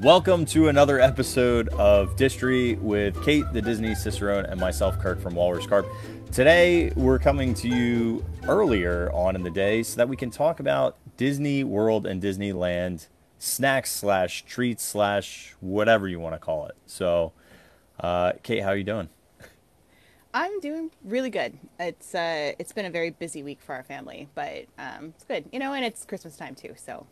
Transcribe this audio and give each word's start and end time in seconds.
Welcome 0.00 0.46
to 0.46 0.68
another 0.68 1.00
episode 1.00 1.68
of 1.68 2.16
Distory 2.16 2.78
with 2.78 3.22
Kate, 3.26 3.44
the 3.52 3.60
Disney 3.60 3.94
Cicerone, 3.94 4.46
and 4.46 4.58
myself, 4.58 4.98
Kirk 4.98 5.20
from 5.20 5.34
Walrus 5.34 5.66
Carp. 5.66 5.86
Today, 6.30 6.90
we're 6.96 7.18
coming 7.18 7.52
to 7.52 7.68
you 7.68 8.24
earlier 8.48 9.12
on 9.12 9.36
in 9.36 9.42
the 9.42 9.50
day 9.50 9.82
so 9.82 9.98
that 9.98 10.08
we 10.08 10.16
can 10.16 10.30
talk 10.30 10.60
about 10.60 10.96
Disney 11.18 11.62
World 11.62 12.06
and 12.06 12.22
Disneyland 12.22 13.08
snacks 13.38 13.92
slash 13.92 14.46
treats 14.46 14.82
slash 14.82 15.54
whatever 15.60 16.08
you 16.08 16.18
want 16.18 16.34
to 16.34 16.38
call 16.38 16.64
it. 16.68 16.76
So, 16.86 17.32
uh, 18.00 18.32
Kate, 18.42 18.62
how 18.62 18.70
are 18.70 18.76
you 18.76 18.84
doing? 18.84 19.10
I'm 20.32 20.58
doing 20.60 20.90
really 21.04 21.28
good. 21.28 21.58
It's 21.78 22.14
uh, 22.14 22.52
it's 22.58 22.72
been 22.72 22.86
a 22.86 22.90
very 22.90 23.10
busy 23.10 23.42
week 23.42 23.60
for 23.60 23.74
our 23.74 23.82
family, 23.82 24.30
but 24.34 24.64
um, 24.78 25.12
it's 25.14 25.24
good. 25.24 25.50
You 25.52 25.58
know, 25.58 25.74
and 25.74 25.84
it's 25.84 26.06
Christmas 26.06 26.34
time 26.38 26.54
too, 26.54 26.72
so 26.76 27.06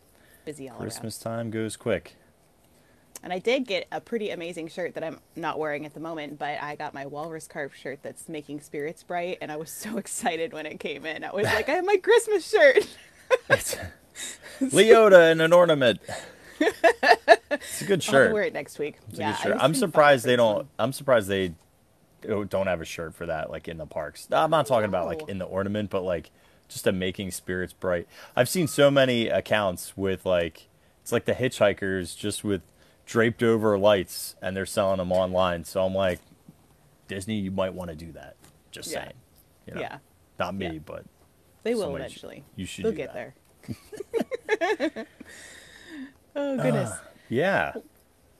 busy 0.45 0.67
all 0.67 0.79
Christmas 0.79 1.23
around. 1.23 1.35
time 1.35 1.51
goes 1.51 1.77
quick. 1.77 2.15
And 3.23 3.31
I 3.31 3.39
did 3.39 3.67
get 3.67 3.87
a 3.91 4.01
pretty 4.01 4.31
amazing 4.31 4.67
shirt 4.69 4.95
that 4.95 5.03
I'm 5.03 5.19
not 5.35 5.59
wearing 5.59 5.85
at 5.85 5.93
the 5.93 5.99
moment, 5.99 6.39
but 6.39 6.61
I 6.61 6.75
got 6.75 6.93
my 6.93 7.05
Walrus 7.05 7.47
Carp 7.47 7.73
shirt 7.73 7.99
that's 8.01 8.27
making 8.27 8.61
spirits 8.61 9.03
bright, 9.03 9.37
and 9.41 9.51
I 9.51 9.57
was 9.57 9.69
so 9.69 9.97
excited 10.03 10.53
when 10.53 10.65
it 10.65 10.79
came 10.79 11.05
in. 11.05 11.23
I 11.23 11.31
was 11.31 11.45
like, 11.45 11.69
I 11.69 11.73
have 11.73 11.85
my 11.85 11.97
Christmas 11.97 12.49
shirt. 12.49 12.87
Leota 14.61 15.31
and 15.31 15.41
an 15.41 15.53
ornament. 15.53 15.99
It's 16.59 17.81
a 17.81 17.85
good 17.85 17.99
I'll 18.07 18.11
shirt. 18.11 18.33
wear 18.33 18.43
it 18.43 18.53
next 18.53 18.77
week. 18.79 18.97
It's 19.09 19.19
a 19.19 19.23
good 19.23 19.35
shirt. 19.37 19.57
I'm 19.59 19.73
surprised 19.75 20.25
they 20.25 20.35
don't. 20.35 20.55
one. 20.55 20.67
I'm 20.77 20.93
surprised 20.93 21.27
they 21.27 21.53
don't 22.21 22.67
have 22.67 22.81
a 22.81 22.85
shirt 22.85 23.15
for 23.15 23.25
that, 23.25 23.49
like 23.49 23.67
in 23.67 23.77
the 23.77 23.85
parks. 23.85 24.27
I'm 24.31 24.51
not 24.51 24.67
talking 24.67 24.85
about 24.85 25.07
like 25.07 25.27
in 25.27 25.37
the 25.39 25.45
ornament, 25.45 25.89
but 25.89 26.01
like 26.01 26.29
just 26.69 26.85
a 26.87 26.91
making 26.91 27.31
spirits 27.31 27.73
bright. 27.73 28.07
I've 28.35 28.49
seen 28.49 28.67
so 28.67 28.91
many 28.91 29.27
accounts 29.27 29.97
with 29.97 30.25
like 30.25 30.67
it's 31.01 31.11
like 31.11 31.25
the 31.25 31.33
hitchhikers 31.33 32.15
just 32.15 32.43
with 32.43 32.61
draped 33.05 33.43
over 33.43 33.77
lights, 33.77 34.35
and 34.41 34.55
they're 34.55 34.65
selling 34.65 34.97
them 34.97 35.11
online. 35.11 35.63
So 35.63 35.83
I'm 35.85 35.93
like, 35.95 36.19
Disney, 37.07 37.35
you 37.39 37.51
might 37.51 37.73
want 37.73 37.89
to 37.89 37.95
do 37.95 38.11
that. 38.13 38.35
Just 38.71 38.91
Yeah. 38.91 39.03
saying. 39.03 39.13
You 39.67 39.73
know, 39.75 39.81
Yeah, 39.81 39.97
Not 40.39 40.55
me, 40.55 40.65
Yeah. 40.69 40.79
but 40.85 41.05
they 41.63 41.75
will 41.75 41.83
should- 41.91 41.95
eventually. 41.95 42.43
you 42.55 42.65
should 42.65 42.85
They'll 42.85 42.91
get 42.93 43.13
that. 43.13 43.33
there. 44.87 45.05
oh 46.35 46.57
goodness. 46.57 46.89
Uh, 46.91 46.97
yeah. 47.29 47.73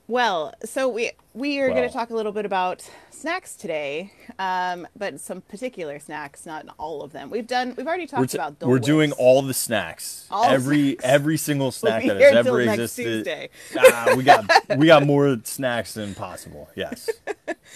Well, 0.08 0.54
so 0.64 0.88
we 0.88 1.12
we 1.32 1.60
are 1.60 1.68
going 1.68 1.86
to 1.86 1.92
talk 1.92 2.10
a 2.10 2.14
little 2.14 2.32
bit 2.32 2.44
about 2.44 2.88
snacks 3.10 3.54
today, 3.54 4.12
um, 4.38 4.86
but 4.96 5.20
some 5.20 5.40
particular 5.42 5.98
snacks, 6.00 6.44
not 6.44 6.66
all 6.76 7.02
of 7.02 7.12
them. 7.12 7.30
We've 7.30 7.46
done 7.46 7.74
we've 7.76 7.86
already 7.86 8.06
talked 8.06 8.20
We're, 8.20 8.26
t- 8.26 8.36
about. 8.36 8.58
Dole 8.58 8.68
we're 8.68 8.78
doing 8.80 9.12
all 9.12 9.40
the 9.42 9.54
snacks. 9.54 10.26
All 10.30 10.44
every 10.44 10.94
snacks. 10.94 11.04
every 11.04 11.36
single 11.36 11.66
We'll 11.66 11.72
snack 11.72 12.04
that 12.06 12.20
has 12.20 12.46
ever 12.46 12.60
existed. 12.60 13.50
Ah, 13.78 14.14
we 14.16 14.24
got 14.24 14.44
we 14.76 14.86
got 14.86 15.06
more 15.06 15.38
snacks 15.44 15.94
than 15.94 16.14
possible. 16.14 16.68
Yes. 16.74 17.08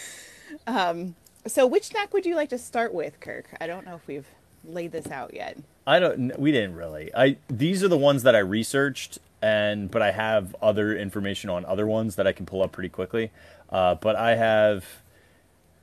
um. 0.66 1.14
So, 1.46 1.64
which 1.64 1.84
snack 1.84 2.12
would 2.12 2.26
you 2.26 2.34
like 2.34 2.48
to 2.48 2.58
start 2.58 2.92
with, 2.92 3.20
Kirk? 3.20 3.46
I 3.60 3.68
don't 3.68 3.86
know 3.86 3.94
if 3.94 4.06
we've 4.08 4.26
laid 4.64 4.90
this 4.90 5.08
out 5.12 5.32
yet. 5.32 5.56
I 5.86 6.00
don't. 6.00 6.36
We 6.38 6.50
didn't 6.50 6.74
really. 6.74 7.14
I 7.14 7.36
these 7.48 7.84
are 7.84 7.88
the 7.88 7.96
ones 7.96 8.24
that 8.24 8.34
I 8.34 8.40
researched, 8.40 9.20
and 9.42 9.90
but 9.90 10.02
I 10.02 10.12
have 10.12 10.54
other 10.62 10.96
information 10.96 11.50
on 11.50 11.64
other 11.64 11.86
ones 11.86 12.16
that 12.16 12.26
I 12.26 12.32
can 12.32 12.46
pull 12.46 12.62
up 12.62 12.72
pretty 12.72 12.88
quickly. 12.88 13.30
Uh, 13.70 13.94
but 13.96 14.16
I 14.16 14.36
have 14.36 14.84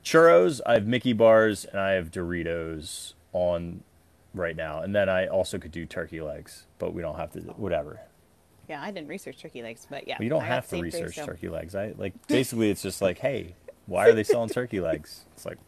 churros, 0.04 0.60
I 0.66 0.74
have 0.74 0.86
Mickey 0.86 1.12
bars, 1.12 1.64
and 1.64 1.80
I 1.80 1.92
have 1.92 2.10
Doritos 2.10 3.14
on 3.32 3.82
right 4.34 4.56
now. 4.56 4.80
And 4.80 4.94
then 4.94 5.08
I 5.08 5.26
also 5.26 5.58
could 5.58 5.72
do 5.72 5.86
turkey 5.86 6.20
legs, 6.20 6.66
but 6.78 6.94
we 6.94 7.02
don't 7.02 7.16
have 7.16 7.32
to. 7.32 7.40
Whatever. 7.40 8.00
Yeah, 8.68 8.82
I 8.82 8.90
didn't 8.90 9.08
research 9.08 9.40
turkey 9.40 9.62
legs, 9.62 9.86
but 9.88 10.08
yeah, 10.08 10.16
You 10.20 10.30
don't 10.30 10.42
I 10.42 10.46
have 10.46 10.68
to 10.68 10.80
research 10.80 11.16
turkey 11.16 11.48
legs. 11.48 11.74
I 11.74 11.94
like 11.98 12.14
basically 12.28 12.70
it's 12.70 12.82
just 12.82 13.02
like, 13.02 13.18
hey, 13.18 13.54
why 13.86 14.08
are 14.08 14.12
they 14.12 14.24
selling 14.24 14.48
turkey 14.48 14.80
legs? 14.80 15.24
It's 15.34 15.44
like, 15.44 15.58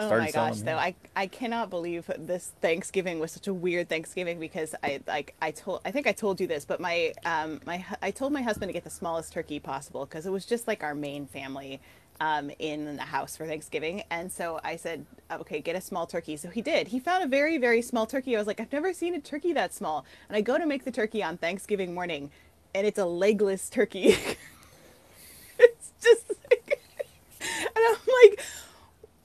Oh 0.00 0.08
my 0.18 0.30
gosh, 0.30 0.60
though. 0.60 0.76
I 0.76 0.94
I 1.14 1.26
cannot 1.26 1.68
believe 1.68 2.10
this 2.18 2.52
Thanksgiving 2.62 3.20
was 3.20 3.32
such 3.32 3.46
a 3.48 3.54
weird 3.54 3.88
Thanksgiving 3.88 4.40
because 4.40 4.74
I 4.82 5.00
like 5.06 5.34
I 5.42 5.50
told 5.50 5.82
I 5.84 5.90
think 5.90 6.06
I 6.06 6.12
told 6.12 6.40
you 6.40 6.46
this, 6.46 6.64
but 6.64 6.80
my 6.80 7.12
um 7.26 7.60
my 7.66 7.84
I 8.00 8.10
told 8.10 8.32
my 8.32 8.40
husband 8.40 8.70
to 8.70 8.72
get 8.72 8.84
the 8.84 8.90
smallest 8.90 9.32
turkey 9.32 9.58
possible 9.60 10.06
because 10.06 10.24
it 10.24 10.30
was 10.30 10.46
just 10.46 10.66
like 10.66 10.82
our 10.82 10.94
main 10.94 11.26
family 11.26 11.80
um 12.18 12.50
in 12.58 12.96
the 12.96 13.02
house 13.02 13.36
for 13.36 13.46
Thanksgiving, 13.46 14.02
and 14.10 14.32
so 14.32 14.58
I 14.64 14.76
said 14.76 15.04
okay 15.30 15.60
get 15.60 15.76
a 15.76 15.80
small 15.82 16.06
turkey. 16.06 16.36
So 16.38 16.48
he 16.48 16.62
did. 16.62 16.88
He 16.88 16.98
found 16.98 17.22
a 17.22 17.28
very 17.28 17.58
very 17.58 17.82
small 17.82 18.06
turkey. 18.06 18.34
I 18.34 18.38
was 18.38 18.46
like 18.46 18.60
I've 18.60 18.72
never 18.72 18.94
seen 18.94 19.14
a 19.14 19.20
turkey 19.20 19.52
that 19.52 19.74
small, 19.74 20.06
and 20.28 20.36
I 20.36 20.40
go 20.40 20.56
to 20.56 20.64
make 20.64 20.84
the 20.84 20.92
turkey 20.92 21.22
on 21.22 21.36
Thanksgiving 21.36 21.92
morning, 21.92 22.30
and 22.74 22.86
it's 22.86 22.98
a 22.98 23.04
legless 23.04 23.68
turkey. 23.68 24.16
it's 25.58 25.92
just 26.02 26.32
like, 26.50 26.80
and 27.40 27.70
I'm 27.76 27.96
like 28.24 28.40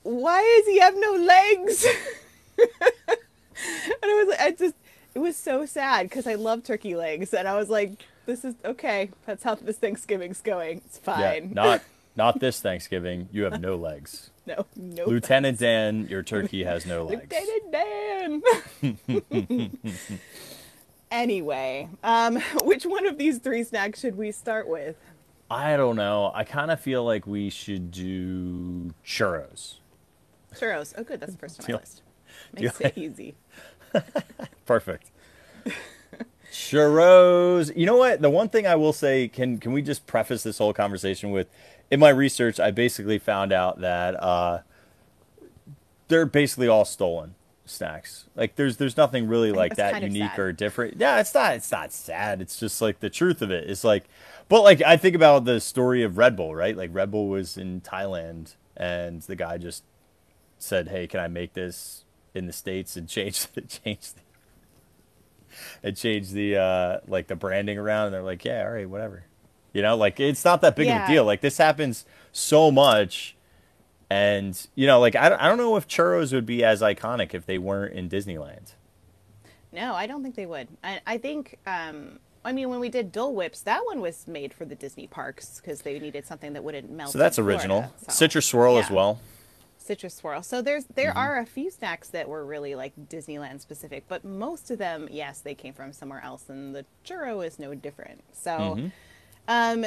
why 0.06 0.42
does 0.60 0.68
he 0.68 0.80
have 0.80 0.96
no 0.96 1.14
legs? 1.14 1.86
and 2.60 2.68
I 4.04 4.24
was 4.24 4.28
like, 4.30 4.40
I 4.40 4.52
just, 4.52 4.76
it 5.16 5.20
was 5.20 5.36
so 5.36 5.66
sad 5.66 6.08
because 6.08 6.28
I 6.28 6.36
love 6.36 6.64
turkey 6.64 6.96
legs, 6.96 7.34
and 7.34 7.48
I 7.48 7.58
was 7.58 7.70
like, 7.70 8.06
this 8.28 8.46
is 8.46 8.54
okay. 8.64 9.10
That's 9.26 9.44
how 9.44 9.56
this 9.56 9.78
Thanksgiving's 9.78 10.42
going. 10.42 10.82
It's 10.86 11.00
fine. 11.00 11.48
yeah, 11.48 11.54
not 11.54 11.82
not 12.16 12.40
this 12.40 12.60
Thanksgiving. 12.60 13.30
You 13.32 13.46
have 13.46 13.60
no 13.60 13.76
legs. 13.76 14.30
no, 14.46 14.68
no. 14.76 15.06
Lieutenant 15.06 15.60
Dan, 15.60 16.08
your 16.08 16.22
turkey 16.22 16.64
has 16.64 16.86
no 16.86 17.06
legs. 17.06 17.24
Lieutenant 17.74 18.42
Dan. 19.42 19.72
anyway, 21.12 21.90
um, 22.04 22.40
which 22.64 22.86
one 22.86 23.08
of 23.08 23.18
these 23.18 23.40
three 23.40 23.64
snacks 23.64 24.02
should 24.02 24.18
we 24.18 24.32
start 24.32 24.68
with? 24.68 24.98
I 25.50 25.78
don't 25.78 25.96
know. 25.96 26.32
I 26.34 26.44
kind 26.44 26.70
of 26.70 26.80
feel 26.80 27.04
like 27.04 27.26
we 27.26 27.50
should 27.50 27.90
do 27.92 28.94
churros. 29.06 29.76
Churros. 30.60 30.94
Oh, 30.98 31.04
good. 31.04 31.20
That's 31.20 31.34
the 31.34 31.38
first 31.38 31.60
on 31.60 31.66
my 31.70 31.80
list. 31.80 32.02
Makes 32.54 32.82
it 32.82 32.94
easy. 32.98 33.36
Perfect. 34.66 35.12
Churros. 36.52 37.76
You 37.76 37.86
know 37.86 37.98
what? 37.98 38.22
The 38.22 38.30
one 38.30 38.50
thing 38.50 38.66
I 38.66 38.76
will 38.76 38.94
say 38.94 39.28
can 39.28 39.58
can 39.58 39.74
we 39.74 39.82
just 39.82 40.08
preface 40.08 40.44
this 40.44 40.58
whole 40.58 40.74
conversation 40.74 41.32
with 41.32 41.48
in 41.92 42.00
my 42.00 42.10
research 42.10 42.60
I 42.60 42.72
basically 42.72 43.20
found 43.20 43.52
out 43.52 43.82
that 43.82 44.22
uh 44.22 44.60
they're 46.08 46.26
basically 46.26 46.68
all 46.68 46.86
stolen 46.86 47.36
snacks. 47.66 48.26
Like 48.36 48.56
there's 48.56 48.78
there's 48.78 48.96
nothing 48.96 49.28
really 49.28 49.52
like 49.52 49.76
that 49.76 50.02
unique 50.02 50.38
or 50.40 50.52
different. 50.54 50.98
Yeah, 50.98 51.20
it's 51.20 51.34
not 51.34 51.56
it's 51.56 51.72
not 51.72 51.92
sad. 51.92 52.42
It's 52.42 52.58
just 52.58 52.82
like 52.82 53.00
the 53.00 53.10
truth 53.10 53.42
of 53.42 53.52
it. 53.52 53.70
It's 53.70 53.84
like 53.84 54.06
but 54.48 54.62
like 54.62 54.82
I 54.82 54.98
think 54.98 55.16
about 55.16 55.46
the 55.46 55.60
story 55.60 56.04
of 56.04 56.18
Red 56.18 56.36
Bull, 56.36 56.56
right? 56.56 56.78
Like 56.78 56.92
Red 56.94 57.12
Bull 57.12 57.28
was 57.28 57.58
in 57.58 57.82
Thailand 57.82 58.56
and 58.78 59.22
the 59.24 59.36
guy 59.36 59.58
just 59.58 59.84
said, 60.66 60.90
"Hey, 60.90 61.08
can 61.08 61.20
I 61.20 61.28
make 61.28 61.54
this 61.54 62.04
in 62.34 62.48
the 62.48 62.54
states?" 62.54 62.96
and 62.98 63.08
changed 63.08 63.48
changed 63.84 64.16
the 64.16 64.22
and 65.84 65.96
change 65.96 66.32
the 66.32 66.58
uh 66.58 67.00
like 67.08 67.28
the 67.28 67.36
branding 67.36 67.78
around 67.78 68.08
and 68.08 68.14
they're 68.14 68.22
like 68.22 68.44
yeah 68.44 68.64
all 68.66 68.72
right 68.72 68.90
whatever 68.90 69.24
you 69.72 69.82
know 69.82 69.96
like 69.96 70.20
it's 70.20 70.44
not 70.44 70.60
that 70.60 70.76
big 70.76 70.88
of 70.90 71.02
a 71.04 71.08
deal 71.08 71.24
like 71.24 71.40
this 71.40 71.58
happens 71.58 72.06
so 72.34 72.70
much 72.72 73.38
and 74.10 74.68
you 74.76 74.86
know 74.86 75.00
like 75.00 75.16
I 75.16 75.30
don't, 75.30 75.40
I 75.42 75.48
don't 75.48 75.58
know 75.58 75.78
if 75.78 75.88
churros 75.88 76.34
would 76.34 76.46
be 76.46 76.62
as 76.64 76.82
iconic 76.82 77.34
if 77.34 77.46
they 77.46 77.58
weren't 77.58 77.94
in 77.94 78.10
disneyland 78.10 78.74
No, 79.72 79.94
I 79.94 80.08
don't 80.08 80.24
think 80.24 80.36
they 80.36 80.46
would. 80.46 80.68
I, 80.84 81.02
I 81.06 81.18
think, 81.18 81.58
um, 81.66 82.20
I 82.46 82.52
mean, 82.54 82.70
when 82.70 82.80
we 82.80 82.88
did 82.90 83.12
Dole 83.12 83.34
Whips, 83.36 83.62
that 83.62 83.86
one 83.86 84.00
was 84.00 84.26
made 84.28 84.54
for 84.54 84.64
the 84.66 84.76
Disney 84.76 85.06
parks 85.08 85.60
because 85.60 85.82
they 85.82 86.00
needed 86.00 86.26
something 86.26 86.54
that 86.54 86.64
wouldn't 86.64 86.90
melt. 86.92 87.12
so 87.12 87.18
that's 87.18 87.36
Florida, 87.38 87.58
original 87.58 87.94
so- 87.98 88.12
citrus 88.12 88.46
swirl 88.46 88.78
as 88.78 88.90
well 88.90 89.20
Citrus 89.86 90.16
swirl. 90.16 90.42
So 90.44 90.62
there's 90.62 90.86
there 90.96 91.12
Mm-hmm. 91.12 91.20
are 91.20 91.40
a 91.40 91.46
few 91.46 91.70
snacks 91.72 92.10
that 92.10 92.28
were 92.28 92.46
really 92.46 92.76
like 92.76 92.94
Disneyland 93.10 93.62
specific, 93.62 94.06
but 94.08 94.26
most 94.26 94.72
of 94.72 94.78
them, 94.80 95.08
yes, 95.12 95.42
they 95.42 95.56
came 95.56 95.74
from 95.74 95.94
somewhere 95.94 96.22
else, 96.24 96.50
and 96.50 96.76
the 96.76 96.86
churro 97.06 97.46
is 97.46 97.60
no 97.60 97.76
different. 97.76 98.22
So, 98.34 98.80
Mm-hmm. 98.80 98.88
um, 99.48 99.86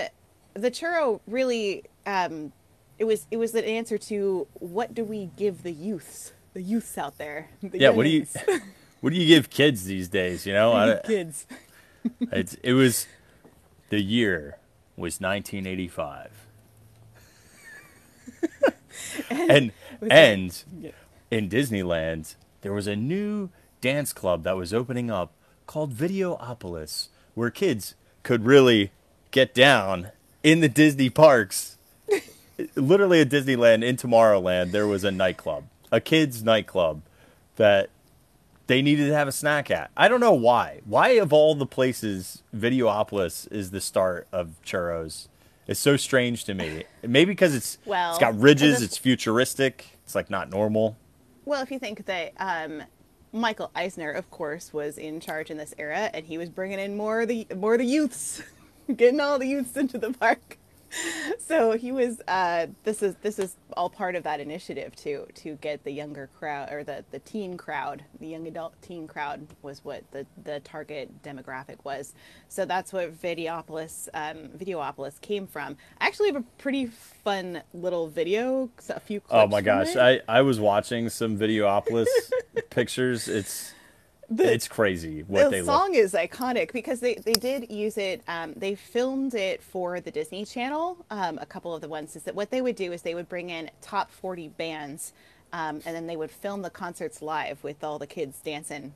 the 0.55 0.71
churro 0.71 1.21
really, 1.27 1.85
um, 2.07 2.53
it 2.99 3.05
was 3.05 3.27
it 3.31 3.37
was 3.37 3.55
an 3.55 3.65
answer 3.65 3.99
to 3.99 4.47
what 4.55 4.95
do 4.95 5.05
we 5.05 5.31
give 5.37 5.63
the 5.63 5.73
youths, 5.73 6.33
the 6.55 6.63
youths 6.63 6.97
out 6.99 7.19
there. 7.19 7.51
The 7.63 7.79
yeah 7.79 7.91
what 7.91 8.05
do 8.05 8.11
you 8.11 8.27
what 9.01 9.13
do 9.13 9.19
you 9.19 9.27
give 9.27 9.51
kids 9.51 9.85
these 9.85 10.09
days 10.09 10.47
you 10.47 10.53
know 10.53 10.73
I, 10.73 11.01
kids? 11.07 11.47
it's, 12.33 12.55
it 12.63 12.73
was 12.75 13.07
the 13.91 14.01
year 14.01 14.59
was 14.97 15.21
1985 15.21 16.48
and 19.31 19.73
and 20.11 20.65
in 21.31 21.49
Disneyland, 21.49 22.35
there 22.63 22.73
was 22.73 22.87
a 22.87 22.97
new 22.97 23.51
dance 23.81 24.13
club 24.13 24.43
that 24.45 24.57
was 24.57 24.75
opening 24.75 25.11
up 25.11 25.33
called 25.67 25.95
Videopolis, 25.95 27.09
where 27.35 27.51
kids 27.51 27.95
could 28.23 28.45
really 28.45 28.91
get 29.31 29.55
down 29.55 30.11
in 30.43 30.61
the 30.61 30.69
Disney 30.69 31.11
parks. 31.11 31.79
Literally 32.75 33.21
at 33.21 33.29
Disneyland 33.29 33.85
in 33.85 33.97
Tomorrowland, 33.97 34.73
there 34.73 34.87
was 34.87 35.05
a 35.05 35.11
nightclub, 35.11 35.65
a 35.93 36.01
kids' 36.01 36.43
nightclub 36.43 37.03
that 37.57 37.91
they 38.67 38.83
needed 38.83 39.07
to 39.09 39.15
have 39.15 39.29
a 39.29 39.33
snack 39.33 39.71
at. 39.71 39.91
I 39.97 40.09
don't 40.09 40.21
know 40.21 40.33
why. 40.33 40.81
Why 40.85 41.11
of 41.11 41.33
all 41.33 41.55
the 41.55 41.67
places, 41.67 42.43
Videopolis 42.55 43.51
is 43.51 43.71
the 43.71 43.81
start 43.81 44.27
of 44.33 44.55
churros. 44.65 45.29
It's 45.69 45.79
so 45.79 45.99
strange 45.99 46.45
to 46.45 46.55
me. 46.55 46.85
Maybe 47.03 47.33
because 47.33 47.55
it's 47.55 47.79
Well, 47.85 48.11
it's 48.11 48.19
got 48.19 48.39
ridges, 48.41 48.81
it's 48.81 48.97
futuristic. 48.97 49.87
It's 50.05 50.15
like 50.15 50.31
not 50.31 50.49
normal. 50.51 50.97
Well, 51.45 51.63
if 51.63 51.71
you 51.71 51.79
think 51.79 52.07
that 52.07 52.33
um, 52.39 52.83
Michael 53.33 53.71
Eisner, 53.75 54.11
of 54.11 54.31
course, 54.31 54.73
was 54.73 54.97
in 54.97 55.21
charge 55.21 55.51
in 55.51 55.59
this 55.59 55.75
era, 55.79 56.11
and 56.15 56.25
he 56.27 56.39
was 56.39 56.49
bringing 56.49 56.79
in 56.79 56.97
more 56.97 57.21
of 57.21 57.29
the 57.29 57.47
more 57.55 57.75
of 57.75 57.81
the 57.81 57.87
youths, 57.87 58.43
getting 58.97 59.21
all 59.21 59.39
the 59.39 59.47
youths 59.47 59.77
into 59.77 59.99
the 59.99 60.13
park. 60.13 60.59
So 61.39 61.73
he 61.73 61.93
was. 61.93 62.21
Uh, 62.29 62.67
this 62.85 63.03
is 63.03 63.15
this 63.23 63.39
is 63.39 63.57
all 63.75 63.89
part 63.89 64.15
of 64.17 64.23
that 64.25 64.39
initiative 64.39 64.95
to 64.97 65.25
to 65.37 65.55
get 65.57 65.83
the 65.85 65.91
younger 65.91 66.29
crowd 66.39 66.71
or 66.71 66.85
the 66.85 67.05
the 67.11 67.21
teen 67.21 67.57
crowd, 67.57 68.05
the 68.21 68.27
young 68.27 68.47
adult 68.47 68.75
teen 68.83 69.07
crowd 69.07 69.47
was 69.63 69.83
what 69.83 70.05
the 70.11 70.27
the 70.45 70.61
target 70.61 71.23
demographic 71.23 71.85
was. 71.85 72.13
So 72.49 72.67
that's 72.67 72.93
what 72.93 73.19
Videopolis 73.19 74.09
um, 74.13 74.49
Videopolis 74.59 75.19
came 75.23 75.47
from. 75.47 75.77
I 76.01 76.07
actually 76.07 76.29
have 76.29 76.37
a 76.37 76.45
pretty 76.59 76.87
fun 76.87 77.63
little 77.73 78.09
video, 78.09 78.71
a 78.91 79.01
few 79.01 79.21
clips. 79.21 79.45
Oh 79.45 79.47
my 79.47 79.61
gosh. 79.63 79.97
I, 79.97 80.21
I 80.29 80.43
was 80.43 80.61
watching 80.61 81.09
some 81.09 81.39
Videopolis 81.39 82.07
pictures. 82.71 83.29
It's 83.29 83.73
it's 84.37 84.69
crazy 84.69 85.23
what 85.23 85.39
they 85.39 85.43
love. 85.45 85.51
the 85.51 85.57
they 85.59 85.65
song 85.65 85.89
look. 85.89 85.97
is 85.97 86.13
iconic 86.13 86.73
because 86.73 87.01
they, 87.01 87.15
they 87.15 87.33
did 87.33 87.71
use 87.71 87.97
it 87.97 88.23
um, 88.29 88.53
they 88.57 88.75
filmed 88.75 89.35
it 89.35 89.63
for 89.63 90.01
the 90.01 90.11
disney 90.11 90.45
channel 90.45 91.05
um, 91.11 91.39
a 91.41 91.47
couple 91.47 91.75
of 91.75 91.81
the 91.81 91.89
ones 91.89 92.15
is 92.17 92.25
that 92.25 92.35
what 92.35 92.51
they 92.51 92.61
would 92.61 92.77
do 92.77 92.93
is 92.93 93.03
they 93.03 93.15
would 93.15 93.29
bring 93.29 93.51
in 93.51 93.71
top 93.81 94.11
40 94.11 94.49
bands 94.49 95.13
um, 95.53 95.81
and 95.87 95.97
then 95.97 96.07
they 96.07 96.17
would 96.17 96.31
film 96.31 96.61
the 96.63 96.71
concerts 96.71 97.23
live 97.23 97.63
with 97.65 97.83
all 97.83 97.99
the 97.99 98.07
kids 98.07 98.39
dancing 98.45 98.93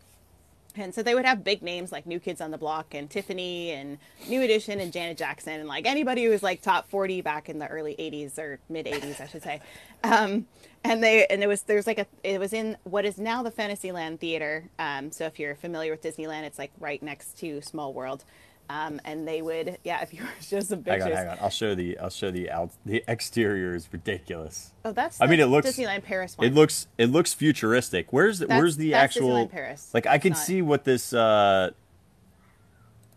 and 0.75 0.95
so 0.95 1.03
they 1.03 1.15
would 1.15 1.25
have 1.25 1.45
big 1.45 1.63
names 1.63 1.93
like 1.93 2.07
New 2.07 2.21
Kids 2.21 2.41
on 2.41 2.51
the 2.51 2.59
Block 2.59 2.95
and 2.95 3.09
Tiffany 3.11 3.71
and 3.71 3.99
New 4.29 4.43
Edition 4.43 4.81
and 4.81 4.93
Janet 4.93 5.19
Jackson 5.19 5.61
and 5.61 5.69
like 5.69 5.87
anybody 5.87 6.25
who 6.25 6.31
was 6.31 6.43
like 6.43 6.63
top 6.63 6.89
40 6.89 7.21
back 7.21 7.49
in 7.49 7.59
the 7.59 7.67
early 7.67 7.95
80s 7.95 8.39
or 8.39 8.59
mid 8.69 8.87
80s, 8.87 9.21
I 9.21 9.27
should 9.27 9.43
say. 9.43 9.61
Um, 10.05 10.47
and 10.83 11.01
they 11.01 11.27
and 11.29 11.45
it 11.45 11.47
was 11.47 11.63
there's 11.63 11.87
like 11.87 12.01
a 12.01 12.07
it 12.25 12.41
was 12.41 12.53
in 12.53 12.77
what 12.83 13.05
is 13.05 13.19
now 13.19 13.45
the 13.45 13.53
Fantasyland 13.53 14.19
Theater. 14.19 14.65
Um, 14.81 15.13
so 15.13 15.27
if 15.27 15.39
you're 15.39 15.55
familiar 15.55 15.93
with 15.93 16.03
Disneyland, 16.03 16.43
it's 16.43 16.59
like 16.59 16.73
right 16.81 17.01
next 17.01 17.39
to 17.39 17.63
Small 17.63 17.93
World. 17.93 18.25
Um, 18.73 19.01
and 19.05 19.29
they 19.29 19.43
would 19.43 19.77
yeah, 19.85 20.01
if 20.01 20.15
you 20.15 20.23
show 20.41 20.61
some 20.61 20.83
Hang 20.85 21.03
on, 21.03 21.13
hang 21.13 21.29
on. 21.29 21.39
I'll 21.43 21.51
show 21.51 21.75
the 21.75 21.99
I'll 21.99 22.09
show 22.09 22.31
the 22.31 22.51
out 22.51 22.71
the 22.87 23.05
exterior 23.07 23.75
is 23.75 23.87
ridiculous. 23.93 24.73
Oh, 24.85 24.93
that's 24.93 25.21
I 25.21 25.27
mean, 25.27 25.41
it 25.41 25.47
looks 25.47 25.69
Disneyland 25.69 26.05
Paris 26.05 26.39
one. 26.39 26.47
It 26.47 26.55
looks 26.55 26.87
it 26.97 27.07
looks 27.07 27.35
futuristic. 27.35 28.13
Where's 28.13 28.39
the, 28.39 28.47
That's- 28.47 28.61
where's 28.61 28.77
the 28.79 28.93
that's 28.93 29.17
actual 29.17 29.31
Disneyland 29.47 29.51
Paris. 29.51 29.91
Like 29.93 30.07
I 30.07 30.17
can 30.19 30.35
see 30.35 30.63
what 30.63 30.85
this 30.85 31.13
uh 31.13 31.71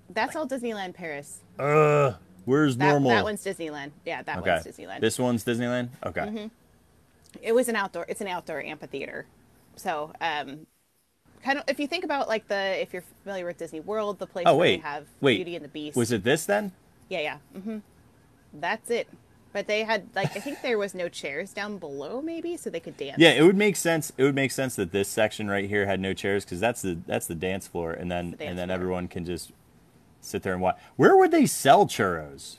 that's 0.10 0.36
all 0.36 0.48
Disneyland 0.48 0.94
Paris. 0.94 1.40
uh 1.58 2.14
where's 2.46 2.78
That, 2.78 2.90
normal. 2.92 3.10
that 3.12 3.24
one's 3.24 3.44
Disneyland. 3.44 3.92
Yeah, 4.06 4.22
that 4.24 4.40
okay. 4.40 4.52
one's 4.52 4.66
Disneyland. 4.66 5.00
This 5.00 5.18
one's 5.18 5.44
Disneyland. 5.46 5.90
Okay. 6.06 6.50
it 7.42 7.54
was 7.54 7.70
an 7.70 7.76
outdoor 7.76 8.06
it's 8.10 8.22
an 8.22 8.28
outdoor 8.28 8.62
amphitheater 8.62 9.26
so 9.76 10.12
um 10.22 10.66
if 11.68 11.80
you 11.80 11.88
think 11.88 12.04
about 12.04 12.28
like 12.28 12.48
the 12.48 12.82
if 12.82 12.94
you're 12.94 13.04
familiar 13.24 13.46
with 13.46 13.58
disney 13.58 13.80
world 13.80 14.20
the 14.20 14.28
place 14.28 14.46
Oh 14.48 14.56
where 14.58 14.68
they 14.70 14.78
have 14.78 15.06
wait. 15.22 15.38
beauty 15.38 15.56
and 15.56 15.64
the 15.64 15.70
beast 15.70 15.96
Was 15.98 16.12
it 16.12 16.24
this 16.24 16.46
then? 16.46 16.72
yeah 17.10 17.20
yeah 17.22 17.38
hmm 17.62 17.78
that's 18.54 18.90
it 18.90 19.08
but 19.54 19.68
they 19.68 19.84
had 19.84 20.08
like 20.16 20.36
i 20.36 20.40
think 20.40 20.62
there 20.62 20.78
was 20.78 20.94
no 20.96 21.08
chairs 21.10 21.52
down 21.54 21.78
below 21.78 22.22
maybe 22.22 22.56
so 22.58 22.70
they 22.70 22.80
could 22.80 22.98
dance 22.98 23.18
Yeah, 23.20 23.32
it 23.32 23.44
would 23.44 23.58
make 23.58 23.76
sense. 23.76 24.12
It 24.18 24.24
would 24.24 24.36
make 24.36 24.52
sense 24.52 24.76
that 24.76 24.92
this 24.92 25.08
section 25.08 25.48
right 25.50 25.68
here 25.70 25.86
had 25.86 26.00
no 26.00 26.14
chairs 26.14 26.44
because 26.46 26.60
that's 26.60 26.82
the 26.82 26.98
that's 27.06 27.28
the 27.28 27.36
dance 27.36 27.68
floor, 27.68 27.92
and 27.94 28.10
then 28.12 28.36
the 28.38 28.46
and 28.46 28.58
then 28.58 28.68
floor. 28.68 28.76
everyone 28.76 29.08
can 29.08 29.24
just 29.26 29.52
sit 30.22 30.44
there 30.44 30.54
and 30.54 30.62
watch. 30.62 30.78
Where 30.98 31.16
would 31.16 31.32
they 31.32 31.46
sell 31.46 31.86
churros? 31.86 32.58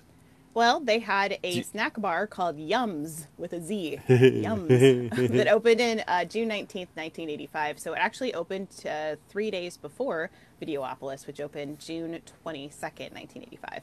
Well 0.56 0.80
they 0.80 1.00
had 1.00 1.38
a 1.44 1.60
snack 1.60 2.00
bar 2.00 2.26
called 2.26 2.56
Yumz 2.56 3.26
with 3.36 3.52
a 3.52 3.60
z. 3.60 4.00
Yumz. 4.08 5.28
That 5.36 5.48
opened 5.48 5.82
in 5.82 6.02
uh, 6.08 6.24
june 6.24 6.48
19th 6.48 6.96
1985 6.96 7.78
so 7.78 7.92
it 7.92 7.98
actually 7.98 8.32
opened 8.32 8.68
uh, 8.88 9.16
three 9.28 9.50
days 9.50 9.76
before 9.76 10.30
videopolis 10.62 11.26
which 11.26 11.42
opened 11.42 11.78
june 11.78 12.12
22nd 12.42 13.12
1985 13.12 13.82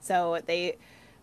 so 0.00 0.42
they 0.44 0.76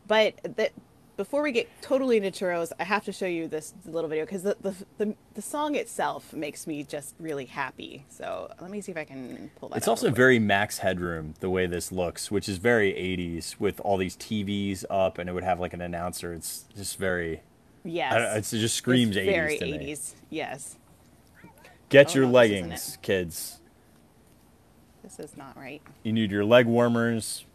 but 0.07 0.33
the, 0.55 0.71
before 1.17 1.41
we 1.41 1.51
get 1.51 1.67
totally 1.81 2.15
into 2.17 2.29
churros 2.31 2.71
i 2.79 2.83
have 2.83 3.03
to 3.03 3.11
show 3.11 3.25
you 3.25 3.47
this 3.47 3.73
little 3.85 4.09
video 4.09 4.23
because 4.23 4.43
the, 4.43 4.55
the, 4.61 4.73
the, 4.97 5.15
the 5.33 5.41
song 5.41 5.75
itself 5.75 6.31
makes 6.33 6.65
me 6.67 6.83
just 6.83 7.15
really 7.19 7.45
happy 7.45 8.05
so 8.07 8.49
let 8.61 8.69
me 8.71 8.79
see 8.79 8.91
if 8.91 8.97
i 8.97 9.03
can 9.03 9.49
pull 9.59 9.67
that 9.69 9.77
It's 9.77 9.87
also 9.87 10.09
very 10.11 10.39
Max 10.39 10.77
Headroom 10.79 11.33
the 11.39 11.49
way 11.49 11.65
this 11.65 11.91
looks, 11.91 12.29
which 12.31 12.47
is 12.47 12.57
very 12.57 12.93
80s 12.93 13.59
with 13.59 13.79
all 13.81 13.97
these 13.97 14.15
TVs 14.15 14.85
up, 14.89 15.17
and 15.17 15.29
it 15.29 15.33
would 15.33 15.43
have 15.43 15.59
like 15.59 15.73
an 15.73 15.81
announcer. 15.81 16.33
It's 16.33 16.65
just 16.75 16.97
very. 16.97 17.41
yes 17.83 18.13
it's- 18.15 18.53
it 18.53 18.59
just 18.59 18.75
screams 18.75 19.15
It's 19.17 19.27
80s 19.27 19.33
very 19.33 19.59
80s 19.59 20.13
yes 20.29 20.77
Get 21.89 22.11
Oh, 22.11 22.13
your 22.19 22.25
no, 22.25 22.31
leggings, 22.33 22.97
kids. 23.01 23.59
this 25.03 25.19
is 25.19 25.37
not 25.37 25.55
right 25.57 25.81
You 26.03 26.13
need 26.13 26.31
your 26.31 26.45
leg 26.45 26.65
warmers. 26.67 27.45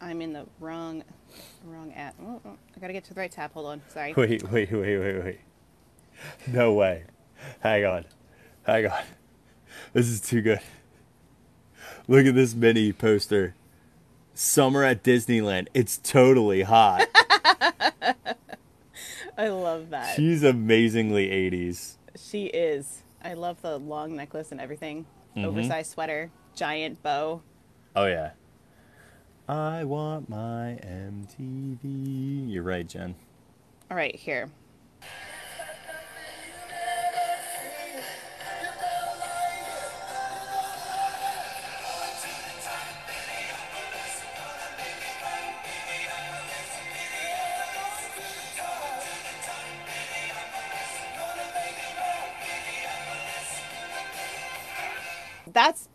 I'm 0.00 0.20
in 0.20 0.32
the 0.32 0.46
wrong, 0.60 1.02
wrong 1.64 1.92
app. 1.92 2.14
Oh, 2.22 2.40
oh, 2.44 2.56
I 2.76 2.80
gotta 2.80 2.92
get 2.92 3.04
to 3.04 3.14
the 3.14 3.20
right 3.20 3.30
tab. 3.30 3.52
Hold 3.52 3.66
on. 3.66 3.82
Sorry. 3.88 4.14
Wait, 4.16 4.42
wait, 4.50 4.72
wait, 4.72 4.98
wait, 4.98 5.24
wait. 5.24 5.40
No 6.46 6.72
way. 6.72 7.04
Hang 7.60 7.84
on. 7.84 8.04
Hang 8.64 8.86
on. 8.86 9.02
This 9.92 10.08
is 10.08 10.20
too 10.20 10.40
good. 10.42 10.60
Look 12.06 12.26
at 12.26 12.34
this 12.34 12.54
mini 12.54 12.92
poster. 12.92 13.54
Summer 14.34 14.84
at 14.84 15.02
Disneyland. 15.02 15.68
It's 15.74 15.98
totally 15.98 16.62
hot. 16.62 17.06
I 19.36 19.48
love 19.48 19.90
that. 19.90 20.16
She's 20.16 20.42
amazingly 20.42 21.28
80s. 21.28 21.96
She 22.16 22.46
is. 22.46 23.02
I 23.22 23.34
love 23.34 23.62
the 23.62 23.78
long 23.78 24.16
necklace 24.16 24.50
and 24.52 24.60
everything. 24.60 25.06
Mm-hmm. 25.36 25.46
Oversized 25.46 25.92
sweater, 25.92 26.30
giant 26.54 27.02
bow. 27.02 27.42
Oh, 27.94 28.06
yeah. 28.06 28.30
I 29.48 29.84
want 29.84 30.28
my 30.28 30.78
MTV. 30.82 32.52
You're 32.52 32.62
right, 32.62 32.86
Jen. 32.86 33.14
All 33.90 33.96
right, 33.96 34.14
here. 34.14 34.50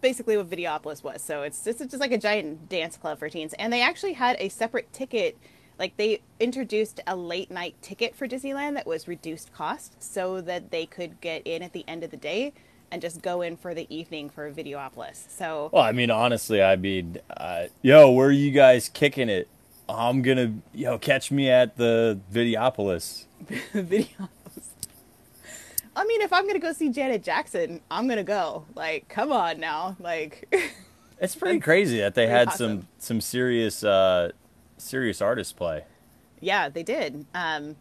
Basically 0.04 0.38
what 0.38 0.48
Videopolis 0.48 1.02
was. 1.04 1.24
So 1.24 1.42
it's 1.42 1.64
just, 1.64 1.82
it's 1.82 1.92
just 1.92 2.02
like 2.02 2.12
a 2.12 2.18
giant 2.20 2.70
dance 2.70 2.98
club 2.98 3.18
for 3.18 3.30
teens. 3.30 3.56
And 3.58 3.74
they 3.74 3.82
actually 3.82 4.14
had 4.14 4.36
a 4.40 4.50
separate 4.50 4.94
ticket. 4.94 5.38
Like 5.80 5.98
they 5.98 6.22
introduced 6.40 7.00
a 7.08 7.16
late 7.16 7.50
night 7.50 7.76
ticket 7.82 8.16
for 8.16 8.28
Disneyland 8.28 8.76
that 8.76 8.86
was 8.86 9.08
reduced 9.08 9.52
cost 9.54 9.96
so 10.04 10.42
that 10.42 10.70
they 10.70 10.86
could 10.86 11.20
get 11.22 11.48
in 11.48 11.64
at 11.64 11.74
the 11.74 11.84
end 11.88 12.04
of 12.04 12.12
the 12.12 12.18
day 12.18 12.54
and 12.92 13.02
just 13.02 13.24
go 13.24 13.42
in 13.42 13.58
for 13.58 13.74
the 13.74 13.88
evening 13.90 14.30
for 14.30 14.52
Videopolis. 14.52 15.28
So 15.30 15.70
Well, 15.72 15.82
I 15.82 15.94
mean, 15.94 16.12
honestly, 16.12 16.62
I 16.62 16.76
mean, 16.76 17.18
uh, 17.36 17.66
yo, 17.82 18.12
where 18.12 18.28
are 18.28 18.32
you 18.32 18.52
guys 18.52 18.90
kicking 18.90 19.30
it? 19.30 19.48
I'm 19.90 20.22
gonna, 20.22 20.54
yo, 20.74 20.98
catch 21.00 21.32
me 21.32 21.50
at 21.50 21.78
the 21.78 22.20
Videopolis. 22.32 23.26
Videopolis. 23.74 24.30
I 25.96 26.06
mean, 26.06 26.22
if 26.22 26.34
I'm 26.34 26.48
gonna 26.48 26.60
go 26.60 26.74
see 26.74 26.90
Janet 26.90 27.24
Jackson, 27.24 27.82
I'm 27.92 28.08
gonna 28.08 28.24
go. 28.24 28.66
Like, 28.76 29.08
come 29.10 29.32
on 29.32 29.60
now. 29.60 29.96
Like, 30.00 30.54
It's 31.24 31.36
pretty 31.36 31.60
crazy 31.62 32.00
that 32.00 32.16
they 32.16 32.28
had 32.28 32.50
awesome. 32.50 32.82
some 32.82 32.88
some 32.98 33.22
serious 33.22 33.82
uh, 33.82 34.32
serious 34.78 35.22
artists 35.22 35.54
play. 35.54 35.86
Yeah, 36.42 36.68
they 36.68 36.84
did. 36.84 37.26
Um, 37.34 37.78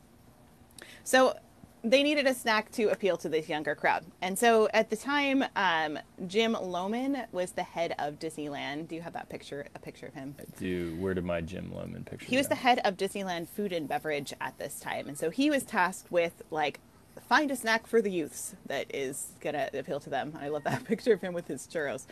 so 1.03 1.35
they 1.83 2.05
needed 2.05 2.29
a 2.29 2.35
snack 2.35 2.71
to 2.73 2.85
appeal 2.91 3.17
to 3.17 3.29
this 3.29 3.49
younger 3.49 3.75
crowd. 3.75 4.05
And 4.21 4.39
so 4.39 4.69
at 4.73 4.91
the 4.91 4.97
time, 4.97 5.45
um, 5.57 5.99
Jim 6.29 6.55
Lohman 6.55 7.27
was 7.33 7.51
the 7.51 7.65
head 7.65 7.97
of 7.99 8.21
Disneyland. 8.21 8.87
Do 8.87 8.95
you 8.95 9.01
have 9.01 9.15
that 9.15 9.29
picture? 9.29 9.67
A 9.75 9.81
picture 9.81 10.07
of 10.07 10.15
him? 10.15 10.37
Do 10.61 10.97
where 11.01 11.13
did 11.15 11.25
my 11.25 11.41
Jim 11.41 11.73
Lohman 11.75 12.05
picture? 12.05 12.27
He 12.27 12.37
was 12.37 12.47
go? 12.47 12.51
the 12.51 12.61
head 12.61 12.81
of 12.85 12.97
Disneyland 12.97 13.49
Food 13.49 13.73
and 13.73 13.89
Beverage 13.89 14.33
at 14.41 14.57
this 14.59 14.79
time, 14.79 15.09
and 15.09 15.19
so 15.19 15.31
he 15.31 15.51
was 15.51 15.65
tasked 15.65 16.13
with 16.13 16.43
like 16.53 16.79
find 17.29 17.51
a 17.51 17.57
snack 17.57 17.87
for 17.87 18.03
the 18.03 18.11
youths 18.11 18.55
that 18.67 18.95
is 18.95 19.37
gonna 19.41 19.71
appeal 19.73 20.01
to 20.01 20.11
them. 20.11 20.39
I 20.41 20.49
love 20.49 20.65
that 20.65 20.85
picture 20.87 21.13
of 21.13 21.21
him 21.21 21.35
with 21.35 21.47
his 21.47 21.67
churros. 21.67 22.07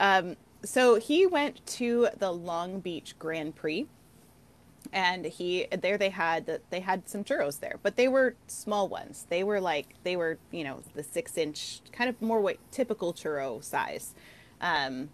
Um, 0.00 0.36
so 0.64 0.96
he 0.96 1.26
went 1.26 1.64
to 1.66 2.08
the 2.18 2.32
Long 2.32 2.80
Beach 2.80 3.18
Grand 3.18 3.56
Prix 3.56 3.86
and 4.92 5.24
he 5.24 5.66
there 5.80 5.96
they 5.96 6.10
had 6.10 6.60
they 6.70 6.80
had 6.80 7.08
some 7.08 7.24
churros 7.24 7.60
there, 7.60 7.78
but 7.82 7.96
they 7.96 8.08
were 8.08 8.34
small 8.46 8.88
ones. 8.88 9.26
They 9.28 9.44
were 9.44 9.60
like 9.60 9.94
they 10.02 10.16
were 10.16 10.38
you 10.50 10.64
know 10.64 10.82
the 10.94 11.02
six 11.02 11.36
inch 11.36 11.80
kind 11.92 12.10
of 12.10 12.20
more 12.20 12.40
what 12.40 12.58
typical 12.70 13.12
churro 13.12 13.62
size. 13.62 14.14
Um, 14.60 15.10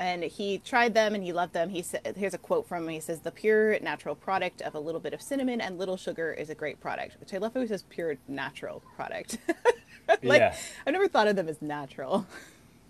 and 0.00 0.24
he 0.24 0.56
tried 0.58 0.94
them 0.94 1.14
and 1.14 1.22
he 1.22 1.30
loved 1.30 1.52
them. 1.52 1.68
He 1.68 1.82
said, 1.82 2.14
here's 2.16 2.32
a 2.32 2.38
quote 2.38 2.66
from 2.66 2.84
him. 2.84 2.88
He 2.88 3.00
says, 3.00 3.20
"The 3.20 3.30
pure 3.30 3.78
natural 3.80 4.14
product 4.14 4.62
of 4.62 4.74
a 4.74 4.80
little 4.80 5.00
bit 5.00 5.12
of 5.12 5.20
cinnamon 5.20 5.60
and 5.60 5.78
little 5.78 5.98
sugar 5.98 6.32
is 6.32 6.48
a 6.48 6.54
great 6.54 6.80
product." 6.80 7.20
Which 7.20 7.34
I 7.34 7.36
love 7.36 7.52
how 7.52 7.60
he 7.60 7.66
says 7.66 7.84
pure 7.90 8.16
natural 8.26 8.82
product. 8.96 9.36
like 10.22 10.40
Yeah. 10.40 10.56
I've 10.86 10.94
never 10.94 11.06
thought 11.06 11.28
of 11.28 11.36
them 11.36 11.48
as 11.48 11.60
natural. 11.60 12.26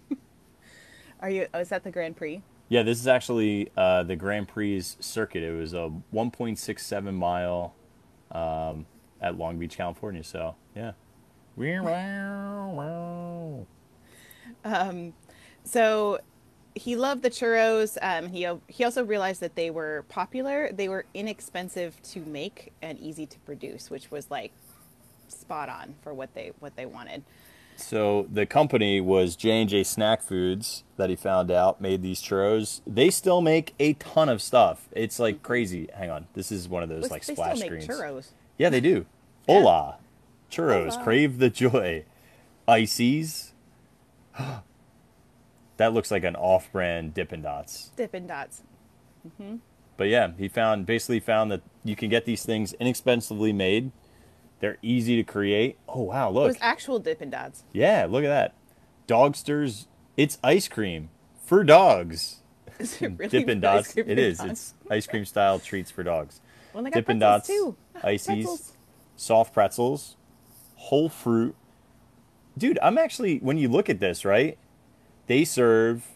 Are 1.21 1.29
you? 1.29 1.49
Oh, 1.53 1.59
is 1.59 1.69
that 1.71 1.83
the 1.83 1.91
Grand 1.91 2.17
Prix? 2.17 2.43
Yeah, 2.69 2.85
this 2.85 3.01
is 3.01 3.09
actually 3.09 3.73
uh, 3.77 4.05
the 4.05 4.15
Grand 4.15 4.47
Prix 4.47 4.81
circuit. 5.01 5.43
It 5.43 5.51
was 5.51 5.75
a 5.75 5.91
1.67 6.15 7.13
mile 7.13 7.75
um, 8.31 8.87
at 9.21 9.37
Long 9.37 9.59
Beach, 9.59 9.77
California. 9.77 10.23
So 10.23 10.55
yeah. 10.77 10.93
We're 11.57 11.83
um, 14.65 15.13
so 15.65 16.21
he 16.75 16.97
loved 16.97 17.23
the 17.23 17.31
churros. 17.31 17.97
Um, 18.03 18.29
he 18.29 18.49
he 18.69 18.85
also 18.85 19.05
realized 19.05 19.41
that 19.41 19.55
they 19.57 19.71
were 19.71 20.05
popular. 20.09 20.71
They 20.73 20.89
were 20.89 21.05
inexpensive 21.15 22.01
to 22.05 22.21
make 22.21 22.73
and 22.83 22.99
easy 22.99 23.27
to 23.27 23.39
produce, 23.41 23.91
which 23.91 24.11
was 24.11 24.31
like 24.31 24.53
spot 25.29 25.69
on 25.69 25.95
for 26.03 26.13
what 26.15 26.35
they 26.35 26.53
what 26.61 26.77
they 26.77 26.87
wanted. 26.87 27.23
So 27.77 28.27
the 28.31 28.45
company 28.45 29.01
was 29.01 29.37
J 29.37 29.63
and 29.63 29.71
J 29.71 29.85
Snack 29.85 30.23
Foods 30.23 30.85
that 30.97 31.09
he 31.09 31.17
found 31.17 31.51
out 31.51 31.81
made 31.81 32.03
these 32.03 32.21
churros. 32.23 32.83
They 32.87 33.11
still 33.11 33.41
make 33.41 33.75
a 33.81 33.95
ton 33.95 34.29
of 34.29 34.43
stuff. 34.43 34.89
It's 34.93 35.19
like 35.19 35.43
crazy. 35.43 35.89
Hang 35.95 36.11
on, 36.11 36.27
this 36.35 36.53
is 36.53 36.69
one 36.69 36.83
of 36.83 36.89
those 36.89 37.05
Which 37.05 37.11
like 37.11 37.25
they 37.25 37.35
splash 37.35 37.57
still 37.59 37.71
make 37.71 37.83
screens. 37.83 38.01
churros. 38.01 38.27
Yeah, 38.59 38.69
they 38.69 38.81
do. 38.83 39.07
Yeah. 39.49 39.61
Hola, 39.61 39.97
churros, 40.51 40.91
Hola. 40.91 41.05
crave 41.05 41.39
the 41.39 41.49
joy. 41.51 42.05
Ices. 42.69 43.53
That 45.81 45.93
looks 45.95 46.11
like 46.11 46.25
an 46.25 46.37
off-brand 46.37 47.15
Dippin' 47.15 47.43
Dots. 47.43 47.91
Dippin' 47.97 48.27
Dots. 48.27 48.63
Mm-hmm. 49.27 49.57
But 49.97 50.09
yeah, 50.09 50.33
he 50.39 50.49
found 50.49 50.87
basically 50.87 51.21
found 51.21 51.51
that 51.51 51.63
you 51.85 51.95
can 51.97 52.09
get 52.09 52.25
these 52.25 52.45
things 52.45 52.73
inexpensively 52.75 53.53
made. 53.53 53.93
They're 54.61 54.79
easy 54.83 55.17
to 55.17 55.23
create. 55.23 55.79
Oh 55.89 56.03
wow, 56.03 56.31
look! 56.31 56.45
It 56.45 56.49
was 56.49 56.57
actual 56.61 56.99
Dippin' 56.99 57.31
Dots. 57.31 57.65
Yeah, 57.73 58.07
look 58.09 58.25
at 58.25 58.29
that. 58.29 58.55
Dogsters, 59.09 59.87
it's 60.17 60.39
ice 60.45 60.69
cream 60.69 61.11
for 61.45 61.65
dogs. 61.65 62.37
Is 62.79 63.01
it 63.03 63.13
really 63.19 63.29
Dippin' 63.29 63.59
ice 63.65 63.85
Dots. 63.85 63.93
cream 63.95 64.09
It 64.09 64.19
is. 64.19 64.39
dogs? 64.39 64.51
It's 64.51 64.75
ice 64.91 65.07
cream 65.07 65.25
style 65.25 65.59
treats 65.59 65.91
for 65.91 66.03
dogs. 66.03 66.41
Well, 66.73 66.85
they 66.85 66.91
got 66.91 66.99
Dippin' 67.01 67.19
Dots, 67.19 67.49
too. 67.49 67.77
ices, 68.01 68.27
Pretzels. 68.27 68.73
soft 69.17 69.53
pretzels, 69.53 70.17
whole 70.77 71.09
fruit. 71.09 71.57
Dude, 72.57 72.79
I'm 72.81 72.97
actually 72.97 73.39
when 73.39 73.59
you 73.59 73.69
look 73.69 73.91
at 73.91 73.99
this, 73.99 74.25
right? 74.25 74.57
They 75.31 75.45
serve 75.45 76.09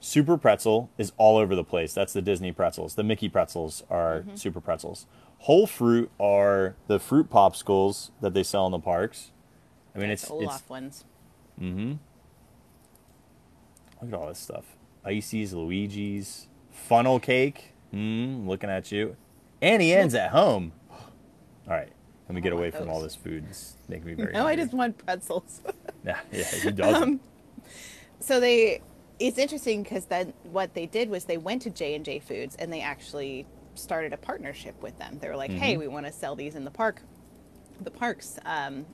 super 0.00 0.36
pretzel 0.36 0.90
is 0.98 1.12
all 1.16 1.36
over 1.36 1.54
the 1.54 1.62
place. 1.62 1.94
That's 1.94 2.12
the 2.12 2.20
Disney 2.20 2.50
pretzels. 2.50 2.96
The 2.96 3.04
Mickey 3.04 3.28
pretzels 3.28 3.84
are 3.88 4.22
Mm-hmm. 4.22 4.34
super 4.34 4.60
pretzels. 4.60 5.06
Whole 5.46 5.68
fruit 5.68 6.10
are 6.18 6.74
the 6.88 6.98
fruit 6.98 7.30
popsicles 7.30 8.10
that 8.20 8.34
they 8.34 8.42
sell 8.42 8.66
in 8.66 8.72
the 8.72 8.80
parks. 8.80 9.30
I 9.94 10.00
mean, 10.00 10.10
It's 10.10 10.24
it's 10.24 10.30
Olaf 10.32 10.60
it's 10.62 10.68
ones. 10.68 11.04
Mm-hmm. 11.60 11.92
Look 14.00 14.12
at 14.12 14.18
all 14.18 14.26
this 14.26 14.40
stuff. 14.40 14.64
Ices, 15.04 15.54
Luigi's, 15.54 16.48
funnel 16.68 17.20
cake. 17.20 17.74
Mm, 17.94 18.48
looking 18.48 18.70
at 18.70 18.90
you. 18.90 19.14
Auntie 19.60 19.94
Anne's 19.94 20.16
at 20.16 20.30
home. 20.30 20.72
All 20.90 20.98
right, 21.68 21.92
let 22.28 22.34
me 22.34 22.40
get 22.40 22.52
away 22.52 22.70
want 22.70 22.74
from 22.74 22.88
all 22.90 23.00
this 23.00 23.14
food. 23.14 23.44
It's 23.48 23.76
making 23.88 24.06
me 24.06 24.14
very. 24.20 24.32
No, 24.32 24.48
I 24.48 24.56
just 24.56 24.72
want 24.74 24.98
pretzels. 24.98 25.60
Yeah, 26.04 26.18
yeah, 26.32 26.42
he 26.42 26.72
doesn't. 26.72 27.20
so 28.22 28.40
they 28.40 28.80
it's 29.18 29.38
interesting 29.38 29.82
because 29.82 30.06
then 30.06 30.32
what 30.44 30.74
they 30.74 30.86
did 30.86 31.10
was 31.10 31.24
they 31.26 31.36
went 31.38 31.62
to 31.62 31.70
j&j 31.70 32.18
foods 32.20 32.56
and 32.56 32.72
they 32.72 32.80
actually 32.80 33.46
started 33.74 34.12
a 34.12 34.16
partnership 34.16 34.74
with 34.82 34.98
them. 34.98 35.18
They 35.20 35.28
were 35.28 35.36
like 35.36 35.50
hey 35.52 35.76
we 35.76 35.88
want 35.88 36.06
to 36.06 36.12
sell 36.12 36.34
these 36.36 36.54
in 36.54 36.64
the 36.64 36.70
park 36.70 37.02
the 37.80 37.90
parks. 37.90 38.38
Um, 38.44 38.86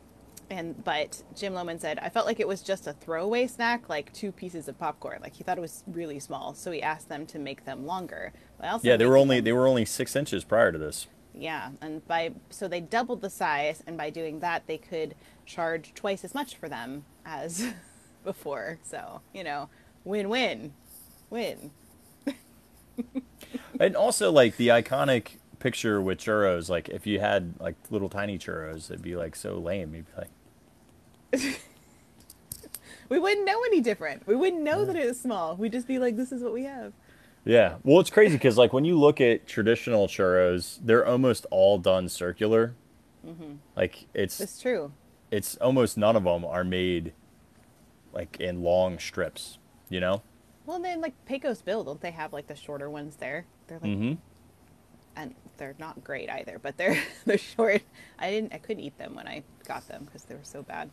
and 0.50 0.82
but 0.82 1.23
jim 1.37 1.52
lohman 1.52 1.78
said 1.78 1.99
i 1.99 2.08
felt 2.08 2.25
like 2.25 2.40
it 2.40 2.49
was 2.49 2.62
just 2.62 2.87
a 2.87 2.94
throwaway 2.94 3.47
snack 3.47 3.87
like 3.90 4.11
two 4.14 4.32
pieces 4.32 4.66
of 4.66 4.78
popcorn. 4.78 5.18
Like 5.20 5.35
he 5.35 5.44
thought 5.44 5.58
it 5.58 5.61
was 5.61 5.85
really 5.87 6.18
small 6.18 6.54
so 6.54 6.70
he 6.70 6.82
asked 6.82 7.08
them 7.11 7.26
to 7.26 7.38
make 7.38 7.64
them 7.66 7.85
longer. 7.87 8.32
Also 8.62 8.88
yeah, 8.88 8.97
they 8.97 9.04
were 9.06 9.16
only 9.18 9.37
them- 9.37 9.44
they 9.44 9.52
were 9.52 9.66
only 9.68 9.85
six 9.85 10.16
inches 10.16 10.44
prior 10.44 10.73
to 10.73 10.78
this. 10.78 11.06
yeah, 11.35 11.70
and 11.82 12.06
by 12.08 12.32
so 12.50 12.66
they 12.66 12.80
doubled 12.80 13.20
the 13.20 13.30
size, 13.30 13.82
and 13.87 13.97
by 13.99 14.08
doing 14.11 14.40
that, 14.40 14.66
they 14.66 14.78
could 14.78 15.14
charge 15.47 15.92
twice 15.94 16.25
as 16.25 16.35
much 16.35 16.56
for 16.56 16.68
them 16.68 17.04
as 17.26 17.66
before. 18.28 18.78
So 18.82 19.23
you 19.32 19.42
know, 19.42 19.68
win-win, 20.04 20.73
win. 21.30 21.70
And 23.80 23.97
also 23.97 24.30
like 24.32 24.56
the 24.56 24.68
iconic 24.68 25.37
picture 25.61 26.00
with 26.02 26.18
churros. 26.18 26.68
Like 26.68 26.88
if 26.88 27.06
you 27.06 27.20
had 27.20 27.54
like 27.61 27.76
little 27.90 28.08
tiny 28.08 28.38
churros, 28.38 28.90
it'd 28.90 29.02
be 29.02 29.16
like 29.16 29.37
so 29.37 29.56
lame. 29.58 29.94
You'd 29.94 30.06
be 30.06 30.12
like, 31.42 31.61
We 33.08 33.18
wouldn't 33.18 33.47
know 33.47 33.62
any 33.66 33.80
different. 33.80 34.26
We 34.26 34.37
wouldn't 34.37 34.62
know 34.62 34.85
that 34.85 34.97
it 34.97 35.06
was 35.06 35.18
small. 35.18 35.56
We'd 35.56 35.73
just 35.73 35.87
be 35.87 35.99
like, 35.99 36.16
"This 36.16 36.30
is 36.32 36.42
what 36.42 36.52
we 36.52 36.64
have." 36.64 36.92
yeah. 37.44 37.76
Well, 37.85 38.00
it's 38.00 38.11
crazy 38.11 38.35
because 38.35 38.58
like 38.58 38.73
when 38.75 38.85
you 38.85 38.99
look 38.99 39.20
at 39.20 39.47
traditional 39.47 40.08
churros, 40.08 40.78
they're 40.82 41.06
almost 41.06 41.47
all 41.50 41.78
done 41.78 42.08
circular. 42.11 42.75
Mm-hmm. 43.26 43.54
Like 43.76 44.06
it's 44.12 44.40
It's 44.40 44.61
true. 44.61 44.92
it's 45.30 45.56
almost 45.56 45.97
none 45.97 46.16
of 46.16 46.25
them 46.25 46.44
are 46.44 46.64
made 46.64 47.12
like 48.12 48.38
in 48.41 48.62
long 48.62 48.99
strips. 48.99 49.59
You 49.88 50.00
know. 50.00 50.23
Well, 50.67 50.79
then 50.81 51.00
like 51.00 51.15
Pecos 51.25 51.62
Bill, 51.62 51.83
don't 51.85 52.00
they 52.00 52.11
have 52.11 52.33
like 52.33 52.47
the 52.47 52.55
shorter 52.57 52.91
ones 52.91 53.17
there? 53.17 53.47
They're 53.69 53.79
like, 53.79 53.91
Mm-hmm. 53.91 54.15
and 55.17 55.35
they're 55.57 55.75
not 55.79 56.05
great 56.05 56.29
either, 56.31 56.59
but 56.59 56.77
they're 56.77 56.99
they're 57.25 57.38
short. 57.38 57.83
I 58.19 58.31
didn't, 58.31 58.53
I 58.53 58.59
couldn't 58.59 58.83
eat 58.83 58.99
them 58.99 59.15
when 59.15 59.27
I 59.27 59.43
got 59.67 59.88
them 59.88 60.05
because 60.05 60.25
they 60.25 60.35
were 60.35 60.41
so 60.45 60.62
bad. 60.62 60.91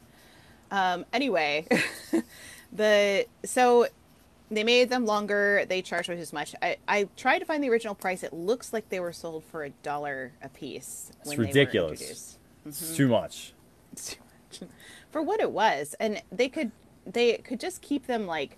Um, 0.72 1.06
anyway, 1.14 1.68
the 2.72 3.26
so 3.44 3.88
they 4.50 4.64
made 4.64 4.90
them 4.90 5.06
longer. 5.06 5.66
They 5.68 5.82
charged 5.82 6.06
twice 6.08 6.20
as 6.20 6.32
much. 6.34 6.56
I, 6.62 6.78
I 6.88 7.08
tried 7.18 7.40
to 7.40 7.46
find 7.46 7.64
the 7.64 7.70
original 7.70 7.96
price. 7.96 8.24
It 8.24 8.34
looks 8.34 8.72
like 8.74 8.90
they 8.90 9.00
were 9.00 9.14
sold 9.14 9.44
for 9.44 9.64
a 9.64 9.70
dollar 9.70 10.34
a 10.42 10.50
piece. 10.50 11.12
It's 11.20 11.30
when 11.30 11.38
they 11.38 11.42
were 11.44 11.48
ridiculous. 11.48 12.00
introduced. 12.02 12.38
It's 12.66 12.96
too 12.96 13.08
much. 13.08 13.54
It's 13.92 14.10
too 14.16 14.22
much. 14.62 14.70
for 15.12 15.22
what 15.22 15.40
it 15.40 15.52
was, 15.52 15.96
and 16.00 16.22
they 16.32 16.48
could 16.50 16.72
they 17.06 17.38
could 17.38 17.60
just 17.60 17.82
keep 17.82 18.08
them 18.08 18.26
like 18.28 18.58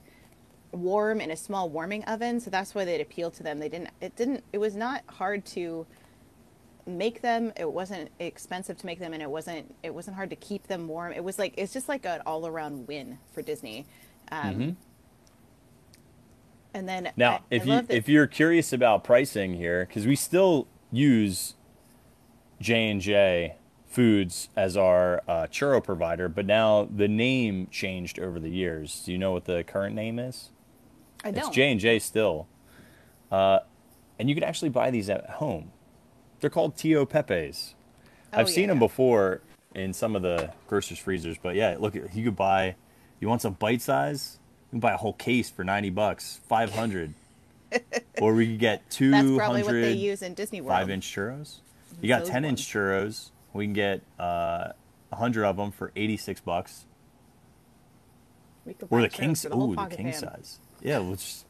warm 0.71 1.21
in 1.21 1.31
a 1.31 1.35
small 1.37 1.69
warming 1.69 2.03
oven. 2.05 2.39
So 2.39 2.49
that's 2.49 2.73
why 2.75 2.85
they'd 2.85 3.01
appeal 3.01 3.31
to 3.31 3.43
them. 3.43 3.59
They 3.59 3.69
didn't. 3.69 3.89
It 4.01 4.15
didn't. 4.15 4.43
It 4.53 4.57
was 4.59 4.75
not 4.75 5.03
hard 5.07 5.45
to 5.47 5.85
make 6.85 7.21
them. 7.21 7.51
It 7.57 7.71
wasn't 7.71 8.09
expensive 8.19 8.77
to 8.77 8.85
make 8.85 8.99
them, 8.99 9.13
and 9.13 9.21
it 9.21 9.29
wasn't. 9.29 9.75
It 9.83 9.93
wasn't 9.93 10.15
hard 10.15 10.29
to 10.29 10.35
keep 10.37 10.67
them 10.67 10.87
warm. 10.87 11.11
It 11.13 11.23
was 11.23 11.37
like 11.37 11.53
it's 11.57 11.73
just 11.73 11.89
like 11.89 12.05
an 12.05 12.21
all 12.25 12.47
around 12.47 12.87
win 12.87 13.17
for 13.33 13.41
Disney. 13.41 13.85
Um, 14.31 14.77
And 16.73 16.87
then 16.87 17.05
Mm-hmm. 17.05 17.19
Now, 17.19 17.31
I- 17.35 17.41
if 17.49 17.61
I 17.63 17.65
you 17.65 17.81
that- 17.81 17.91
if 17.93 18.07
you're 18.09 18.27
curious 18.27 18.71
about 18.71 19.03
pricing 19.03 19.55
here, 19.55 19.85
because 19.85 20.05
we 20.07 20.15
still 20.15 20.67
use 20.91 21.55
J 22.61 22.89
and 22.89 23.01
J 23.01 23.55
Foods 23.87 24.49
as 24.55 24.75
our 24.77 25.23
uh, 25.27 25.47
churro 25.47 25.83
provider, 25.83 26.27
but 26.27 26.45
now 26.45 26.87
the 26.93 27.07
name 27.07 27.67
changed 27.71 28.19
over 28.19 28.39
the 28.39 28.49
years. 28.49 29.03
Do 29.05 29.11
you 29.11 29.17
know 29.17 29.31
what 29.31 29.45
the 29.45 29.63
current 29.63 29.95
name 29.95 30.19
is? 30.19 30.51
I 31.23 31.31
don't. 31.31 31.47
It's 31.47 31.55
J 31.55 31.71
and 31.71 31.79
J 31.79 31.99
still, 31.99 32.47
uh, 33.31 33.59
and 34.19 34.29
you 34.29 34.35
can 34.35 34.43
actually 34.43 34.69
buy 34.69 34.91
these 34.91 35.09
at 35.09 35.29
home. 35.29 35.71
They're 36.39 36.49
called 36.49 36.75
Tio 36.77 37.05
Pepe's. 37.05 37.75
Oh, 38.33 38.39
I've 38.39 38.49
seen 38.49 38.63
yeah, 38.63 38.67
them 38.67 38.79
before 38.79 39.41
in 39.73 39.93
some 39.93 40.15
of 40.15 40.21
the 40.21 40.51
grocers 40.67 40.99
freezers, 40.99 41.37
but 41.41 41.55
yeah, 41.55 41.77
look, 41.79 41.95
you 41.95 42.23
could 42.23 42.35
buy. 42.35 42.75
You 43.19 43.27
want 43.27 43.41
some 43.41 43.53
bite 43.53 43.81
size? 43.81 44.39
You 44.67 44.71
can 44.71 44.79
buy 44.79 44.93
a 44.93 44.97
whole 44.97 45.13
case 45.13 45.49
for 45.49 45.63
ninety 45.63 45.89
bucks, 45.89 46.41
five 46.47 46.73
hundred, 46.73 47.13
or 48.21 48.33
we 48.33 48.47
could 48.47 48.59
get 48.59 48.89
two 48.89 49.11
That's 49.11 49.31
probably 49.35 49.63
what 49.63 49.71
they 49.71 49.93
use 49.93 50.21
in 50.21 50.33
Disney 50.33 50.61
World. 50.61 50.77
five 50.77 50.89
inch 50.89 51.05
churros. 51.05 51.59
You 52.01 52.09
got 52.09 52.19
Those 52.21 52.29
ten 52.29 52.45
inch 52.45 52.61
churros. 52.61 53.31
We 53.57 53.65
can 53.65 53.73
get 53.73 54.01
uh, 54.19 54.73
a 55.11 55.15
hundred 55.15 55.45
of 55.45 55.57
them 55.57 55.71
for 55.71 55.91
eighty 55.95 56.15
six 56.15 56.39
bucks, 56.39 56.85
We 58.65 58.73
could 58.75 58.87
or 58.91 59.01
the 59.01 59.09
king. 59.09 59.33
the 59.33 59.55
Ooh, 59.55 59.75
the 59.75 59.85
king 59.87 60.11
pan. 60.11 60.13
size. 60.13 60.59
Yeah, 60.81 60.99
let's 60.99 61.45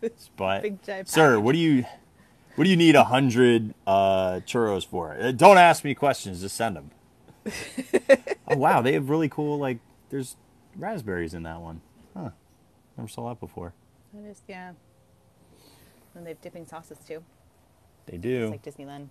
just 0.00 0.34
buy. 0.36 0.58
it. 0.58 0.84
Big 0.86 1.08
Sir, 1.08 1.40
what 1.40 1.52
do 1.52 1.58
you, 1.58 1.84
what 2.54 2.64
do 2.64 2.70
you 2.70 2.76
need 2.76 2.94
a 2.94 3.04
hundred 3.04 3.74
uh, 3.86 4.40
churros 4.46 4.86
for? 4.86 5.16
Uh, 5.20 5.32
don't 5.32 5.58
ask 5.58 5.82
me 5.84 5.94
questions. 5.96 6.40
Just 6.42 6.56
send 6.56 6.76
them. 6.76 6.90
oh 8.48 8.56
wow, 8.56 8.80
they 8.80 8.92
have 8.92 9.10
really 9.10 9.28
cool 9.28 9.58
like. 9.58 9.78
There's 10.10 10.36
raspberries 10.76 11.34
in 11.34 11.42
that 11.42 11.60
one. 11.60 11.80
Huh. 12.16 12.30
Never 12.96 13.08
saw 13.08 13.28
that 13.30 13.40
before. 13.40 13.74
That 14.14 14.28
is, 14.28 14.42
yeah. 14.46 14.72
And 16.14 16.24
they 16.24 16.30
have 16.30 16.40
dipping 16.40 16.66
sauces 16.66 16.98
too. 16.98 17.24
They 18.06 18.18
do. 18.18 18.52
It's 18.54 18.64
like 18.64 18.76
Disneyland. 18.76 19.08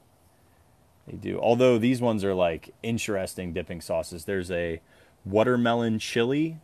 They 1.07 1.17
do. 1.17 1.39
Although 1.39 1.77
these 1.77 2.01
ones 2.01 2.23
are 2.23 2.33
like 2.33 2.73
interesting 2.83 3.53
dipping 3.53 3.81
sauces. 3.81 4.25
There's 4.25 4.51
a 4.51 4.81
watermelon 5.25 5.99
chili, 5.99 6.59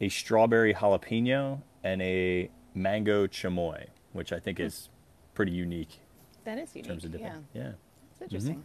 a 0.00 0.08
strawberry 0.08 0.74
jalapeno, 0.74 1.62
and 1.82 2.00
a 2.02 2.50
mango 2.74 3.26
chamoy, 3.26 3.86
which 4.12 4.32
I 4.32 4.38
think 4.38 4.60
is 4.60 4.88
pretty 5.34 5.52
unique 5.52 6.00
That 6.44 6.58
is 6.58 6.74
unique. 6.74 6.86
in 6.86 6.90
terms 6.92 7.04
of 7.04 7.12
dipping. 7.12 7.26
Yeah, 7.26 7.38
Yeah. 7.62 7.72
it's 8.12 8.22
interesting. 8.22 8.64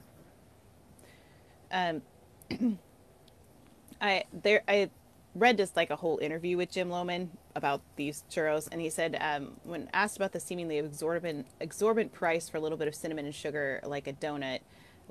Um, 1.72 2.02
I 4.02 4.26
there 4.32 4.62
I 4.68 4.90
read 5.36 5.58
just 5.58 5.76
like 5.76 5.90
a 5.90 5.96
whole 5.96 6.20
interview 6.20 6.58
with 6.58 6.70
Jim 6.72 6.90
Lohman 6.90 7.30
about 7.56 7.82
these 7.96 8.24
churros, 8.30 8.68
and 8.72 8.80
he 8.82 8.90
said 8.90 9.18
um, 9.20 9.54
when 9.64 9.90
asked 9.94 10.16
about 10.18 10.32
the 10.34 10.40
seemingly 10.40 10.78
exorbitant 10.78 11.48
exorbitant 11.60 12.14
price 12.14 12.48
for 12.50 12.58
a 12.58 12.60
little 12.60 12.78
bit 12.78 12.88
of 12.88 12.94
cinnamon 12.96 13.26
and 13.26 13.34
sugar 13.36 13.80
like 13.84 14.08
a 14.08 14.14
donut. 14.14 14.60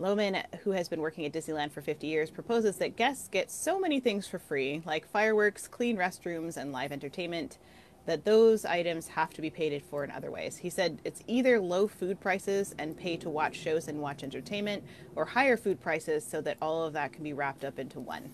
Lohman, 0.00 0.42
who 0.62 0.70
has 0.70 0.88
been 0.88 1.00
working 1.00 1.24
at 1.26 1.32
Disneyland 1.32 1.70
for 1.70 1.82
50 1.82 2.06
years, 2.06 2.30
proposes 2.30 2.76
that 2.76 2.96
guests 2.96 3.28
get 3.28 3.50
so 3.50 3.78
many 3.78 4.00
things 4.00 4.26
for 4.26 4.38
free, 4.38 4.82
like 4.84 5.06
fireworks, 5.06 5.68
clean 5.68 5.96
restrooms, 5.96 6.56
and 6.56 6.72
live 6.72 6.92
entertainment, 6.92 7.58
that 8.06 8.24
those 8.24 8.64
items 8.64 9.08
have 9.08 9.32
to 9.34 9.40
be 9.40 9.50
paid 9.50 9.80
for 9.84 10.02
in 10.02 10.10
other 10.10 10.30
ways. 10.30 10.56
He 10.56 10.70
said 10.70 11.00
it's 11.04 11.22
either 11.28 11.60
low 11.60 11.86
food 11.86 12.20
prices 12.20 12.74
and 12.78 12.96
pay 12.96 13.16
to 13.18 13.30
watch 13.30 13.56
shows 13.56 13.86
and 13.86 14.00
watch 14.00 14.24
entertainment, 14.24 14.82
or 15.14 15.24
higher 15.24 15.56
food 15.56 15.80
prices 15.80 16.24
so 16.24 16.40
that 16.40 16.56
all 16.60 16.84
of 16.84 16.94
that 16.94 17.12
can 17.12 17.22
be 17.22 17.32
wrapped 17.32 17.64
up 17.64 17.78
into 17.78 18.00
one. 18.00 18.32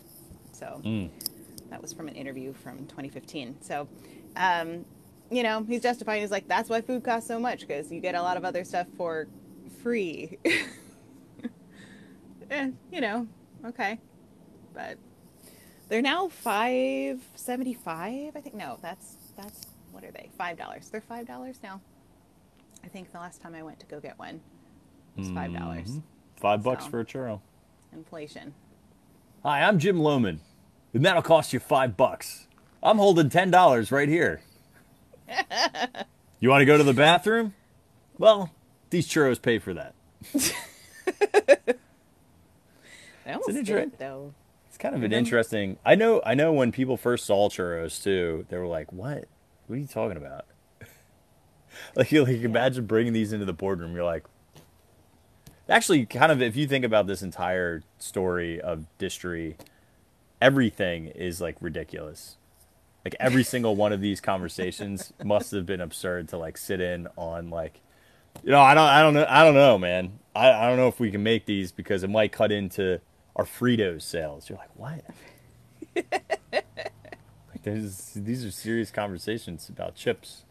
So 0.53 0.81
that 1.71 1.83
was 1.83 1.93
from 1.93 2.09
an 2.09 2.15
interview 2.15 2.53
from 2.53 2.79
2015. 2.87 3.57
So, 3.61 3.89
um, 4.37 4.85
you 5.31 5.43
know, 5.43 5.65
he's 5.65 5.83
justifying. 5.83 6.23
He's 6.23 6.31
like, 6.31 6.49
that's 6.49 6.71
why 6.71 6.81
food 6.81 7.05
costs 7.05 7.29
so 7.29 7.39
much 7.39 7.61
because 7.61 7.93
you 7.93 8.01
get 8.01 8.15
a 8.15 8.23
lot 8.23 8.37
of 8.39 8.45
other 8.45 8.65
stuff 8.65 8.87
for 8.97 9.29
free. 9.83 10.39
eh, 12.51 12.71
you 12.93 13.01
know, 13.01 13.27
okay, 13.65 13.99
but 14.75 14.99
they're 15.89 16.03
now 16.03 16.29
five 16.29 17.21
seventy 17.35 17.75
five. 17.75 18.37
I 18.37 18.41
think 18.41 18.55
no, 18.55 18.79
that's 18.83 19.17
that's 19.37 19.67
what 19.93 20.05
are 20.05 20.11
they? 20.11 20.31
Five 20.37 20.59
dollars. 20.59 20.89
They're 20.91 21.01
five 21.01 21.27
dollars 21.27 21.59
now. 21.63 21.81
I 22.85 22.89
think 22.89 23.13
the 23.13 23.19
last 23.19 23.41
time 23.41 23.55
I 23.55 23.63
went 23.63 23.81
to 23.81 23.87
go 23.87 24.01
get 24.01 24.19
one 24.19 24.41
was 25.17 25.29
five 25.31 25.53
dollars. 25.53 26.01
Five 26.37 26.63
bucks 26.63 26.85
So. 26.85 26.91
for 26.91 27.01
a 27.01 27.05
churro. 27.05 27.41
Inflation. 27.93 28.55
Hi, 29.43 29.63
I'm 29.63 29.79
Jim 29.79 29.99
Lohman, 29.99 30.39
and 30.95 31.05
that'll 31.05 31.23
cost 31.23 31.53
you 31.53 31.61
five 31.61 31.97
bucks. 31.97 32.47
I'm 32.83 32.99
holding 32.99 33.29
ten 33.31 33.51
dollars 33.51 33.91
right 33.91 34.09
here. 34.09 34.41
you 36.41 36.49
want 36.49 36.61
to 36.63 36.67
go 36.67 36.77
to 36.79 36.85
the 36.85 36.95
bathroom? 36.95 37.55
Well, 38.19 38.51
these 38.91 39.07
churros 39.09 39.41
pay 39.41 39.59
for 39.59 39.75
that. 39.75 39.95
I 43.29 43.33
almost 43.33 43.51
an 43.51 43.55
did 43.57 43.69
inter- 43.69 43.79
it, 43.79 43.99
though. 43.99 44.35
It's 44.69 44.79
kind 44.79 44.95
of 44.95 45.03
an 45.03 45.13
interesting. 45.13 45.79
I 45.85 45.95
know. 45.95 46.21
I 46.25 46.35
know 46.35 46.53
when 46.53 46.73
people 46.73 46.97
first 46.97 47.27
saw 47.27 47.49
churros 47.49 48.03
too, 48.03 48.47
they 48.49 48.59
were 48.59 48.67
like, 48.67 48.93
"What? 48.93 49.27
What 49.67 49.77
are 49.77 49.79
you 49.79 49.87
talking 49.87 50.17
about?" 50.17 50.47
like, 51.95 52.13
you 52.13 52.25
like 52.25 52.43
imagine 52.43 52.87
bringing 52.87 53.13
these 53.13 53.33
into 53.33 53.45
the 53.45 53.53
boardroom. 53.53 53.95
You're 53.95 54.05
like, 54.05 54.25
actually, 55.69 56.07
kind 56.07 56.33
of. 56.33 56.43
If 56.43 56.57
you 56.57 56.67
think 56.67 56.85
about 56.85 57.07
this 57.07 57.23
entire 57.23 57.83
story 57.99 58.61
of 58.61 58.87
Distory, 58.99 59.57
everything 60.41 61.07
is 61.09 61.41
like 61.41 61.57
ridiculous. 61.61 62.37
Like 63.05 63.17
every 63.19 63.45
single 63.45 63.75
one 63.75 63.93
of 63.93 64.01
these 64.01 64.21
conversations 64.21 65.13
must 65.25 65.51
have 65.53 65.67
been 65.67 65.81
absurd 65.81 66.29
to 66.29 66.37
like 66.37 66.59
sit 66.59 66.81
in 66.81 67.09
on. 67.17 67.51
Like, 67.51 67.81
you 68.43 68.51
know, 68.51 68.61
I 68.61 68.75
don't, 68.75 68.89
I 68.89 69.03
don't 69.03 69.15
know, 69.15 69.27
I 69.29 69.45
don't 69.45 69.55
know, 69.55 69.79
man. 69.79 70.19
I, 70.35 70.51
I 70.51 70.69
don't 70.69 70.77
know 70.77 70.89
if 70.89 71.01
we 71.01 71.11
can 71.11 71.23
make 71.23 71.47
these 71.47 71.73
because 71.73 72.03
it 72.03 72.11
might 72.11 72.33
cut 72.33 72.53
into 72.53 73.01
our 73.39 73.45
Fritos 73.45 74.03
sales. 74.03 74.49
You're 74.51 74.59
like, 74.59 74.75
what? 74.77 75.05
like, 76.53 77.63
there's, 77.63 78.11
these 78.15 78.45
are 78.45 78.51
serious 78.51 78.91
conversations 78.91 79.69
about 79.69 79.95
chips 79.95 80.45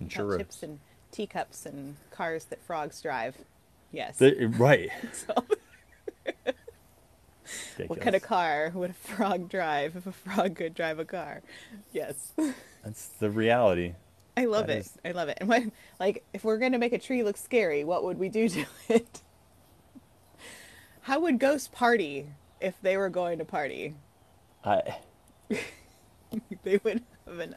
and 0.00 0.12
About 0.12 0.26
churros. 0.26 0.38
chips 0.38 0.62
and 0.62 0.80
teacups 1.12 1.64
and 1.64 1.96
cars 2.10 2.44
that 2.46 2.60
frogs 2.62 3.00
drive. 3.00 3.36
Yes. 3.92 4.18
The- 4.18 4.46
right. 4.58 4.90
So, 7.76 7.84
what 7.88 8.00
kind 8.00 8.16
of 8.16 8.22
car 8.22 8.72
would 8.74 8.90
a 8.90 8.94
frog 8.94 9.50
drive 9.50 9.96
if 9.96 10.06
a 10.06 10.12
frog 10.12 10.56
could 10.56 10.74
drive 10.74 10.98
a 10.98 11.04
car? 11.04 11.42
Yes. 11.92 12.32
That's 12.82 13.08
the 13.20 13.28
reality. 13.30 13.94
I 14.36 14.46
love 14.46 14.66
That 14.68 14.76
it. 14.76 14.80
is- 14.80 14.98
I 15.04 15.10
love 15.10 15.28
it. 15.28 15.38
And 15.40 15.48
when, 15.50 15.72
like, 16.00 16.24
if 16.32 16.42
we're 16.42 16.56
gonna 16.56 16.78
make 16.78 16.94
a 16.94 16.98
tree 16.98 17.22
look 17.22 17.36
scary, 17.36 17.84
what 17.84 18.02
would 18.04 18.18
we 18.18 18.30
do 18.30 18.48
to 18.48 18.64
it? 18.88 19.20
How 21.04 21.20
would 21.20 21.38
ghosts 21.38 21.68
party 21.68 22.28
if 22.62 22.80
they 22.80 22.96
were 22.96 23.10
going 23.10 23.38
to 23.38 23.44
party? 23.44 23.94
I, 24.64 24.96
They 26.62 26.80
would 26.82 27.02
have 27.26 27.38
an. 27.38 27.54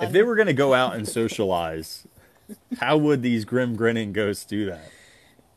if 0.00 0.12
they 0.12 0.22
were 0.22 0.36
going 0.36 0.46
to 0.46 0.52
go 0.52 0.72
out 0.72 0.94
and 0.94 1.06
socialize, 1.06 2.06
how 2.78 2.96
would 2.96 3.22
these 3.22 3.44
grim 3.44 3.74
grinning 3.74 4.12
ghosts 4.12 4.44
do 4.44 4.66
that? 4.66 4.90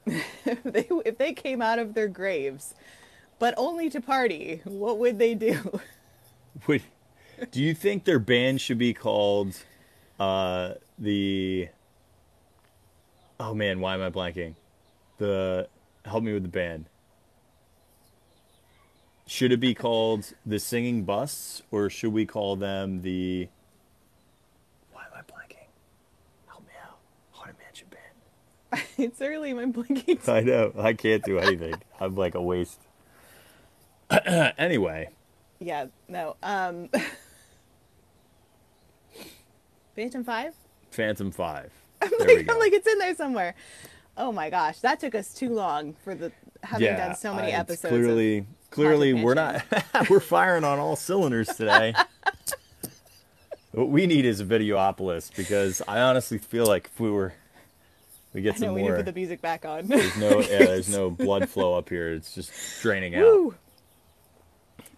If 0.05 0.63
they 0.63 0.87
if 1.05 1.17
they 1.19 1.33
came 1.33 1.61
out 1.61 1.77
of 1.77 1.93
their 1.93 2.07
graves, 2.07 2.73
but 3.37 3.53
only 3.57 3.91
to 3.91 4.01
party, 4.01 4.61
what 4.63 4.97
would 4.97 5.19
they 5.19 5.35
do? 5.35 5.79
Would, 6.67 6.81
do 7.51 7.61
you 7.61 7.75
think 7.75 8.03
their 8.03 8.19
band 8.19 8.59
should 8.59 8.79
be 8.79 8.93
called 8.93 9.55
uh, 10.19 10.73
the? 10.97 11.69
Oh 13.39 13.53
man, 13.53 13.79
why 13.79 13.93
am 13.93 14.01
I 14.01 14.09
blanking? 14.09 14.55
The 15.19 15.69
help 16.03 16.23
me 16.23 16.33
with 16.33 16.41
the 16.43 16.49
band. 16.49 16.85
Should 19.29 19.51
it 19.51 19.59
be 19.59 19.75
called 19.75 20.33
the 20.43 20.57
Singing 20.57 21.03
Busts, 21.03 21.61
or 21.69 21.87
should 21.91 22.11
we 22.13 22.25
call 22.25 22.55
them 22.55 23.03
the? 23.03 23.47
Why 24.91 25.03
am 25.03 25.11
I 25.13 25.19
blanking? 25.19 25.67
Help 26.47 26.63
me 26.65 26.71
out. 26.83 26.97
Haunted 27.29 27.55
Mansion 27.63 27.87
Band. 27.91 28.83
it's 28.97 29.21
early. 29.21 29.53
My 29.53 29.65
blinking. 29.65 30.17
I 30.27 30.39
know. 30.41 30.73
I 30.75 30.93
can't 30.93 31.23
do 31.23 31.37
anything. 31.37 31.75
I'm 31.99 32.15
like 32.15 32.33
a 32.33 32.41
waste. 32.41 32.79
anyway, 34.25 35.09
Yeah. 35.59 35.85
No. 36.07 36.35
Um. 36.41 36.89
Phantom 39.95 40.23
Five. 40.23 40.55
Phantom 40.89 41.29
Five. 41.31 41.71
I'm 42.01 42.09
There 42.17 42.35
like. 42.37 42.49
I'm 42.51 42.57
like, 42.57 42.73
it's 42.73 42.87
in 42.87 42.97
there 42.97 43.13
somewhere. 43.15 43.53
Oh 44.17 44.31
my 44.31 44.49
gosh, 44.49 44.79
that 44.79 44.99
took 44.99 45.13
us 45.13 45.35
too 45.35 45.49
long 45.53 45.93
for 46.03 46.15
the 46.15 46.31
having 46.63 46.95
done 46.95 47.15
so 47.15 47.31
many 47.35 47.53
I- 47.53 47.59
it's 47.61 47.69
episodes. 47.85 47.93
of- 48.07 48.45
Clearly, 48.71 49.13
we're 49.13 49.33
not. 49.33 49.63
we're 50.09 50.19
firing 50.19 50.63
on 50.63 50.79
all 50.79 50.95
cylinders 50.95 51.47
today. 51.49 51.93
what 53.71 53.89
we 53.89 54.05
need 54.05 54.25
is 54.25 54.39
a 54.39 54.45
Videopolis 54.45 55.35
because 55.35 55.81
I 55.87 55.99
honestly 56.01 56.37
feel 56.37 56.65
like 56.65 56.85
if 56.93 56.99
we 56.99 57.09
were, 57.09 57.33
we 58.33 58.41
get 58.41 58.55
I 58.55 58.59
know 58.59 58.67
some 58.67 58.75
we 58.75 58.81
need 58.83 58.89
to 58.89 58.95
put 58.95 59.05
the 59.05 59.13
music 59.13 59.41
back 59.41 59.65
on. 59.65 59.87
There's 59.87 60.15
no, 60.17 60.39
yeah, 60.41 60.45
there's 60.65 60.89
no 60.89 61.09
blood 61.09 61.49
flow 61.49 61.77
up 61.77 61.89
here. 61.89 62.11
It's 62.13 62.33
just 62.35 62.51
draining 62.81 63.15
out. 63.15 63.21
Woo! 63.23 63.55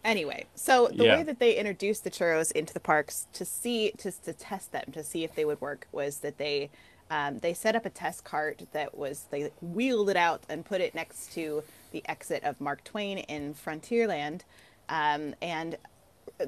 Anyway, 0.03 0.45
so 0.55 0.87
the 0.87 1.05
Yeah. 1.05 1.17
way 1.17 1.23
that 1.23 1.39
they 1.39 1.55
introduced 1.55 2.03
the 2.03 2.09
churros 2.11 2.51
into 2.51 2.73
the 2.73 2.79
parks 2.79 3.27
to 3.33 3.45
see 3.45 3.91
to, 3.99 4.11
to 4.11 4.33
test 4.33 4.71
them 4.71 4.85
to 4.93 5.03
see 5.03 5.23
if 5.23 5.35
they 5.35 5.45
would 5.45 5.61
work 5.61 5.87
was 5.91 6.19
that 6.19 6.37
they 6.37 6.69
um, 7.11 7.39
they 7.39 7.53
set 7.53 7.75
up 7.75 7.85
a 7.85 7.89
test 7.89 8.23
cart 8.23 8.63
that 8.71 8.97
was 8.97 9.25
they 9.31 9.51
wheeled 9.61 10.09
it 10.09 10.15
out 10.17 10.43
and 10.49 10.65
put 10.65 10.81
it 10.81 10.95
next 10.95 11.33
to 11.33 11.61
the 11.91 12.07
exit 12.09 12.43
of 12.43 12.59
Mark 12.59 12.83
Twain 12.83 13.19
in 13.19 13.53
Frontierland, 13.53 14.41
um, 14.89 15.35
and 15.41 15.77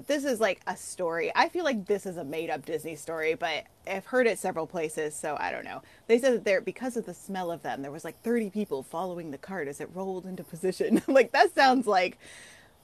this 0.08 0.26
is 0.26 0.40
like 0.40 0.62
a 0.68 0.76
story. 0.76 1.32
I 1.36 1.50
feel 1.50 1.64
like 1.64 1.86
this 1.86 2.06
is 2.06 2.18
a 2.18 2.24
made 2.24 2.50
up 2.50 2.66
Disney 2.66 2.96
story, 2.96 3.36
but 3.36 3.66
I've 3.88 4.06
heard 4.06 4.28
it 4.28 4.40
several 4.40 4.68
places, 4.68 5.16
so 5.16 5.38
I 5.40 5.52
don't 5.52 5.66
know. 5.66 5.82
They 6.08 6.20
said 6.20 6.34
that 6.34 6.46
there 6.46 6.62
because 6.62 6.98
of 6.98 7.06
the 7.06 7.14
smell 7.14 7.52
of 7.52 7.62
them, 7.62 7.82
there 7.82 7.92
was 7.92 8.04
like 8.04 8.20
30 8.22 8.50
people 8.50 8.84
following 8.84 9.32
the 9.32 9.38
cart 9.38 9.68
as 9.68 9.80
it 9.80 9.90
rolled 9.94 10.26
into 10.26 10.44
position. 10.44 11.02
like 11.08 11.32
that 11.32 11.54
sounds 11.56 11.88
like 11.88 12.18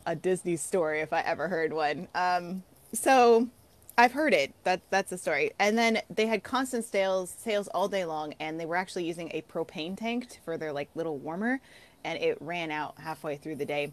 a 0.06 0.16
Disney 0.16 0.56
story 0.56 1.02
if 1.02 1.14
I 1.14 1.22
ever 1.22 1.48
heard 1.48 1.74
one. 1.74 2.08
Um, 2.16 2.64
so 2.94 3.50
I've 3.98 4.14
heard 4.14 4.34
it. 4.34 4.54
That 4.64 4.82
that's 4.90 5.10
the 5.10 5.18
story. 5.18 5.52
And 5.60 5.78
then 5.78 6.02
they 6.10 6.28
had 6.28 6.44
constant 6.44 6.86
sales 6.86 7.34
sales 7.38 7.68
all 7.70 7.88
day 7.88 8.06
long, 8.06 8.34
and 8.40 8.60
they 8.60 8.66
were 8.66 8.76
actually 8.78 9.06
using 9.06 9.30
a 9.34 9.42
propane 9.44 9.98
tank 9.98 10.40
for 10.46 10.58
their 10.58 10.72
like 10.72 10.90
little 10.96 11.18
warmer, 11.18 11.60
and 12.04 12.22
it 12.22 12.38
ran 12.40 12.72
out 12.72 12.96
halfway 13.00 13.38
through 13.38 13.56
the 13.56 13.66
day. 13.66 13.92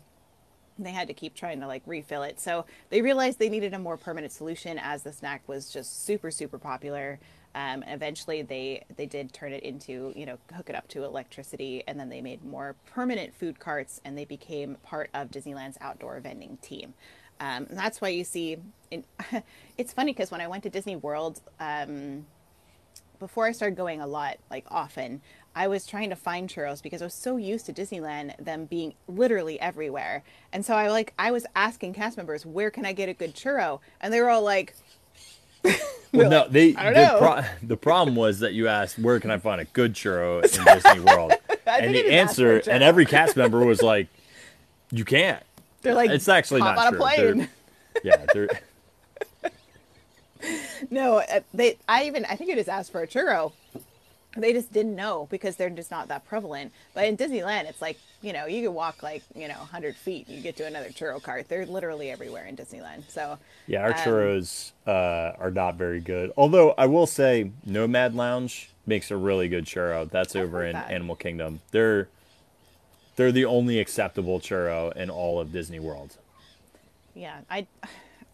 They 0.78 0.90
had 0.90 1.08
to 1.08 1.14
keep 1.14 1.34
trying 1.34 1.60
to 1.60 1.66
like 1.66 1.82
refill 1.86 2.22
it. 2.22 2.38
So 2.40 2.66
they 2.90 3.00
realized 3.00 3.38
they 3.38 3.48
needed 3.48 3.72
a 3.74 3.78
more 3.78 3.96
permanent 3.96 4.32
solution 4.32 4.78
as 4.78 5.02
the 5.02 5.12
snack 5.12 5.42
was 5.48 5.72
just 5.72 6.04
super 6.04 6.30
super 6.30 6.58
popular. 6.58 7.18
Um, 7.54 7.82
and 7.84 7.94
eventually 7.94 8.42
they 8.42 8.84
they 8.96 9.06
did 9.06 9.32
turn 9.32 9.52
it 9.52 9.62
into 9.62 10.12
you 10.14 10.26
know 10.26 10.36
hook 10.54 10.68
it 10.68 10.76
up 10.76 10.88
to 10.88 11.04
electricity, 11.04 11.82
and 11.88 11.98
then 11.98 12.10
they 12.10 12.20
made 12.20 12.44
more 12.44 12.76
permanent 12.84 13.34
food 13.34 13.58
carts, 13.58 14.00
and 14.04 14.16
they 14.16 14.26
became 14.26 14.76
part 14.82 15.08
of 15.14 15.30
Disneyland's 15.30 15.78
outdoor 15.80 16.20
vending 16.20 16.58
team. 16.60 16.92
Um, 17.40 17.66
and 17.68 17.78
that's 17.78 18.00
why 18.00 18.08
you 18.08 18.24
see. 18.24 18.58
In, 18.90 19.04
it's 19.78 19.94
funny 19.94 20.12
because 20.12 20.30
when 20.30 20.42
I 20.42 20.48
went 20.48 20.64
to 20.64 20.70
Disney 20.70 20.96
World, 20.96 21.40
um, 21.58 22.26
before 23.18 23.46
I 23.46 23.52
started 23.52 23.76
going 23.76 24.00
a 24.00 24.06
lot, 24.06 24.38
like 24.50 24.64
often, 24.70 25.20
I 25.54 25.68
was 25.68 25.86
trying 25.86 26.10
to 26.10 26.16
find 26.16 26.48
churros 26.50 26.82
because 26.82 27.00
I 27.00 27.06
was 27.06 27.14
so 27.14 27.36
used 27.38 27.66
to 27.66 27.72
Disneyland 27.72 28.36
them 28.42 28.66
being 28.66 28.94
literally 29.08 29.58
everywhere. 29.60 30.22
And 30.52 30.64
so 30.64 30.74
I 30.74 30.88
like 30.88 31.14
I 31.18 31.30
was 31.30 31.46
asking 31.56 31.94
cast 31.94 32.16
members, 32.16 32.44
"Where 32.44 32.70
can 32.70 32.84
I 32.84 32.92
get 32.92 33.08
a 33.08 33.14
good 33.14 33.34
churro?" 33.34 33.80
And 34.00 34.12
they 34.12 34.20
were 34.20 34.28
all 34.30 34.42
like 34.42 34.74
Well, 36.12 36.30
no, 36.30 36.46
they 36.48 36.74
"I 36.76 36.84
don't 36.84 36.94
the, 36.94 37.00
know." 37.06 37.18
pro- 37.18 37.44
the 37.66 37.76
problem 37.76 38.16
was 38.16 38.40
that 38.40 38.52
you 38.54 38.68
asked 38.68 38.98
where 38.98 39.18
can 39.20 39.30
I 39.30 39.38
find 39.38 39.60
a 39.60 39.64
good 39.64 39.94
churro 39.94 40.36
in 40.44 40.74
Disney 40.82 41.00
World, 41.00 41.32
and 41.66 41.94
the 41.94 42.02
just 42.02 42.12
asked 42.12 42.36
for 42.36 42.52
a 42.52 42.54
answer, 42.56 42.70
and 42.70 42.82
every 42.82 43.04
cast 43.06 43.36
member 43.36 43.64
was 43.64 43.82
like, 43.82 44.08
"You 44.90 45.04
can't." 45.04 45.42
they're 45.82 45.94
like 45.94 46.10
It's 46.10 46.28
actually 46.28 46.60
not 46.60 46.78
on 46.78 46.92
true. 46.94 47.04
a 47.04 47.16
They're- 47.16 47.48
yeah, 48.04 48.26
they're, 48.34 48.48
No, 50.90 51.18
uh, 51.18 51.40
they. 51.54 51.78
I 51.88 52.04
even. 52.06 52.24
I 52.26 52.36
think 52.36 52.50
I 52.50 52.54
just 52.54 52.68
asked 52.68 52.92
for 52.92 53.02
a 53.02 53.06
churro. 53.06 53.52
They 54.38 54.52
just 54.52 54.70
didn't 54.70 54.94
know 54.96 55.26
because 55.30 55.56
they're 55.56 55.70
just 55.70 55.90
not 55.90 56.08
that 56.08 56.26
prevalent. 56.26 56.70
But 56.92 57.06
in 57.06 57.16
Disneyland, 57.16 57.64
it's 57.64 57.80
like 57.80 57.98
you 58.20 58.32
know 58.34 58.44
you 58.46 58.62
can 58.62 58.74
walk 58.74 59.02
like 59.02 59.22
you 59.34 59.48
know 59.48 59.56
100 59.58 59.96
feet, 59.96 60.28
you 60.28 60.42
get 60.42 60.56
to 60.58 60.66
another 60.66 60.88
churro 60.90 61.22
cart. 61.22 61.48
They're 61.48 61.64
literally 61.64 62.10
everywhere 62.10 62.44
in 62.44 62.54
Disneyland. 62.56 63.08
So 63.08 63.38
yeah. 63.66 63.82
Our 63.82 63.88
Um, 63.90 63.94
churros 63.94 64.72
uh, 64.86 65.32
are 65.38 65.50
not 65.50 65.76
very 65.76 66.00
good. 66.00 66.32
Although 66.36 66.72
I 66.76 66.86
will 66.86 67.06
say, 67.06 67.50
Nomad 67.64 68.14
Lounge 68.14 68.70
makes 68.86 69.10
a 69.10 69.16
really 69.16 69.48
good 69.48 69.64
churro. 69.64 70.08
That's 70.10 70.36
over 70.36 70.62
in 70.64 70.74
that. 70.74 70.90
Animal 70.90 71.16
Kingdom. 71.16 71.60
They're 71.70 72.08
they're 73.16 73.32
the 73.32 73.46
only 73.46 73.80
acceptable 73.80 74.38
churro 74.40 74.94
in 74.94 75.08
all 75.08 75.40
of 75.40 75.50
Disney 75.50 75.78
World. 75.80 76.18
yeah, 77.14 77.38
I, 77.48 77.66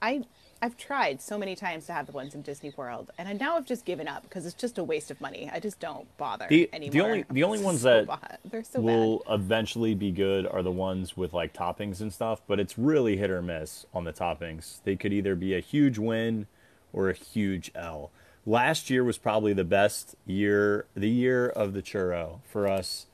I, 0.03 0.25
I've 0.65 0.77
tried 0.77 1.21
so 1.21 1.37
many 1.37 1.57
times 1.57 1.87
to 1.87 1.93
have 1.93 2.07
the 2.07 2.13
ones 2.13 2.37
in 2.37 2.43
Disney 2.43 2.73
World, 2.77 3.11
and 3.19 3.29
I 3.29 3.33
now 3.33 3.55
have 3.57 3.67
just 3.67 3.85
given 3.85 4.07
up 4.07 4.23
because 4.23 4.47
it's 4.47 4.55
just 4.55 4.79
a 4.79 4.85
waste 4.85 5.11
of 5.11 5.21
money. 5.21 5.51
I 5.53 5.59
just 5.59 5.81
don't 5.81 6.07
bother 6.19 6.47
The- 6.49 6.67
the 6.71 6.75
anymore. 6.77 7.07
only- 7.09 7.25
the 7.33 7.43
only 7.43 7.59
ones 7.65 7.81
so 7.81 8.05
that 8.05 8.39
they're 8.45 8.63
so 8.63 8.81
will 8.81 9.25
eventually 9.29 9.97
be 9.97 10.13
good 10.13 10.47
are 10.47 10.63
the 10.63 10.71
ones 10.71 11.17
with 11.17 11.33
like 11.33 11.53
toppings 11.53 12.01
and 12.01 12.13
stuff, 12.13 12.43
but 12.47 12.61
it's 12.61 12.79
really 12.79 13.17
hit 13.17 13.29
or 13.29 13.43
miss 13.43 13.87
on 13.93 14.05
the 14.05 14.13
toppings. 14.13 14.79
They 14.85 14.95
could 14.95 15.13
either 15.13 15.35
be 15.35 15.53
a 15.53 15.61
huge 15.61 15.99
win 15.99 16.47
or 16.93 17.11
a 17.11 17.15
huge 17.15 17.73
L. 17.75 18.13
Last 18.47 18.89
year 18.89 19.03
was 19.03 19.19
probably 19.19 19.53
the 19.53 19.65
best 19.65 20.15
year, 20.27 20.87
the 20.95 21.11
year 21.11 21.49
of 21.49 21.73
the 21.75 21.83
churro 21.83 22.39
for 22.45 22.69
us 22.69 23.07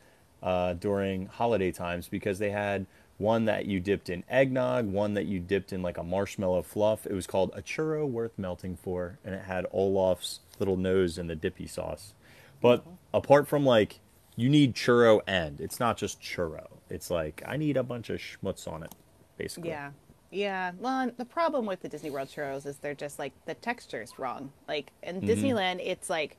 uh, 0.42 0.74
during 0.74 1.26
holiday 1.26 1.72
times 1.72 2.08
because 2.08 2.38
they 2.38 2.50
had 2.50 2.84
one 3.18 3.44
that 3.46 3.66
you 3.66 3.80
dipped 3.80 4.08
in 4.08 4.24
eggnog, 4.28 4.86
one 4.86 5.14
that 5.14 5.26
you 5.26 5.40
dipped 5.40 5.72
in 5.72 5.82
like 5.82 5.98
a 5.98 6.04
marshmallow 6.04 6.62
fluff. 6.62 7.04
It 7.04 7.12
was 7.12 7.26
called 7.26 7.52
a 7.54 7.62
churro 7.62 8.08
worth 8.08 8.38
melting 8.38 8.76
for, 8.76 9.18
and 9.24 9.34
it 9.34 9.42
had 9.42 9.66
Olaf's 9.72 10.40
little 10.58 10.76
nose 10.76 11.18
in 11.18 11.26
the 11.26 11.36
dippy 11.36 11.66
sauce. 11.66 12.14
But 12.60 12.84
apart 13.12 13.46
from 13.48 13.64
like, 13.66 14.00
you 14.36 14.48
need 14.48 14.74
churro 14.74 15.20
end. 15.26 15.60
It's 15.60 15.80
not 15.80 15.96
just 15.96 16.22
churro. 16.22 16.68
It's 16.88 17.10
like 17.10 17.42
I 17.44 17.56
need 17.56 17.76
a 17.76 17.82
bunch 17.82 18.08
of 18.08 18.20
schmutz 18.20 18.68
on 18.68 18.84
it, 18.84 18.94
basically. 19.36 19.70
Yeah. 19.70 19.90
Yeah. 20.30 20.72
Well, 20.78 21.10
the 21.16 21.24
problem 21.24 21.66
with 21.66 21.80
the 21.80 21.88
Disney 21.88 22.10
World 22.10 22.28
churros 22.28 22.66
is 22.66 22.76
they're 22.76 22.94
just 22.94 23.18
like 23.18 23.32
the 23.46 23.54
texture's 23.54 24.18
wrong. 24.18 24.52
Like 24.68 24.92
in 25.02 25.22
Mm-hmm. 25.22 25.28
Disneyland, 25.28 25.80
it's 25.84 26.08
like 26.08 26.36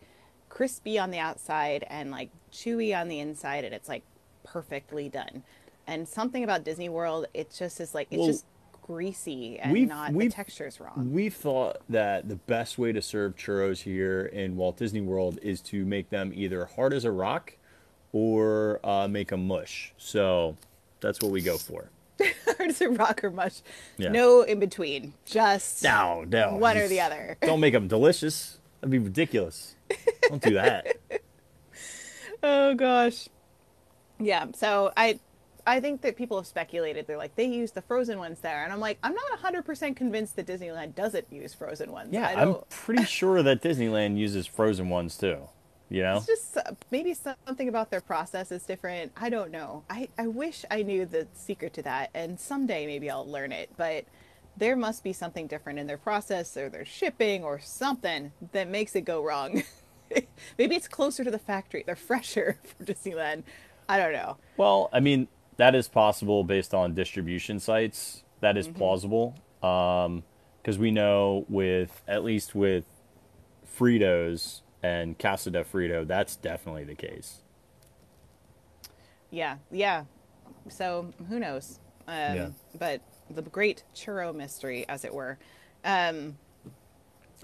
crispy 0.47 0.97
on 0.97 1.11
the 1.11 1.19
outside 1.19 1.85
and 1.89 2.09
like 2.11 2.29
chewy 2.53 2.97
on 2.97 3.09
the 3.09 3.19
inside, 3.19 3.65
and 3.65 3.73
it's 3.73 3.89
like 3.89 4.03
perfectly 4.43 5.09
done. 5.09 5.43
And 5.89 6.07
something 6.07 6.43
about 6.43 6.63
Disney 6.63 6.87
World, 6.87 7.25
it 7.33 7.49
just 7.51 7.79
is 7.81 7.95
like 7.95 8.07
it's 8.11 8.19
Well, 8.19 8.27
just 8.27 8.45
greasy 8.83 9.57
and 9.59 9.71
we've- 9.73 9.85
not 9.87 10.13
we've- 10.13 10.29
the 10.29 10.33
texture's 10.35 10.79
wrong. 10.79 11.11
We 11.11 11.29
thought 11.31 11.77
that 11.89 12.29
the 12.29 12.35
best 12.35 12.77
way 12.77 12.91
to 12.91 13.01
serve 13.01 13.35
churros 13.35 13.81
here 13.81 14.25
in 14.27 14.55
Walt 14.55 14.77
Disney 14.77 15.01
World 15.01 15.39
is 15.41 15.61
to 15.61 15.85
make 15.85 16.09
them 16.11 16.31
either 16.35 16.65
hard 16.65 16.93
as 16.93 17.05
a 17.05 17.11
rock 17.11 17.53
or 18.13 18.79
uh, 18.83 19.07
make 19.07 19.29
them 19.29 19.47
mush. 19.47 19.93
So 19.97 20.57
that's 21.01 21.19
what 21.21 21.31
we 21.31 21.41
go 21.41 21.57
for. 21.57 21.89
Hard 22.45 22.69
as 22.69 22.81
a 22.81 22.89
rock 22.89 23.23
or 23.23 23.31
mush. 23.31 23.61
Yeah. 23.97 24.09
No 24.09 24.41
in 24.41 24.59
between. 24.59 25.13
Just 25.25 25.83
No, 25.83 26.23
no. 26.27 26.55
one 26.57 26.77
or 26.77 26.87
the 26.87 26.99
other. 27.01 27.37
Don't 27.41 27.59
make 27.61 27.73
them 27.73 27.87
delicious. 27.87 28.59
That'd 28.81 28.91
be 28.91 28.99
ridiculous. 28.99 29.75
Don't 30.27 30.41
do 30.41 30.53
that. 30.55 30.87
Oh 32.41 32.73
gosh. 32.73 33.27
Yeah, 34.19 34.45
so 34.55 34.91
I 34.95 35.19
I 35.65 35.79
think 35.79 36.01
that 36.01 36.15
people 36.15 36.37
have 36.37 36.47
speculated 36.47 37.07
they're 37.07 37.17
like 37.17 37.35
they 37.35 37.45
use 37.45 37.71
the 37.71 37.81
frozen 37.81 38.19
ones 38.19 38.39
there 38.39 38.63
and 38.63 38.73
I'm 38.73 38.79
like 38.79 38.97
I'm 39.03 39.13
not 39.13 39.39
100% 39.41 39.95
convinced 39.95 40.35
that 40.35 40.47
Disneyland 40.47 40.95
doesn't 40.95 41.27
use 41.31 41.53
frozen 41.53 41.91
ones. 41.91 42.09
Yeah, 42.11 42.27
I'm 42.27 42.57
pretty 42.69 43.05
sure 43.05 43.43
that 43.43 43.61
Disneyland 43.61 44.17
uses 44.17 44.47
frozen 44.47 44.89
ones 44.89 45.17
too. 45.17 45.37
You 45.91 46.03
know? 46.03 46.17
it's 46.17 46.27
just 46.27 46.55
uh, 46.55 46.61
maybe 46.91 47.15
something 47.15 47.67
about 47.67 47.89
their 47.89 48.01
process 48.01 48.51
is 48.51 48.61
different. 48.61 49.11
I 49.17 49.29
don't 49.29 49.49
know. 49.49 49.83
I 49.89 50.09
I 50.17 50.27
wish 50.27 50.63
I 50.69 50.83
knew 50.83 51.05
the 51.05 51.27
secret 51.33 51.73
to 51.73 51.81
that 51.83 52.11
and 52.13 52.39
someday 52.39 52.85
maybe 52.85 53.09
I'll 53.09 53.29
learn 53.29 53.51
it, 53.51 53.71
but 53.75 54.05
there 54.57 54.75
must 54.75 55.03
be 55.03 55.13
something 55.13 55.47
different 55.47 55.79
in 55.79 55.87
their 55.87 55.97
process 55.97 56.55
or 56.57 56.69
their 56.69 56.85
shipping 56.85 57.43
or 57.43 57.59
something 57.59 58.31
that 58.51 58.67
makes 58.67 58.95
it 58.95 59.01
go 59.01 59.23
wrong. 59.23 59.63
maybe 60.57 60.75
it's 60.75 60.87
closer 60.87 61.23
to 61.23 61.31
the 61.31 61.39
factory. 61.39 61.83
They're 61.85 61.95
fresher 61.95 62.57
for 62.77 62.83
Disneyland. 62.83 63.43
I 63.87 63.97
don't 63.97 64.13
know. 64.13 64.37
Well, 64.57 64.89
I 64.93 64.99
mean, 64.99 65.27
that 65.59 65.75
is 65.75 65.89
possible 65.89 66.45
based 66.45 66.75
on 66.75 66.95
distribution 66.95 67.59
sites. 67.61 68.25
That 68.41 68.57
is 68.57 68.67
Mm-hmm. 68.67 68.79
plausible. 68.79 69.35
Um, 69.63 70.25
because 70.63 70.79
we 70.79 70.91
know 70.91 71.45
with 71.49 72.03
at 72.07 72.23
least 72.25 72.55
with 72.55 72.85
Fritos 73.77 74.61
and 74.83 75.17
Casa 75.19 75.51
de 75.51 75.63
Frito, 75.65 76.07
that's 76.07 76.37
definitely 76.37 76.85
the 76.85 76.95
case. 76.95 77.39
Yeah, 79.31 79.57
yeah. 79.71 80.05
So 80.69 81.13
who 81.29 81.39
knows? 81.39 81.79
Um, 82.07 82.15
Yeah. 82.35 82.49
But 82.77 83.01
the 83.29 83.43
great 83.43 83.83
churro 83.95 84.35
mystery, 84.35 84.85
as 84.89 85.05
it 85.05 85.13
were. 85.13 85.39
Um, 85.85 86.37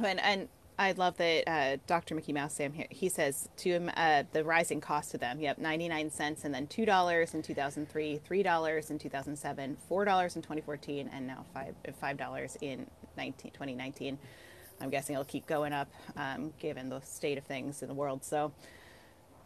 and 0.04 0.20
and 0.22 0.50
I 0.78 0.92
love 0.92 1.16
that 1.18 1.44
uh, 1.48 1.78
Dr. 1.88 2.16
Mickey 2.16 2.34
Mouse 2.34 2.56
Sam 2.56 2.74
here. 2.74 2.88
He 2.90 3.08
says 3.08 3.48
to 3.58 3.70
him 3.70 3.90
uh, 3.96 4.24
the 4.34 4.44
rising 4.44 4.82
cost 4.82 5.12
to 5.12 5.18
them. 5.18 5.40
Yep, 5.40 5.58
ninety 5.58 5.88
nine 5.88 6.10
cents, 6.12 6.44
and 6.44 6.54
then 6.54 6.68
two 6.68 6.86
dollars 6.86 7.34
in 7.34 7.42
two 7.42 7.54
thousand 7.54 7.90
three, 7.90 8.20
three 8.26 8.44
dollars 8.44 8.92
in 8.92 9.00
two 9.00 9.10
thousand 9.10 9.38
seven, 9.38 9.78
four 9.88 10.04
dollars 10.04 10.36
in 10.36 10.42
twenty 10.42 10.62
fourteen, 10.62 11.10
and 11.14 11.26
now 11.26 11.46
five 11.54 11.76
five 12.00 12.18
dollars 12.18 12.58
in 12.62 12.88
19, 13.18 13.52
2019. 13.52 14.18
I'm 14.82 14.90
guessing 14.90 15.14
it'll 15.14 15.24
keep 15.24 15.48
going 15.48 15.72
up, 15.72 15.90
um, 16.18 16.52
given 16.60 16.90
the 16.90 17.00
state 17.00 17.38
of 17.38 17.46
things 17.46 17.82
in 17.82 17.88
the 17.88 17.94
world. 17.94 18.26
So 18.26 18.52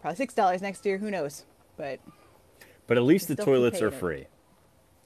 probably 0.02 0.16
six 0.18 0.34
dollars 0.34 0.62
next 0.64 0.84
year. 0.86 0.98
Who 0.98 1.12
knows? 1.12 1.46
But 1.78 2.00
But 2.88 2.98
at 2.98 3.04
least 3.04 3.28
the 3.28 3.36
toilets 3.36 3.82
are 3.84 3.92
free. 3.92 4.22
it. 4.22 4.30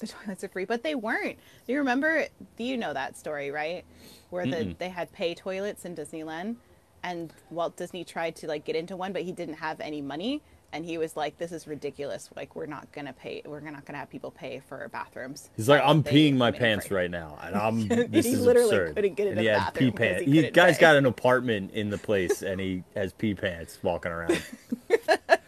The 0.07 0.13
toilets 0.13 0.43
are 0.43 0.49
free, 0.49 0.65
but 0.65 0.83
they 0.83 0.95
weren't. 0.95 1.37
Do 1.67 1.73
you 1.73 1.79
remember? 1.79 2.25
Do 2.57 2.63
you 2.63 2.77
know 2.77 2.93
that 2.93 3.17
story, 3.17 3.51
right? 3.51 3.83
Where 4.29 4.45
the 4.45 4.75
they 4.77 4.89
had 4.89 5.11
pay 5.13 5.33
toilets 5.35 5.85
in 5.85 5.95
Disneyland, 5.95 6.55
and 7.03 7.31
Walt 7.49 7.75
Disney 7.77 8.03
tried 8.03 8.35
to 8.37 8.47
like 8.47 8.65
get 8.65 8.75
into 8.75 8.95
one, 8.95 9.13
but 9.13 9.21
he 9.23 9.31
didn't 9.31 9.55
have 9.55 9.79
any 9.79 10.01
money, 10.01 10.41
and 10.71 10.83
he 10.85 10.97
was 10.97 11.15
like, 11.15 11.37
"This 11.37 11.51
is 11.51 11.67
ridiculous. 11.67 12.29
Like, 12.35 12.55
we're 12.55 12.65
not 12.65 12.91
gonna 12.91 13.13
pay. 13.13 13.43
We're 13.45 13.59
not 13.59 13.85
gonna 13.85 13.99
have 13.99 14.09
people 14.09 14.31
pay 14.31 14.61
for 14.67 14.87
bathrooms." 14.89 15.49
He's 15.55 15.69
like, 15.69 15.81
I'm 15.85 16.03
peeing 16.03 16.35
my 16.35 16.49
pants 16.51 16.89
right 16.89 17.11
now, 17.11 17.37
and 17.43 17.55
I'm. 17.55 17.87
This 18.11 18.25
He 18.25 18.33
is 18.33 18.41
literally 18.41 18.69
absurd. 18.69 18.95
couldn't 18.95 19.13
get 19.15 19.27
in 19.27 19.31
and 19.33 19.37
the 19.37 19.41
he 19.43 19.47
had 19.49 19.59
bathroom 19.73 19.91
pee 19.91 19.97
'cause 19.97 19.99
pants. 20.07 20.21
he 20.23 20.31
He, 20.31 20.37
couldn't 20.37 20.53
guy's 20.55 20.75
pay. 20.77 20.81
got 20.81 20.95
an 20.95 21.05
apartment 21.05 21.71
in 21.73 21.89
the 21.91 21.97
place, 21.99 22.41
and 22.41 22.59
he 22.59 22.83
has 22.95 23.13
pee 23.13 23.35
pants 23.35 23.77
walking 23.83 24.11
around. 24.11 24.41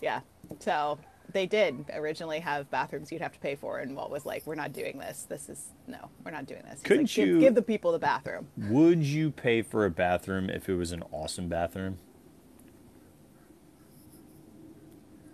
Yeah. 0.00 0.20
So 0.60 0.98
they 1.32 1.46
did 1.46 1.84
originally 1.94 2.40
have 2.40 2.70
bathrooms 2.70 3.12
you'd 3.12 3.20
have 3.20 3.32
to 3.32 3.38
pay 3.38 3.54
for, 3.54 3.78
and 3.78 3.94
Walt 3.96 4.10
was 4.10 4.24
like, 4.24 4.46
"We're 4.46 4.54
not 4.54 4.72
doing 4.72 4.98
this. 4.98 5.24
This 5.28 5.48
is 5.48 5.68
no, 5.86 6.10
we're 6.24 6.30
not 6.30 6.46
doing 6.46 6.62
this." 6.62 6.74
He's 6.80 6.82
Couldn't 6.82 7.04
like, 7.04 7.14
"Give- 7.14 7.28
you- 7.28 7.40
give 7.40 7.54
the 7.54 7.62
people 7.62 7.92
the 7.92 7.98
bathroom? 7.98 8.48
Would 8.56 9.02
you 9.04 9.30
pay 9.30 9.62
for 9.62 9.84
a 9.84 9.90
bathroom 9.90 10.48
if 10.50 10.68
it 10.68 10.74
was 10.74 10.92
an 10.92 11.02
awesome 11.12 11.48
bathroom? 11.48 11.98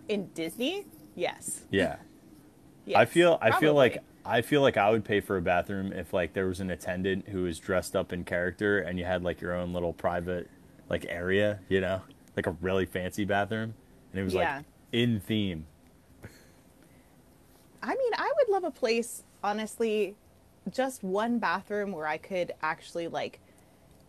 In 0.07 0.27
Disney, 0.33 0.85
yes. 1.15 1.63
Yeah. 1.71 1.95
yes 2.85 2.97
I 2.97 3.05
feel 3.05 3.37
I 3.41 3.51
feel 3.59 3.73
like. 3.73 4.03
I 4.27 4.41
feel 4.41 4.61
like 4.61 4.75
I 4.75 4.89
would 4.89 5.05
pay 5.05 5.19
for 5.19 5.37
a 5.37 5.41
bathroom 5.41 5.93
if 5.93 6.11
like 6.11 6.33
there 6.33 6.47
was 6.47 6.59
an 6.59 6.71
attendant 6.71 7.29
who 7.29 7.43
was 7.43 7.59
dressed 7.59 7.95
up 7.95 8.11
in 8.11 8.23
character 8.23 8.79
and 8.79 8.97
you 8.97 9.05
had 9.05 9.23
like 9.23 9.39
your 9.39 9.53
own 9.53 9.71
little 9.71 9.93
private 9.93 10.49
like 10.89 11.05
area, 11.07 11.59
you 11.69 11.79
know, 11.79 12.01
like 12.35 12.47
a 12.47 12.51
really 12.59 12.87
fancy 12.87 13.23
bathroom, 13.23 13.75
and 14.11 14.19
it 14.19 14.23
was 14.23 14.33
Yeah. 14.33 14.57
like 14.57 14.65
in 14.91 15.19
theme. 15.19 15.67
I 17.85 17.89
mean, 17.89 18.13
I 18.17 18.31
would 18.37 18.49
love 18.49 18.63
a 18.63 18.71
place, 18.71 19.23
honestly, 19.43 20.15
just 20.71 21.03
one 21.03 21.37
bathroom 21.37 21.91
where 21.91 22.07
I 22.07 22.17
could 22.17 22.51
actually 22.63 23.07
like 23.07 23.39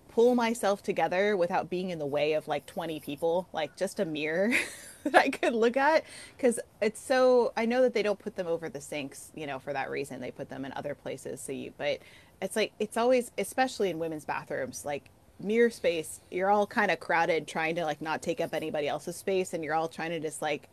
pull 0.09 0.35
myself 0.35 0.83
together 0.83 1.37
without 1.37 1.69
being 1.69 1.91
in 1.91 1.99
the 1.99 2.07
way 2.07 2.33
of 2.33 2.49
like 2.49 2.65
20 2.65 3.01
people, 3.01 3.47
like 3.53 3.77
just 3.77 4.01
a 4.01 4.07
mirror 4.07 4.51
that 5.05 5.15
I 5.15 5.29
could 5.29 5.55
look 5.55 5.77
at. 5.77 6.05
Cause 6.39 6.59
it's 6.81 6.99
so, 6.99 7.53
I 7.55 7.67
know 7.67 7.83
that 7.83 7.93
they 7.93 8.03
don't 8.03 8.19
put 8.19 8.35
them 8.35 8.47
over 8.47 8.71
the 8.71 8.81
sinks, 8.81 9.31
you 9.35 9.47
know, 9.47 9.59
for 9.59 9.75
that 9.75 9.91
reason. 9.91 10.23
They 10.23 10.31
put 10.31 10.49
them 10.49 10.65
in 10.65 10.73
other 10.73 10.95
places. 10.95 11.43
So 11.43 11.53
you, 11.53 11.75
but 11.77 11.99
it's 12.41 12.57
like, 12.57 12.73
it's 12.79 12.97
always, 12.97 13.31
especially 13.37 13.91
in 13.91 13.99
women's 13.99 14.25
bathrooms, 14.25 14.87
like 14.87 15.11
mirror 15.39 15.69
space, 15.69 16.23
you're 16.31 16.49
all 16.49 16.67
kind 16.67 16.91
of 16.91 16.99
crowded 16.99 17.47
trying 17.47 17.75
to 17.75 17.85
like 17.85 18.01
not 18.01 18.23
take 18.23 18.41
up 18.41 18.55
anybody 18.55 18.89
else's 18.89 19.17
space 19.17 19.53
and 19.53 19.63
you're 19.63 19.75
all 19.75 19.89
trying 19.89 20.13
to 20.13 20.21
just 20.21 20.41
like 20.41 20.71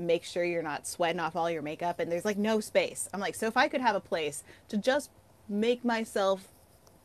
make 0.00 0.24
sure 0.24 0.44
you're 0.44 0.62
not 0.62 0.86
sweating 0.86 1.20
off 1.20 1.36
all 1.36 1.50
your 1.50 1.62
makeup 1.62 2.00
and 2.00 2.10
there's 2.10 2.24
like 2.24 2.38
no 2.38 2.60
space. 2.60 3.08
I'm 3.12 3.20
like, 3.20 3.34
so 3.34 3.46
if 3.46 3.56
I 3.56 3.68
could 3.68 3.80
have 3.80 3.96
a 3.96 4.00
place 4.00 4.42
to 4.68 4.76
just 4.76 5.10
make 5.48 5.84
myself 5.84 6.48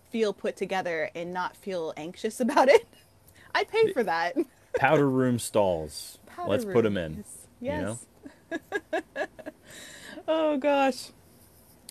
feel 0.10 0.34
put 0.34 0.56
together 0.56 1.10
and 1.16 1.34
not 1.34 1.58
feel 1.58 1.94
anxious 1.98 2.40
about 2.40 2.70
it, 2.70 2.88
I'd 3.54 3.68
pay 3.68 3.92
for 3.94 4.04
that. 4.04 4.36
Powder 4.78 5.10
room 5.10 5.40
stalls. 5.40 6.20
Powder 6.26 6.50
Let's 6.50 6.66
put 6.66 6.84
them 6.84 6.98
in. 6.98 7.16
rooms. 7.16 7.48
You 7.62 7.72
know? 7.72 8.00
Yes. 8.52 8.60
oh 10.28 10.58
gosh. 10.58 11.10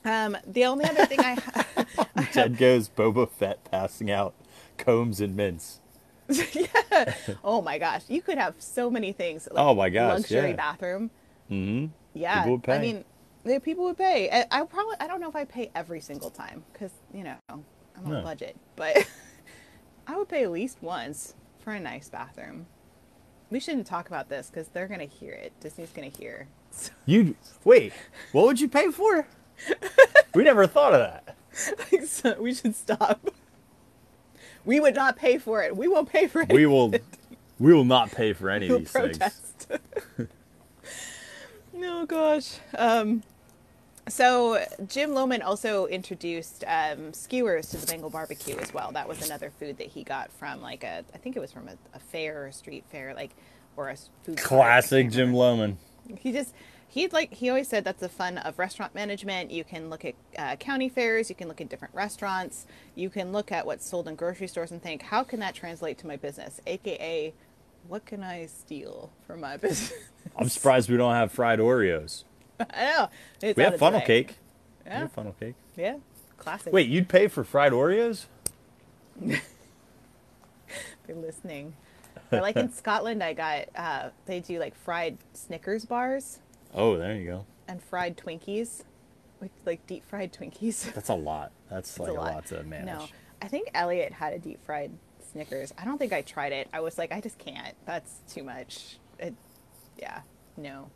Um, 0.04 0.36
the 0.46 0.66
only 0.66 0.84
other 0.84 1.06
thing 1.06 1.20
I 1.20 1.36
Ted 2.32 2.58
goes 2.58 2.90
Boba 2.90 3.28
Fett 3.30 3.64
passing 3.70 4.10
out 4.10 4.34
combs 4.76 5.20
and 5.20 5.34
mints. 5.34 5.80
oh 7.44 7.60
my 7.62 7.78
gosh, 7.78 8.02
you 8.08 8.22
could 8.22 8.38
have 8.38 8.54
so 8.58 8.90
many 8.90 9.12
things. 9.12 9.48
Like 9.50 9.64
Oh 9.64 9.74
my 9.74 9.90
gosh, 9.90 10.20
luxury 10.20 10.50
yeah. 10.50 10.56
bathroom. 10.56 11.10
hmm 11.48 11.86
Yeah, 12.14 12.42
People 12.42 12.56
would 12.58 12.70
I 12.70 12.78
mean, 12.78 13.04
the 13.44 13.60
people 13.60 13.84
would 13.84 13.98
pay. 13.98 14.30
I, 14.30 14.46
I 14.50 14.64
probably 14.64 14.96
I 15.00 15.06
don't 15.06 15.20
know 15.20 15.28
if 15.28 15.36
I 15.36 15.44
pay 15.44 15.70
every 15.74 16.00
single 16.00 16.30
time 16.30 16.64
because 16.72 16.92
you 17.12 17.24
know 17.24 17.36
I'm 17.50 17.64
on 18.04 18.10
No. 18.12 18.20
a 18.20 18.22
budget, 18.22 18.56
but 18.76 19.06
I 20.06 20.16
would 20.16 20.28
pay 20.28 20.44
at 20.44 20.50
least 20.50 20.78
once 20.82 21.34
for 21.60 21.72
a 21.72 21.80
nice 21.80 22.08
bathroom. 22.08 22.66
We 23.50 23.60
shouldn't 23.60 23.86
talk 23.86 24.08
about 24.08 24.28
this 24.28 24.48
because 24.50 24.68
they're 24.68 24.88
gonna 24.88 25.04
hear 25.04 25.32
it. 25.32 25.52
Disney's 25.60 25.90
gonna 25.90 26.08
hear. 26.18 26.48
You 27.06 27.36
wait. 27.64 27.92
What 28.32 28.46
would 28.46 28.60
you 28.60 28.68
pay 28.68 28.90
for? 28.90 29.28
we 30.34 30.42
never 30.42 30.66
thought 30.66 30.92
of 30.94 31.00
that. 31.00 31.36
so 32.08 32.40
we 32.40 32.52
should 32.52 32.74
stop. 32.74 33.30
We 34.64 34.80
would 34.80 34.94
not 34.94 35.16
pay 35.16 35.38
for 35.38 35.62
it. 35.62 35.76
We 35.76 35.88
won't 35.88 36.08
pay 36.08 36.26
for 36.26 36.42
it. 36.42 36.52
We 36.52 36.66
will. 36.66 36.92
We 37.58 37.72
will 37.72 37.84
not 37.84 38.10
pay 38.10 38.32
for 38.32 38.50
any 38.50 38.68
of 38.68 38.78
these 38.78 38.90
things. 38.90 39.18
protest. 39.18 39.72
oh 41.76 42.06
gosh. 42.06 42.58
Um, 42.76 43.22
so 44.08 44.62
Jim 44.86 45.12
Lohman 45.12 45.42
also 45.42 45.86
introduced 45.86 46.64
um, 46.66 47.12
skewers 47.12 47.70
to 47.70 47.76
the 47.78 47.86
Bengal 47.86 48.10
barbecue 48.10 48.56
as 48.56 48.74
well. 48.74 48.92
That 48.92 49.08
was 49.08 49.24
another 49.24 49.50
food 49.58 49.78
that 49.78 49.86
he 49.86 50.04
got 50.04 50.30
from 50.32 50.60
like 50.60 50.84
a, 50.84 51.04
I 51.14 51.18
think 51.18 51.36
it 51.36 51.40
was 51.40 51.52
from 51.52 51.68
a, 51.68 51.76
a 51.94 51.98
fair 51.98 52.42
or 52.42 52.46
a 52.46 52.52
street 52.52 52.84
fair, 52.90 53.14
like 53.14 53.30
or 53.76 53.90
a 53.90 53.96
food. 54.24 54.36
Classic 54.38 55.10
Jim. 55.10 55.32
Lohman. 55.32 55.76
He 56.18 56.32
just 56.32 56.54
he 56.94 57.08
like 57.08 57.34
he 57.34 57.48
always 57.48 57.66
said 57.66 57.82
that's 57.82 57.98
the 57.98 58.08
fun 58.08 58.38
of 58.38 58.56
restaurant 58.56 58.94
management. 58.94 59.50
You 59.50 59.64
can 59.64 59.90
look 59.90 60.04
at 60.04 60.14
uh, 60.38 60.54
county 60.54 60.88
fairs, 60.88 61.28
you 61.28 61.34
can 61.34 61.48
look 61.48 61.60
at 61.60 61.68
different 61.68 61.92
restaurants, 61.92 62.66
you 62.94 63.10
can 63.10 63.32
look 63.32 63.50
at 63.50 63.66
what's 63.66 63.84
sold 63.84 64.06
in 64.06 64.14
grocery 64.14 64.46
stores 64.46 64.70
and 64.70 64.80
think, 64.80 65.02
how 65.02 65.24
can 65.24 65.40
that 65.40 65.56
translate 65.56 65.98
to 65.98 66.06
my 66.06 66.14
business? 66.14 66.60
AKA, 66.68 67.34
what 67.88 68.06
can 68.06 68.22
I 68.22 68.46
steal 68.46 69.10
from 69.26 69.40
my 69.40 69.56
business? 69.64 69.92
I'm 70.36 70.48
surprised 70.48 70.88
we 70.88 70.96
don't 70.96 71.14
have 71.14 71.32
fried 71.32 71.58
Oreos. 71.58 72.22
I 72.60 72.84
know 72.84 73.08
it's 73.42 73.56
We 73.56 73.64
have 73.64 73.76
funnel 73.76 73.98
way. 73.98 74.06
cake. 74.06 74.36
We 74.84 74.90
Yeah, 74.92 74.98
have 75.00 75.10
funnel 75.12 75.34
cake. 75.40 75.56
yeah, 75.76 75.96
classic. 76.38 76.72
Wait, 76.72 76.88
you'd 76.88 77.08
pay 77.08 77.26
for 77.26 77.42
fried 77.42 77.72
Oreos? 77.72 78.26
they're 79.20 79.40
listening. 81.08 81.74
Or 82.30 82.40
like 82.40 82.54
in 82.54 82.72
Scotland, 82.72 83.20
I 83.20 83.32
got 83.32 83.64
uh, 83.74 84.10
they 84.26 84.38
do 84.38 84.60
like 84.60 84.76
fried 84.76 85.18
Snickers 85.32 85.84
bars 85.84 86.38
Oh, 86.74 86.96
there 86.96 87.14
you 87.14 87.26
go. 87.26 87.46
and 87.68 87.82
fried 87.82 88.16
Twinkies, 88.16 88.82
like, 89.40 89.52
like 89.64 89.86
deep 89.86 90.04
fried 90.08 90.32
Twinkies. 90.32 90.92
That's 90.94 91.08
a 91.08 91.14
lot. 91.14 91.52
That's 91.70 91.98
like 91.98 92.10
a 92.10 92.14
lot. 92.14 92.46
to 92.46 92.62
manage. 92.64 92.86
No, 92.86 93.06
I 93.40 93.48
think 93.48 93.70
Elliot 93.74 94.12
had 94.12 94.32
a 94.32 94.38
deep 94.38 94.64
fried 94.64 94.90
Snickers. 95.32 95.72
I 95.78 95.84
don't 95.84 95.98
think 95.98 96.12
I 96.12 96.22
tried 96.22 96.52
it. 96.52 96.68
I 96.72 96.80
was 96.80 96.98
like, 96.98 97.12
I 97.12 97.20
just 97.20 97.38
can't. 97.38 97.74
That's 97.86 98.20
too 98.28 98.42
much. 98.42 98.98
It, 99.18 99.34
yeah, 99.98 100.20
no. 100.56 100.90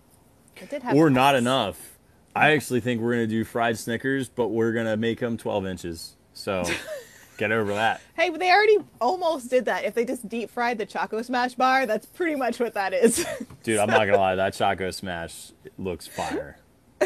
It 0.57 0.69
did 0.71 0.83
have. 0.83 0.97
Or 0.97 1.11
not 1.11 1.35
enough. 1.37 1.99
I 2.35 2.53
actually 2.53 2.81
think 2.81 3.01
we're 3.01 3.12
gonna 3.12 3.27
do 3.27 3.45
fried 3.45 3.79
Snickers, 3.79 4.29
but 4.29 4.49
we're 4.49 4.73
gonna 4.73 4.97
make 4.97 5.21
them 5.21 5.37
12 5.37 5.67
inches. 5.67 6.17
So 6.35 6.64
get 7.38 7.51
over 7.53 7.72
that. 7.72 8.03
Hey, 8.14 8.29
but 8.29 8.40
they 8.40 8.51
already 8.51 8.79
almost 9.01 9.48
did 9.48 9.64
that. 9.64 9.85
If 9.85 9.94
they 9.94 10.05
just 10.05 10.29
deep 10.29 10.51
fried 10.51 10.77
the 10.77 10.85
Choco 10.85 11.22
Smash 11.22 11.55
bar, 11.55 11.87
that's 11.87 12.05
pretty 12.05 12.35
much 12.37 12.61
what 12.61 12.74
that 12.74 12.92
is. 12.92 13.24
Dude, 13.62 13.79
I'm 13.79 13.88
not 13.88 14.05
gonna 14.05 14.18
lie. 14.18 14.35
That 14.35 14.53
Choco 14.55 14.90
Smash 14.90 15.53
looks 15.79 16.07
fire. 16.07 16.59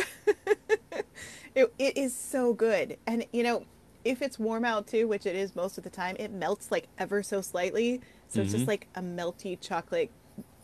it, 1.55 1.73
it 1.79 1.97
is 1.97 2.15
so 2.15 2.53
good, 2.55 2.97
and 3.07 3.25
you 3.33 3.43
know, 3.43 3.65
if 4.05 4.23
it's 4.23 4.39
warm 4.39 4.65
out 4.65 4.87
too, 4.87 5.07
which 5.07 5.27
it 5.27 5.37
is 5.37 5.55
most 5.55 5.79
of 5.79 5.85
the 5.85 5.91
time, 5.91 6.17
it 6.19 6.33
melts 6.33 6.71
like 6.71 6.89
ever 6.99 7.23
so 7.23 7.41
slightly. 7.41 8.01
So 8.29 8.41
it's 8.41 8.49
Mm-hmm. 8.51 8.57
just 8.59 8.69
like 8.69 8.89
a 8.95 9.03
melty 9.03 9.61
chocolate. 9.61 10.11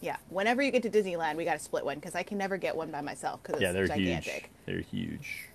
Yeah, 0.01 0.17
whenever 0.31 0.63
you 0.63 0.71
get 0.71 0.83
to 0.85 0.91
Disneyland, 0.91 1.37
we 1.37 1.45
got 1.45 1.55
to 1.55 1.59
split 1.59 1.85
one 1.85 1.97
because 1.97 2.15
I 2.15 2.23
can 2.23 2.39
never 2.39 2.57
get 2.57 2.75
one 2.75 2.91
by 2.91 3.01
myself 3.01 3.43
because 3.43 3.57
it's 3.57 3.63
Yeah, 3.63 3.73
they're 3.73 3.87
gigantic. 3.89 4.33
huge. 4.35 4.51
They're 4.65 4.81
huge. 4.81 5.49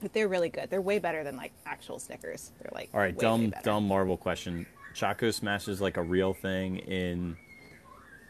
But 0.00 0.12
they're 0.12 0.28
really 0.28 0.48
good. 0.50 0.70
They're 0.70 0.82
way 0.82 0.98
better 0.98 1.24
than 1.24 1.36
like 1.36 1.52
actual 1.66 1.98
Snickers. 1.98 2.50
They're 2.60 2.70
like 2.74 2.90
All 2.92 3.00
right, 3.00 3.14
way, 3.14 3.16
way 3.16 3.20
dumb 3.20 3.50
better. 3.50 3.62
dumb 3.64 3.88
Marvel 3.88 4.16
question. 4.16 4.66
Choco 4.92 5.30
Smash 5.30 5.66
is 5.68 5.80
like 5.80 5.96
a 5.96 6.02
real 6.02 6.34
thing 6.34 6.78
in 6.78 7.36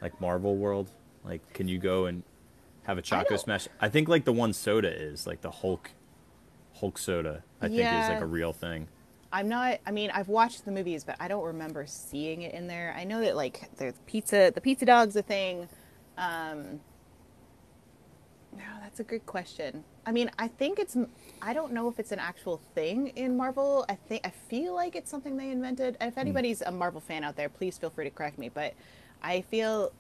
like 0.01 0.21
Marvel 0.21 0.57
world. 0.57 0.91
Like, 1.25 1.53
can 1.53 1.69
you 1.69 1.79
go 1.79 2.07
and 2.07 2.23
have 2.85 2.99
a 2.99 3.03
Choco 3.03 3.31
don't- 3.31 3.39
Smash? 3.41 3.69
I 3.81 3.89
think 3.89 4.09
like 4.09 4.25
the 4.25 4.33
one 4.33 4.53
soda 4.53 4.89
is 4.95 5.27
like 5.27 5.41
the 5.41 5.51
Hulk 5.51 5.91
Hulk 6.75 6.99
soda. 6.99 7.43
I 7.61 7.69
think 7.69 7.81
is 7.81 8.09
like 8.09 8.21
a 8.21 8.27
real 8.27 8.53
thing. 8.53 8.89
I'm 9.33 9.49
not. 9.49 9.81
I 9.85 9.91
mean, 9.91 10.11
I've 10.15 10.29
watched 10.29 10.65
the 10.65 10.71
movies, 10.71 11.03
but 11.03 11.17
I 11.19 11.27
don't 11.27 11.45
remember 11.45 11.87
seeing 11.89 12.43
it 12.43 12.55
in 12.55 12.69
there. 12.69 12.95
I 12.97 13.03
know 13.05 13.21
that 13.21 13.35
like 13.35 13.69
the 13.79 13.93
pizza. 14.07 14.53
The 14.55 14.61
pizza 14.61 14.85
dog's 14.85 15.17
a 15.17 15.23
thing. 15.23 15.69
Um, 16.17 16.81
no, 18.57 18.65
that's 18.81 19.01
a 19.01 19.05
good 19.05 19.27
question. 19.27 19.85
I 20.07 20.13
mean, 20.13 20.31
I 20.39 20.49
think 20.49 20.79
it's. 20.79 20.97
I 21.43 21.53
don't 21.53 21.73
know 21.73 21.89
if 21.89 21.99
it's 21.99 22.13
an 22.13 22.19
actual 22.19 22.61
thing 22.75 23.09
in 23.09 23.37
Marvel. 23.37 23.85
I 23.89 23.95
think 23.95 24.27
I 24.27 24.31
feel 24.31 24.75
like 24.75 24.97
it's 24.97 25.11
something 25.11 25.37
they 25.37 25.51
invented. 25.51 25.97
And 26.01 26.09
if 26.09 26.15
hmm. 26.15 26.21
anybody's 26.21 26.63
a 26.63 26.71
Marvel 26.71 27.01
fan 27.01 27.25
out 27.25 27.37
there, 27.37 27.49
please 27.49 27.79
feel 27.79 27.91
free 27.91 28.05
to 28.05 28.11
correct 28.11 28.39
me. 28.39 28.49
But 28.49 28.75
I 29.23 29.41
feel 29.43 29.93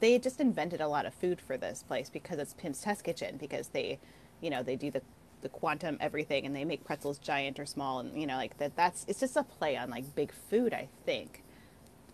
they 0.00 0.18
just 0.18 0.40
invented 0.40 0.80
a 0.80 0.88
lot 0.88 1.06
of 1.06 1.14
food 1.14 1.40
for 1.40 1.56
this 1.56 1.82
place 1.82 2.08
because 2.10 2.38
it's 2.38 2.54
Pim's 2.54 2.80
Test 2.80 3.02
Kitchen 3.02 3.36
because 3.38 3.68
they, 3.68 3.98
you 4.40 4.50
know, 4.50 4.62
they 4.62 4.76
do 4.76 4.90
the 4.90 5.02
the 5.42 5.48
quantum 5.48 5.96
everything 6.00 6.44
and 6.44 6.54
they 6.54 6.64
make 6.64 6.84
pretzels 6.84 7.18
giant 7.18 7.58
or 7.58 7.64
small 7.64 8.00
and 8.00 8.20
you 8.20 8.26
know 8.26 8.36
like 8.36 8.58
that 8.58 8.76
that's 8.76 9.06
it's 9.08 9.20
just 9.20 9.36
a 9.36 9.42
play 9.42 9.74
on 9.74 9.88
like 9.88 10.14
big 10.14 10.32
food 10.32 10.74
I 10.74 10.88
think. 11.06 11.42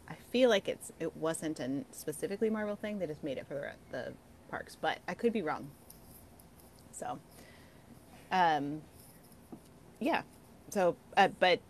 I 0.09 0.15
feel 0.31 0.49
like 0.49 0.69
it's 0.69 0.93
it 1.01 1.17
wasn't 1.17 1.59
a 1.59 1.85
specifically 1.91 2.51
Marvel 2.51 2.77
thing. 2.77 3.01
They 3.01 3.07
just 3.07 3.25
made 3.25 3.39
it 3.39 3.47
for 3.49 3.73
the 3.91 3.91
the 3.91 4.12
parks, 4.49 4.77
but 4.81 4.99
I 5.09 5.15
could 5.15 5.33
be 5.33 5.43
wrong. 5.43 5.71
So, 6.93 7.19
um, 8.33 8.81
yeah. 10.01 10.23
So, 10.71 10.97
uh, 11.17 11.29
but 11.39 11.61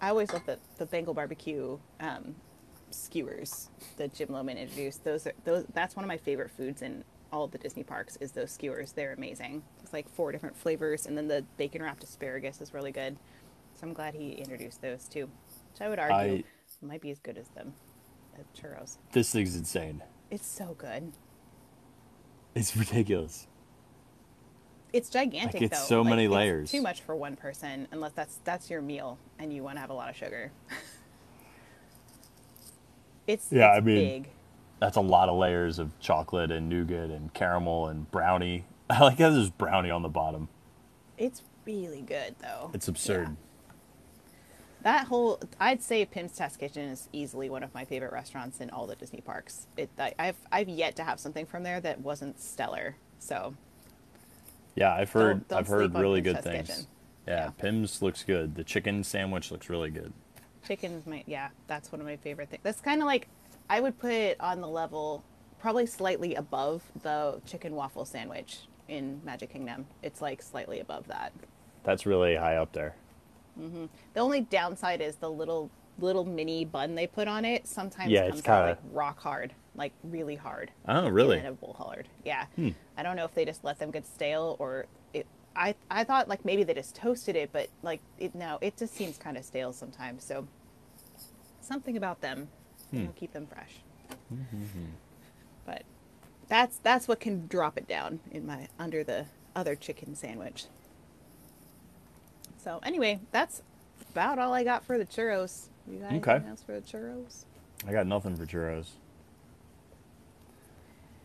I 0.00 0.08
always 0.10 0.32
love 0.32 0.44
the 0.46 0.58
the 0.78 0.86
Bengal 0.86 1.14
barbecue 1.14 1.78
um, 2.00 2.34
skewers 2.90 3.70
that 3.96 4.14
Jim 4.14 4.28
Lohman 4.28 4.58
introduced. 4.58 5.04
Those 5.04 5.26
are 5.26 5.32
those. 5.44 5.64
That's 5.72 5.96
one 5.96 6.04
of 6.04 6.08
my 6.08 6.18
favorite 6.18 6.50
foods 6.50 6.82
in 6.82 7.04
all 7.32 7.46
the 7.46 7.58
Disney 7.58 7.82
parks. 7.82 8.16
Is 8.20 8.32
those 8.32 8.50
skewers? 8.50 8.92
They're 8.92 9.12
amazing. 9.12 9.62
It's 9.82 9.92
like 9.92 10.08
four 10.08 10.32
different 10.32 10.56
flavors, 10.56 11.06
and 11.06 11.16
then 11.16 11.28
the 11.28 11.44
bacon 11.56 11.82
wrapped 11.82 12.04
asparagus 12.04 12.60
is 12.60 12.74
really 12.74 12.92
good. 12.92 13.16
So 13.74 13.86
I'm 13.86 13.92
glad 13.92 14.14
he 14.14 14.32
introduced 14.32 14.82
those 14.82 15.08
too, 15.08 15.28
which 15.72 15.80
I 15.80 15.88
would 15.88 15.98
argue 15.98 16.16
I- 16.16 16.44
might 16.82 17.00
be 17.00 17.10
as 17.10 17.18
good 17.18 17.38
as 17.38 17.48
them 17.48 17.72
as 18.38 18.44
churros. 18.60 18.98
This 19.12 19.30
thing's 19.32 19.56
insane. 19.56 20.02
It's 20.30 20.46
so 20.46 20.74
good. 20.76 21.12
It's 22.54 22.76
ridiculous. 22.76 23.46
It's 24.92 25.10
gigantic 25.10 25.54
Like, 25.54 25.62
it's 25.72 25.80
though. 25.80 25.86
so 25.86 26.00
Like, 26.02 26.10
many 26.10 26.24
it's 26.26 26.32
layers. 26.32 26.70
Too 26.70 26.82
much 26.82 27.00
for 27.00 27.16
one 27.16 27.34
person, 27.36 27.88
unless 27.90 28.12
that's 28.12 28.38
that's 28.44 28.70
your 28.70 28.80
meal 28.80 29.18
and 29.38 29.52
you 29.52 29.62
want 29.62 29.76
to 29.76 29.80
have 29.80 29.90
a 29.90 29.94
lot 29.94 30.08
of 30.08 30.16
sugar. 30.16 30.52
it's 33.26 33.48
Yeah, 33.50 33.70
it's 33.72 33.78
I 33.78 33.80
mean- 33.80 34.22
big. 34.22 34.30
That's 34.80 34.96
a 34.96 35.00
lot 35.00 35.28
of 35.30 35.38
layers 35.38 35.78
of 35.78 35.98
chocolate 35.98 36.50
and 36.50 36.68
nougat 36.68 37.08
and 37.10 37.32
caramel 37.32 37.88
and 37.88 38.10
brownie. 38.10 38.64
I 38.90 39.00
like 39.00 39.18
how 39.18 39.30
there's 39.30 39.48
brownie 39.48 39.90
on 39.90 40.02
the 40.02 40.08
bottom. 40.08 40.48
It's 41.16 41.42
really 41.64 42.02
good 42.02 42.34
though. 42.40 42.70
It's 42.74 42.88
absurd. 42.88 43.28
Yeah. 43.28 43.34
That 44.84 45.06
whole, 45.06 45.40
I'd 45.58 45.82
say 45.82 46.04
Pim's 46.04 46.32
Test 46.32 46.58
Kitchen 46.58 46.88
is 46.90 47.08
easily 47.12 47.48
one 47.50 47.62
of 47.62 47.72
my 47.74 47.84
favorite 47.86 48.12
restaurants 48.12 48.60
in 48.60 48.68
all 48.70 48.86
the 48.86 48.94
Disney 48.94 49.20
parks. 49.22 49.66
It, 49.78 49.90
I, 49.98 50.14
I've, 50.18 50.36
I've 50.52 50.68
yet 50.68 50.94
to 50.96 51.04
have 51.04 51.18
something 51.18 51.46
from 51.46 51.62
there 51.62 51.80
that 51.80 52.00
wasn't 52.00 52.38
stellar. 52.38 52.96
So 53.18 53.54
Yeah, 54.76 54.94
I've 54.94 55.10
heard 55.10 55.38
Don't- 55.38 55.48
don't 55.48 55.58
I've 55.60 55.66
heard 55.68 55.94
really 55.94 56.20
Pim's 56.20 56.36
good 56.36 56.44
Test 56.44 56.46
things. 56.46 56.68
Kitchen. 56.68 56.86
Yeah, 57.26 57.34
Yeah. 57.44 57.50
Pim's 57.56 58.02
looks 58.02 58.22
good. 58.24 58.54
The 58.56 58.64
chicken 58.64 59.02
sandwich 59.02 59.50
looks 59.50 59.68
really 59.70 59.90
good. 59.90 60.12
chicken's 60.66 61.06
my, 61.06 61.22
yeah, 61.26 61.48
that's 61.66 61.90
one 61.90 62.00
of 62.02 62.06
my 62.06 62.16
favorite 62.16 62.50
things. 62.50 62.62
That's 62.62 62.80
kind 62.82 63.00
of 63.00 63.06
like, 63.06 63.28
I 63.70 63.80
would 63.80 63.98
put 63.98 64.12
it 64.12 64.38
on 64.40 64.60
the 64.60 64.68
level, 64.68 65.24
probably 65.60 65.86
slightly 65.86 66.34
above 66.34 66.82
the 67.02 67.40
chicken 67.46 67.74
waffle 67.74 68.04
sandwich 68.04 68.60
in 68.88 69.22
Magic 69.24 69.50
Kingdom. 69.50 69.86
It's 70.02 70.20
like 70.20 70.42
slightly 70.42 70.80
above 70.80 71.06
that. 71.08 71.32
That's 71.84 72.04
really 72.04 72.36
high 72.36 72.56
up 72.56 72.72
there. 72.72 72.94
The 73.56 74.20
only 74.20 74.40
downside 74.42 75.00
is 75.00 75.16
the 75.16 75.30
little 75.30 75.70
little 76.00 76.24
mini 76.24 76.64
bun 76.64 76.96
they 76.96 77.06
put 77.06 77.28
on 77.28 77.44
it 77.44 77.68
sometimes 77.68 78.10
Yeah, 78.10 78.26
comes 78.26 78.40
it's 78.40 78.48
out 78.48 78.66
kinda- 78.66 78.80
like 78.82 78.96
rock 78.96 79.20
hard, 79.20 79.54
like 79.76 79.92
really 80.02 80.34
hard. 80.34 80.72
Oh, 80.88 81.08
really? 81.08 81.38
Inedible 81.38 81.74
hard. 81.74 82.08
Yeah. 82.24 82.46
Hmm. 82.56 82.70
I 82.96 83.04
don't 83.04 83.14
know 83.14 83.24
if 83.24 83.32
they 83.34 83.44
just 83.44 83.62
let 83.62 83.78
them 83.78 83.92
get 83.92 84.04
stale 84.04 84.56
or 84.58 84.86
it. 85.12 85.26
I 85.54 85.76
I 85.90 86.02
thought 86.02 86.26
like 86.28 86.44
maybe 86.44 86.64
they 86.64 86.74
just 86.74 86.96
toasted 86.96 87.36
it, 87.36 87.50
but 87.52 87.68
like 87.82 88.00
it 88.18 88.34
no, 88.34 88.58
it 88.60 88.76
just 88.76 88.94
seems 88.94 89.18
kind 89.18 89.36
of 89.36 89.44
stale 89.44 89.72
sometimes. 89.72 90.24
So 90.24 90.48
something 91.60 91.96
about 91.96 92.20
them, 92.20 92.48
you 92.90 92.98
Hmm. 92.98 93.04
know, 93.06 93.12
keep 93.14 93.32
them 93.32 93.46
fresh. 93.46 93.76
But 95.64 95.82
that's 96.48 96.78
that's 96.78 97.06
what 97.08 97.20
can 97.20 97.46
drop 97.46 97.78
it 97.78 97.86
down 97.86 98.18
in 98.32 98.46
my 98.46 98.66
under 98.80 99.04
the 99.04 99.26
other 99.54 99.76
chicken 99.76 100.16
sandwich. 100.16 100.64
So 102.64 102.80
anyway, 102.82 103.20
that's 103.30 103.62
about 104.10 104.38
all 104.38 104.54
I 104.54 104.64
got 104.64 104.86
for 104.86 104.96
the 104.96 105.04
churros. 105.04 105.68
You 105.86 105.98
got 105.98 106.12
Okay. 106.14 106.30
anything 106.32 106.48
else 106.48 106.62
for 106.62 106.72
the 106.72 106.80
churros? 106.80 107.44
I 107.86 107.92
got 107.92 108.06
nothing 108.06 108.34
for 108.36 108.46
churros. 108.46 108.92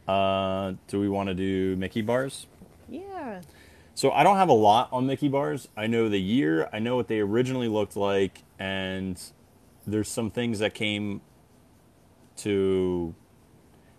Uh, 0.05 0.73
do 0.87 0.99
we 0.99 1.07
want 1.07 1.29
to 1.29 1.33
do 1.33 1.77
Mickey 1.77 2.01
bars? 2.01 2.45
Yeah. 2.89 3.39
So 3.95 4.11
I 4.11 4.23
don't 4.23 4.35
have 4.35 4.49
a 4.49 4.53
lot 4.53 4.89
on 4.91 5.07
Mickey 5.07 5.29
bars. 5.29 5.69
I 5.77 5.87
know 5.87 6.09
the 6.09 6.19
year, 6.19 6.67
I 6.73 6.79
know 6.79 6.97
what 6.97 7.07
they 7.07 7.21
originally 7.21 7.69
looked 7.69 7.95
like, 7.95 8.43
and 8.57 9.17
there's 9.87 10.09
some 10.09 10.29
things 10.29 10.59
that 10.59 10.73
came 10.73 11.21
to 12.37 13.15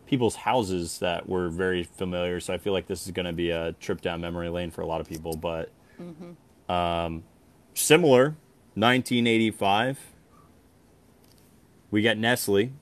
people's 0.04 0.36
houses 0.36 0.98
that 0.98 1.26
were 1.26 1.48
very 1.48 1.84
familiar. 1.84 2.38
So 2.40 2.52
I 2.52 2.58
feel 2.58 2.74
like 2.74 2.86
this 2.86 3.06
is 3.06 3.12
going 3.12 3.26
to 3.26 3.32
be 3.32 3.48
a 3.50 3.72
trip 3.72 4.02
down 4.02 4.20
memory 4.20 4.50
lane 4.50 4.70
for 4.70 4.82
a 4.82 4.86
lot 4.86 5.00
of 5.00 5.08
people. 5.08 5.36
But 5.36 5.70
um, 6.68 7.22
similar, 7.74 8.36
1985, 8.74 9.98
we 11.90 12.02
get 12.02 12.18
Nestle, 12.18 12.72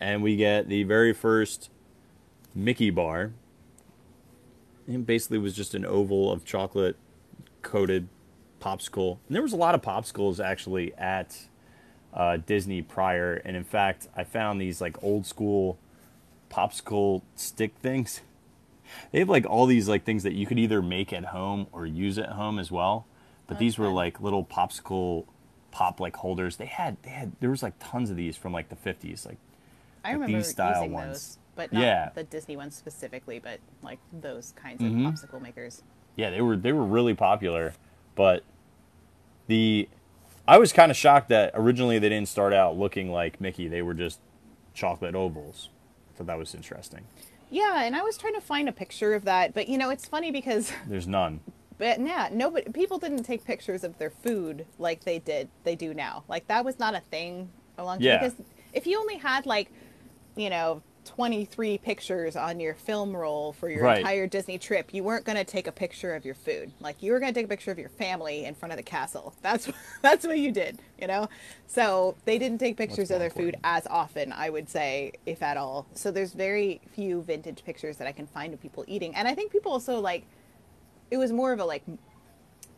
and 0.00 0.22
we 0.22 0.36
get 0.36 0.68
the 0.68 0.82
very 0.84 1.12
first 1.12 1.70
Mickey 2.54 2.90
bar. 2.90 3.32
It 4.86 5.06
basically 5.06 5.38
was 5.38 5.54
just 5.54 5.74
an 5.74 5.84
oval 5.86 6.30
of 6.30 6.44
chocolate 6.44 6.96
coated 7.62 8.08
popsicle. 8.60 9.18
And 9.26 9.34
there 9.34 9.42
was 9.42 9.52
a 9.52 9.56
lot 9.56 9.74
of 9.74 9.82
popsicles 9.82 10.44
actually 10.44 10.94
at 10.94 11.38
uh, 12.12 12.36
Disney 12.36 12.82
prior. 12.82 13.34
And 13.44 13.56
in 13.56 13.64
fact, 13.64 14.08
I 14.16 14.24
found 14.24 14.60
these 14.60 14.80
like 14.80 15.02
old 15.02 15.26
school 15.26 15.78
popsicle 16.50 17.22
stick 17.34 17.74
things. 17.82 18.20
They 19.10 19.18
have 19.20 19.28
like 19.28 19.46
all 19.46 19.66
these 19.66 19.88
like 19.88 20.04
things 20.04 20.22
that 20.22 20.34
you 20.34 20.46
could 20.46 20.58
either 20.58 20.82
make 20.82 21.12
at 21.12 21.26
home 21.26 21.66
or 21.72 21.86
use 21.86 22.18
at 22.18 22.30
home 22.30 22.58
as 22.58 22.70
well. 22.70 23.06
But 23.46 23.58
these 23.58 23.78
were 23.78 23.86
fun. 23.86 23.94
like 23.94 24.20
little 24.20 24.44
popsicle 24.44 25.26
pop 25.70 26.00
like 26.00 26.16
holders. 26.16 26.56
They 26.56 26.66
had 26.66 26.96
they 27.02 27.10
had 27.10 27.32
there 27.40 27.50
was 27.50 27.62
like 27.62 27.74
tons 27.78 28.10
of 28.10 28.16
these 28.16 28.36
from 28.36 28.52
like 28.52 28.68
the 28.68 28.76
50s. 28.76 29.26
Like 29.26 29.36
I 30.04 30.08
Like 30.08 30.14
remember 30.14 30.38
these 30.38 30.48
style 30.48 30.76
using 30.82 30.92
ones. 30.92 31.08
those, 31.12 31.38
but 31.56 31.72
not 31.72 31.82
Yeah. 31.82 32.10
the 32.14 32.24
Disney 32.24 32.56
ones 32.56 32.74
specifically, 32.76 33.38
but 33.38 33.60
like 33.82 33.98
those 34.12 34.52
kinds 34.56 34.82
of 34.82 34.90
Mhm. 34.90 35.12
popsicle 35.12 35.40
makers. 35.42 35.82
Yeah, 36.16 36.30
they 36.30 36.40
were 36.40 36.56
they 36.56 36.72
were 36.72 36.84
really 36.84 37.14
popular, 37.14 37.74
but 38.14 38.44
the 39.46 39.88
I 40.46 40.58
was 40.58 40.72
kind 40.72 40.90
of 40.90 40.96
shocked 40.96 41.28
that 41.30 41.52
originally 41.54 41.98
they 41.98 42.08
didn't 42.10 42.28
start 42.28 42.52
out 42.52 42.76
looking 42.76 43.10
like 43.10 43.40
Mickey. 43.40 43.66
They 43.68 43.82
were 43.82 43.94
just 43.94 44.20
chocolate 44.74 45.14
ovals. 45.14 45.70
So 46.18 46.24
that 46.24 46.38
was 46.38 46.54
interesting. 46.54 47.04
Yeah, 47.50 47.82
and 47.84 47.96
I 47.96 48.02
was 48.02 48.16
trying 48.18 48.34
to 48.34 48.40
find 48.40 48.68
a 48.68 48.72
picture 48.72 49.14
of 49.14 49.24
that, 49.24 49.54
but 49.54 49.68
you 49.68 49.78
know, 49.78 49.90
it's 49.90 50.06
funny 50.06 50.30
because 50.30 50.72
There's 50.86 51.06
none. 51.08 51.40
But 51.78 51.98
yeah, 52.00 52.28
nobody 52.32 52.70
people 52.72 52.98
didn't 52.98 53.22
take 53.24 53.44
pictures 53.44 53.84
of 53.84 53.98
their 53.98 54.10
food 54.10 54.66
like 54.78 55.04
they 55.04 55.18
did 55.18 55.48
they 55.64 55.74
do 55.76 55.94
now. 55.94 56.24
Like 56.28 56.46
that 56.48 56.64
was 56.64 56.78
not 56.78 56.94
a 56.94 57.00
thing 57.00 57.50
a 57.78 57.84
long 57.84 57.98
time 57.98 58.04
Yeah. 58.06 58.18
because 58.18 58.34
if 58.72 58.86
you 58.86 58.98
only 58.98 59.16
had 59.16 59.46
like, 59.46 59.70
you 60.36 60.50
know, 60.50 60.82
23 61.04 61.76
pictures 61.78 62.34
on 62.34 62.58
your 62.60 62.74
film 62.74 63.14
roll 63.14 63.52
for 63.52 63.68
your 63.68 63.82
Right. 63.82 63.98
entire 63.98 64.26
Disney 64.26 64.56
trip, 64.56 64.94
you 64.94 65.04
weren't 65.04 65.26
going 65.26 65.36
to 65.36 65.44
take 65.44 65.66
a 65.66 65.72
picture 65.72 66.14
of 66.14 66.24
your 66.24 66.34
food. 66.34 66.72
Like 66.80 67.02
you 67.02 67.12
were 67.12 67.20
going 67.20 67.32
to 67.32 67.38
take 67.38 67.44
a 67.44 67.48
picture 67.48 67.70
of 67.70 67.78
your 67.78 67.90
family 67.90 68.46
in 68.46 68.54
front 68.54 68.72
of 68.72 68.78
the 68.78 68.82
castle. 68.82 69.34
That's 69.42 69.68
that's 70.00 70.26
what 70.26 70.38
you 70.38 70.50
did, 70.50 70.78
you 70.98 71.06
know? 71.06 71.28
So, 71.66 72.16
they 72.24 72.38
didn't 72.38 72.58
take 72.58 72.76
pictures 72.78 73.10
of 73.10 73.18
their 73.18 73.30
food 73.30 73.56
as 73.64 73.86
often, 73.88 74.32
I 74.32 74.48
would 74.48 74.68
say, 74.70 75.12
if 75.26 75.42
at 75.42 75.56
all. 75.58 75.86
So 75.94 76.10
there's 76.10 76.32
very 76.32 76.80
few 76.94 77.20
vintage 77.22 77.64
pictures 77.64 77.98
that 77.98 78.06
I 78.06 78.12
can 78.12 78.26
find 78.26 78.54
of 78.54 78.60
people 78.62 78.84
eating. 78.86 79.14
And 79.14 79.28
I 79.28 79.34
think 79.34 79.52
people 79.52 79.72
also 79.72 80.00
like 80.00 80.24
it 81.10 81.16
was 81.16 81.32
more 81.32 81.52
of 81.52 81.60
a 81.60 81.64
like 81.64 81.82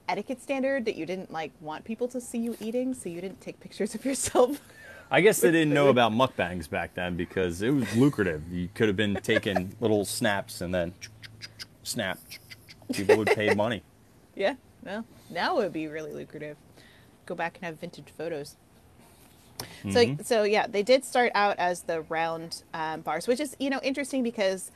etiquette 0.09 0.43
standard 0.43 0.85
that 0.85 0.97
you 0.97 1.07
didn't 1.07 1.31
like 1.31 1.53
want 1.61 1.85
people 1.85 2.09
to 2.09 2.21
see 2.21 2.39
you 2.39 2.57
eating, 2.61 2.95
so 2.95 3.09
you 3.09 3.21
didn't 3.21 3.41
take 3.41 3.61
pictures 3.61 3.95
of 3.95 4.05
yourself. 4.05 4.61
I 5.11 5.21
guess 5.21 5.41
they 5.41 5.51
didn't 5.53 5.73
know 5.73 5.89
about 5.97 6.13
mukbangs 6.13 6.69
back 6.69 6.95
then 6.95 7.17
because 7.17 7.63
it 7.63 7.71
was 7.71 7.95
lucrative. 7.97 8.43
You 8.51 8.69
could 8.75 8.89
have 8.89 8.97
been 8.97 9.17
taking 9.17 9.75
little 9.81 10.05
snaps 10.05 10.61
and 10.61 10.75
then 10.75 10.95
snap. 11.83 12.19
People 12.93 13.17
would 13.17 13.29
pay 13.29 13.55
money. 13.55 13.83
yeah, 14.35 14.55
well, 14.83 15.05
now 15.31 15.59
it 15.59 15.63
would 15.65 15.73
be 15.73 15.89
really 15.89 16.13
lucrative. 16.13 16.57
Go 17.27 17.35
back 17.35 17.57
and 17.57 17.65
have 17.65 17.81
vintage 17.81 18.13
photos. 18.17 18.57
So, 19.91 20.17
so 20.23 20.43
yeah, 20.43 20.67
they 20.67 20.83
did 20.83 21.05
start 21.05 21.33
out 21.35 21.59
as 21.59 21.83
the 21.83 22.03
round 22.03 22.63
um, 22.75 23.01
bars, 23.01 23.27
which 23.27 23.41
is 23.41 23.57
you 23.59 23.71
know 23.71 23.81
interesting 23.83 24.23
because 24.23 24.71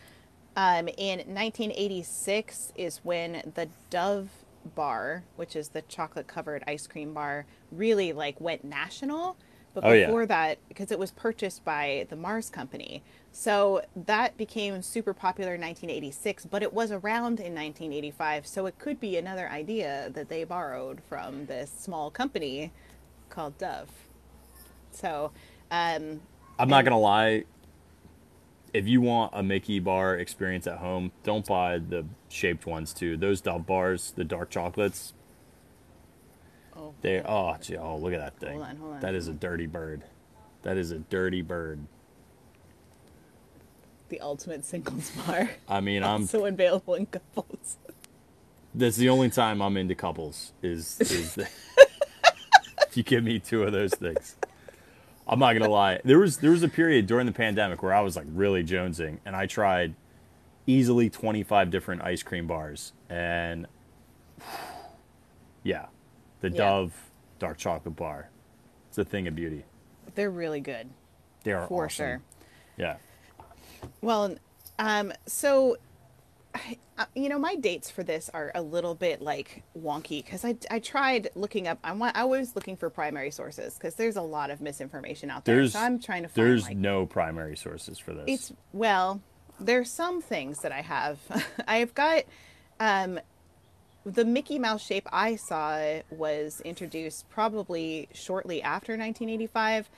um, 0.56 0.88
in 0.88 1.18
1986 1.18 2.72
is 2.76 3.00
when 3.02 3.52
the 3.54 3.68
Dove 3.88 4.28
bar, 4.74 5.24
which 5.36 5.56
is 5.56 5.68
the 5.68 5.82
chocolate 5.82 6.26
covered 6.26 6.62
ice 6.66 6.86
cream 6.86 7.14
bar, 7.14 7.46
really 7.72 8.12
like 8.12 8.40
went 8.40 8.64
national. 8.64 9.36
But 9.72 9.84
Oh, 9.84 9.92
yeah. 9.92 10.06
before 10.06 10.26
that, 10.26 10.58
because 10.68 10.90
it 10.90 10.98
was 10.98 11.12
purchased 11.12 11.64
by 11.64 12.04
the 12.10 12.16
Mars 12.16 12.50
Company, 12.50 13.04
so 13.30 13.82
that 13.94 14.36
became 14.36 14.82
super 14.82 15.14
popular 15.14 15.54
in 15.54 15.60
1986. 15.60 16.46
But 16.46 16.64
it 16.64 16.72
was 16.72 16.90
around 16.90 17.38
in 17.38 17.54
1985, 17.54 18.48
so 18.48 18.66
it 18.66 18.78
could 18.80 18.98
be 18.98 19.16
another 19.16 19.48
idea 19.48 20.10
that 20.12 20.28
they 20.28 20.42
borrowed 20.42 21.00
from 21.08 21.46
this 21.46 21.70
small 21.70 22.10
company 22.10 22.72
called 23.28 23.56
Dove. 23.58 23.90
So, 24.90 25.30
um, 25.70 26.20
I'm 26.58 26.68
not 26.68 26.84
gonna 26.84 26.98
lie. 26.98 27.44
If 28.72 28.86
you 28.86 29.00
want 29.00 29.32
a 29.34 29.42
Mickey 29.42 29.80
bar 29.80 30.16
experience 30.16 30.66
at 30.66 30.78
home, 30.78 31.10
don't 31.24 31.44
buy 31.46 31.78
the 31.78 32.04
shaped 32.28 32.66
ones 32.66 32.92
too. 32.94 33.16
Those 33.16 33.40
Dove 33.40 33.66
bars, 33.66 34.12
the 34.16 34.24
dark 34.24 34.50
chocolates, 34.50 35.12
oh, 36.76 36.94
they 37.02 37.20
oh 37.20 37.56
gee, 37.60 37.76
oh 37.76 37.96
look 37.96 38.12
at 38.12 38.20
that 38.20 38.38
thing. 38.38 38.58
Hold 38.58 38.68
on, 38.68 38.76
hold 38.76 38.94
on. 38.94 39.00
That 39.00 39.14
is 39.14 39.26
a 39.28 39.32
dirty 39.32 39.66
bird. 39.66 40.04
That 40.62 40.76
is 40.76 40.90
a 40.92 40.98
dirty 40.98 41.42
bird. 41.42 41.80
the 44.08 44.20
ultimate 44.20 44.64
singles 44.64 45.10
bar. 45.26 45.50
I 45.68 45.80
mean, 45.80 46.02
I'm 46.04 46.26
so 46.26 46.46
available 46.46 46.94
in 46.94 47.06
couples. 47.06 47.76
that's 48.74 48.96
the 48.96 49.08
only 49.08 49.30
time 49.30 49.60
I'm 49.62 49.76
into 49.76 49.94
couples 49.96 50.52
is 50.62 51.00
is 51.00 51.34
the, 51.34 51.48
if 52.86 52.96
you 52.96 53.02
give 53.02 53.24
me 53.24 53.38
two 53.40 53.62
of 53.64 53.72
those 53.72 53.94
things. 53.94 54.36
I'm 55.30 55.38
not 55.38 55.52
gonna 55.52 55.70
lie. 55.70 56.00
There 56.04 56.18
was 56.18 56.38
there 56.38 56.50
was 56.50 56.62
a 56.64 56.68
period 56.68 57.06
during 57.06 57.24
the 57.24 57.32
pandemic 57.32 57.82
where 57.84 57.94
I 57.94 58.00
was 58.00 58.16
like 58.16 58.26
really 58.34 58.64
jonesing, 58.64 59.18
and 59.24 59.36
I 59.36 59.46
tried 59.46 59.94
easily 60.66 61.08
25 61.08 61.70
different 61.70 62.02
ice 62.02 62.22
cream 62.24 62.46
bars, 62.48 62.92
and 63.08 63.66
yeah, 65.62 65.86
the 66.40 66.50
Yeah. 66.50 66.56
Dove 66.56 67.10
dark 67.38 67.58
chocolate 67.58 67.94
bar. 67.96 68.28
It's 68.88 68.98
a 68.98 69.04
thing 69.04 69.28
of 69.28 69.36
beauty. 69.36 69.64
They're 70.16 70.30
really 70.30 70.60
good, 70.60 70.90
They 71.44 71.52
are 71.52 71.66
for 71.68 71.86
awesome. 71.86 71.96
sure. 72.04 72.22
Yeah. 72.76 72.96
Well, 74.00 74.36
um, 74.80 75.12
so 75.26 75.76
I, 76.54 76.78
you 77.14 77.28
know, 77.28 77.38
my 77.38 77.54
dates 77.54 77.90
for 77.90 78.02
this 78.02 78.28
are 78.34 78.50
a 78.54 78.62
little 78.62 78.94
bit 78.94 79.22
like 79.22 79.62
wonky 79.78 80.24
because 80.24 80.44
I, 80.44 80.56
I 80.70 80.78
tried 80.80 81.28
looking 81.34 81.68
up. 81.68 81.78
I 81.84 81.92
want 81.92 82.16
I 82.16 82.24
was 82.24 82.54
looking 82.54 82.76
for 82.76 82.90
primary 82.90 83.30
sources 83.30 83.74
because 83.74 83.94
there's 83.94 84.16
a 84.16 84.22
lot 84.22 84.50
of 84.50 84.60
misinformation 84.60 85.30
out 85.30 85.44
there. 85.44 85.56
There's 85.56 85.72
so 85.74 85.80
I'm 85.80 86.00
trying 86.00 86.22
to 86.22 86.28
find 86.28 86.46
there's 86.46 86.64
like 86.64 86.76
no 86.76 87.06
primary 87.06 87.56
sources 87.56 87.98
for 87.98 88.14
this. 88.14 88.24
it's 88.26 88.52
well, 88.72 89.20
there's 89.60 89.90
some 89.90 90.20
things 90.22 90.60
that 90.60 90.72
I 90.72 90.80
have. 90.80 91.18
I've 91.68 91.94
got 91.94 92.24
um, 92.80 93.20
the 94.04 94.24
Mickey 94.24 94.58
Mouse 94.58 94.84
shape 94.84 95.06
I 95.12 95.36
saw 95.36 96.00
was 96.10 96.60
introduced 96.62 97.28
probably 97.30 98.08
shortly 98.12 98.62
after 98.62 98.92
1985, 98.92 99.90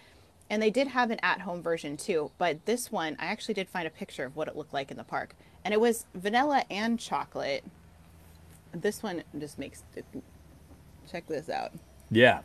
and 0.51 0.63
they 0.63 0.71
did 0.71 0.89
have 0.89 1.11
an 1.11 1.21
at-home 1.23 1.63
version 1.63 1.97
too. 1.97 2.31
But 2.39 2.67
this 2.67 2.91
one, 2.91 3.17
I 3.19 3.27
actually 3.27 3.55
did 3.55 3.69
find 3.69 3.87
a 3.87 3.91
picture 3.91 4.25
of 4.25 4.37
what 4.37 4.49
it 4.49 4.57
looked 4.57 4.75
like 4.75 4.91
in 4.91 4.97
the 4.97 5.05
park, 5.05 5.35
and 5.65 5.73
it 5.75 5.81
was 5.81 6.07
vanilla 6.15 6.65
and 6.71 6.99
chocolate. 6.99 7.65
This 8.75 9.03
one 9.03 9.23
just 9.39 9.59
makes. 9.59 9.83
Check 11.11 11.27
this 11.27 11.49
out. 11.49 11.73
Yeah. 12.11 12.41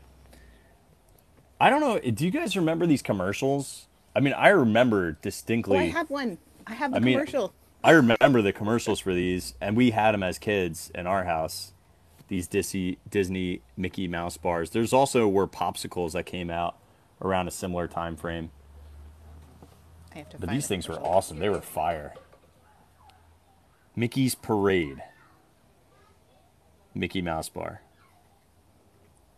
I 1.59 1.69
don't 1.69 1.79
know. 1.81 1.99
Do 1.99 2.25
you 2.25 2.31
guys 2.31 2.55
remember 2.55 2.85
these 2.85 3.01
commercials? 3.01 3.87
I 4.15 4.19
mean, 4.19 4.33
I 4.33 4.49
remember 4.49 5.15
Oh, 5.17 5.21
distinctly. 5.21 5.77
I 5.77 5.83
have 5.85 6.09
one. 6.09 6.37
I 6.65 6.73
have 6.73 6.91
the 6.91 6.97
I 6.97 6.99
mean- 6.99 7.13
commercial. 7.15 7.53
I 7.83 7.91
remember 7.91 8.41
the 8.41 8.51
commercials 8.51 8.99
for 8.99 9.13
these, 9.13 9.53
and 9.61 9.77
we 9.77 9.91
had 9.91 10.11
them 10.13 10.23
as 10.23 10.37
kids 10.39 10.91
in 10.93 11.07
our 11.07 11.23
house. 11.23 11.73
These 12.27 12.47
Disney 12.47 12.97
Disney 13.09 13.61
Mickey 13.77 14.07
Mouse 14.07 14.35
bars. 14.35 14.71
There's 14.71 14.91
also 14.91 15.27
were 15.29 15.47
popsicles 15.47 16.11
that 16.11 16.25
came 16.25 16.49
out 16.49 16.75
around 17.21 17.47
a 17.47 17.51
similar 17.51 17.87
time 17.87 18.17
frame. 18.17 18.49
I 20.13 20.17
have 20.19 20.29
to 20.29 20.37
But 20.37 20.47
find 20.47 20.57
these 20.57 20.63
the 20.65 20.67
things 20.67 20.89
were 20.89 20.95
awesome. 20.99 21.39
They 21.39 21.47
were 21.47 21.61
fire. 21.61 22.13
Mickey's 23.97 24.35
Parade. 24.35 25.01
Mickey 26.93 27.21
Mouse 27.21 27.49
Bar. 27.49 27.81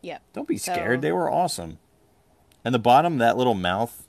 Yep. 0.01 0.21
Don't 0.33 0.47
be 0.47 0.57
So- 0.57 0.73
scared. 0.73 1.01
They 1.01 1.13
were 1.13 1.31
awesome. 1.31 1.79
And 2.65 2.75
the 2.75 2.79
bottom, 2.79 3.17
that 3.19 3.37
little 3.37 3.53
mouth 3.53 4.05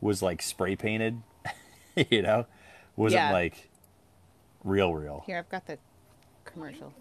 was 0.00 0.20
like 0.22 0.42
spray 0.42 0.76
painted. 0.76 1.22
you 2.10 2.20
know? 2.20 2.46
Wasn't 2.94 3.20
Yeah. 3.22 3.32
like 3.32 3.70
real, 4.62 4.94
real. 4.94 5.22
Here, 5.24 5.38
I've 5.38 5.48
got 5.48 5.66
the 5.66 5.78
commercial. 6.44 6.92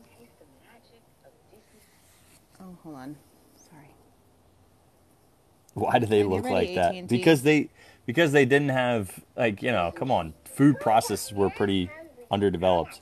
Oh, 2.61 2.77
hold 2.83 2.95
on. 2.95 3.15
Sorry. 3.55 3.87
Why 5.73 5.99
do 5.99 6.05
they 6.05 6.23
look 6.23 6.45
like 6.45 6.75
that? 6.75 7.07
Because 7.09 7.43
they 7.43 7.69
because 8.05 8.31
they 8.31 8.45
didn't 8.45 8.69
have 8.69 9.21
like, 9.35 9.61
you 9.61 9.71
know, 9.71 9.91
come 9.93 10.11
on. 10.11 10.33
Food 10.45 10.79
processes 10.79 11.31
were 11.33 11.49
pretty 11.49 11.89
underdeveloped. 12.31 13.01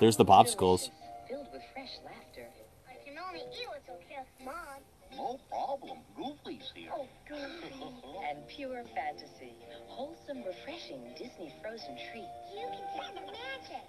There's 0.00 0.16
the 0.16 0.24
popsicles. 0.24 0.90
filled 1.28 1.46
with 1.52 1.62
fresh 1.72 1.90
laughter. 2.04 2.48
I 2.88 2.94
can 3.04 3.16
only 3.24 3.40
eat 3.40 3.68
what's 3.68 3.88
okay 3.88 4.18
with 4.18 4.46
Mom. 4.46 4.82
No 5.16 5.38
problem. 5.48 5.98
Goofy's 6.16 6.72
here. 6.74 6.90
Oh, 6.92 7.06
Goofy. 7.28 7.84
And 8.28 8.48
pure 8.48 8.82
fantasy. 8.94 9.54
Wholesome, 9.86 10.42
refreshing 10.44 11.02
Disney 11.16 11.54
frozen 11.62 11.96
treat. 12.10 12.28
You 12.54 12.68
can 12.72 12.84
tell 12.96 13.12
the 13.14 13.20
magic. 13.30 13.82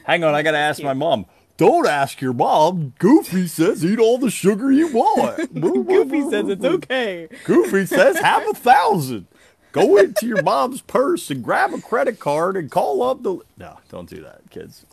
Hang 0.05 0.25
on, 0.25 0.35
I 0.35 0.43
gotta 0.43 0.59
ask 0.59 0.83
my 0.83 0.95
mom. 0.95 1.27
Don't 1.61 1.87
ask 1.87 2.23
your 2.23 2.33
mom. 2.33 2.95
Goofy 2.99 3.47
says 3.47 3.85
eat 3.85 3.99
all 3.99 4.17
the 4.17 4.31
sugar 4.31 4.73
you 4.73 4.89
want. 4.95 5.53
Goofy 5.61 6.23
says 6.31 6.49
it's 6.49 6.65
okay. 6.65 7.29
Goofy 7.45 7.85
says 7.85 8.19
have 8.19 8.49
a 8.49 8.55
thousand. 8.55 9.27
Go 9.71 9.99
into 9.99 10.25
your 10.27 10.43
mom's 10.43 10.81
purse 10.81 11.31
and 11.31 11.45
grab 11.45 11.75
a 11.75 11.81
credit 11.83 12.19
card 12.19 12.57
and 12.57 12.71
call 12.71 13.03
up 13.03 13.23
the. 13.23 13.41
No, 13.59 13.77
don't 13.91 14.09
do 14.09 14.23
that, 14.23 14.41
kids. 14.49 14.87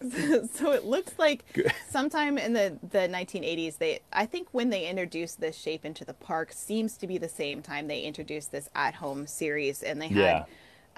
so 0.54 0.72
it 0.72 0.86
looks 0.86 1.12
like 1.18 1.44
sometime 1.90 2.38
in 2.38 2.54
the, 2.54 2.78
the 2.90 2.98
1980s 3.08 3.78
they 3.78 3.98
i 4.12 4.26
think 4.26 4.46
when 4.52 4.68
they 4.68 4.86
introduced 4.86 5.40
this 5.40 5.56
shape 5.56 5.86
into 5.86 6.04
the 6.04 6.12
park 6.12 6.52
seems 6.52 6.98
to 6.98 7.06
be 7.06 7.16
the 7.16 7.28
same 7.30 7.62
time 7.62 7.88
they 7.88 8.02
introduced 8.02 8.52
this 8.52 8.68
at 8.74 8.94
home 8.94 9.26
series 9.26 9.82
and 9.82 10.00
they 10.00 10.08
had 10.08 10.16
Yeah. 10.16 10.44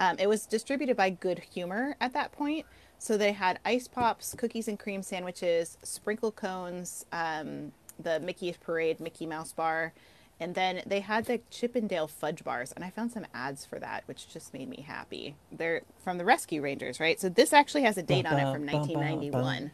um, 0.01 0.17
it 0.19 0.27
was 0.27 0.45
distributed 0.45 0.97
by 0.97 1.09
good 1.11 1.39
humor 1.39 1.95
at 2.01 2.11
that 2.11 2.33
point 2.33 2.65
so 2.99 3.17
they 3.17 3.31
had 3.31 3.59
ice 3.65 3.87
pops 3.87 4.35
cookies 4.37 4.67
and 4.67 4.77
cream 4.77 5.01
sandwiches 5.01 5.77
sprinkle 5.81 6.31
cones 6.31 7.05
um, 7.11 7.71
the 7.97 8.19
mickey's 8.19 8.57
parade 8.57 8.99
mickey 8.99 9.25
mouse 9.25 9.53
bar 9.53 9.93
and 10.39 10.55
then 10.55 10.81
they 10.85 11.01
had 11.01 11.25
the 11.25 11.41
chippendale 11.49 12.07
fudge 12.07 12.43
bars 12.43 12.71
and 12.71 12.85
i 12.85 12.89
found 12.89 13.11
some 13.11 13.25
ads 13.33 13.65
for 13.65 13.79
that 13.79 14.03
which 14.05 14.29
just 14.31 14.53
made 14.53 14.69
me 14.69 14.85
happy. 14.87 15.35
They're 15.51 15.81
from 16.03 16.17
the 16.17 16.25
rescue 16.25 16.61
rangers 16.61 16.99
right? 16.99 17.19
So 17.19 17.29
this 17.29 17.51
actually 17.53 17.83
has 17.83 17.97
a 17.97 18.03
date 18.03 18.25
on 18.25 18.37
it 18.37 18.53
from 18.53 18.65
1991 18.65 19.71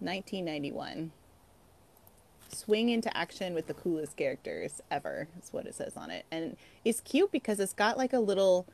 1991 0.00 1.12
swing 2.52 2.88
into 2.88 3.14
action 3.16 3.54
with 3.54 3.66
the 3.66 3.74
coolest 3.74 4.16
characters 4.16 4.80
ever 4.90 5.28
is 5.42 5.52
what 5.52 5.66
it 5.66 5.74
says 5.74 5.96
on 5.96 6.10
it. 6.10 6.24
And 6.30 6.56
it's 6.84 7.00
cute 7.00 7.32
because 7.32 7.60
it's 7.60 7.72
got 7.72 7.96
like 7.96 8.12
a 8.12 8.18
little 8.18 8.66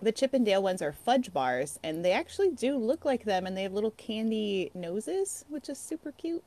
the 0.00 0.12
chip 0.12 0.34
and 0.34 0.44
dale 0.44 0.62
ones 0.62 0.82
are 0.82 0.92
fudge 0.92 1.32
bars 1.32 1.78
and 1.82 2.04
they 2.04 2.12
actually 2.12 2.50
do 2.50 2.76
look 2.76 3.04
like 3.04 3.24
them 3.24 3.46
and 3.46 3.56
they 3.56 3.62
have 3.62 3.72
little 3.72 3.92
candy 3.92 4.70
noses 4.74 5.44
which 5.48 5.68
is 5.68 5.78
super 5.78 6.12
cute 6.12 6.44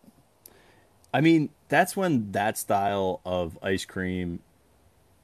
I 1.13 1.21
mean, 1.21 1.49
that's 1.69 1.97
when 1.97 2.31
that 2.33 2.57
style 2.57 3.21
of 3.25 3.57
ice 3.63 3.85
cream 3.85 4.39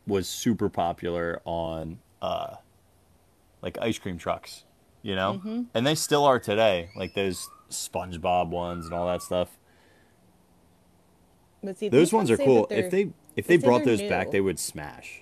was 0.07 0.27
super 0.27 0.69
popular 0.69 1.41
on 1.45 1.99
uh 2.21 2.55
like 3.61 3.77
ice 3.81 3.97
cream 3.97 4.17
trucks, 4.17 4.63
you 5.01 5.15
know? 5.15 5.65
And 5.73 5.85
they 5.85 5.95
still 5.95 6.23
are 6.25 6.39
today, 6.39 6.89
like 6.95 7.13
those 7.13 7.49
SpongeBob 7.69 8.49
ones 8.49 8.85
and 8.85 8.93
all 8.93 9.07
that 9.07 9.21
stuff. 9.21 9.57
but 11.63 11.77
see, 11.77 11.89
Those 11.89 12.13
ones 12.13 12.29
are 12.29 12.37
cool. 12.37 12.67
If 12.69 12.91
they 12.91 13.11
if 13.35 13.47
they 13.47 13.57
brought 13.57 13.83
they're 13.83 13.97
those 13.97 14.09
back, 14.09 14.31
they 14.31 14.41
would 14.41 14.59
smash. 14.59 15.21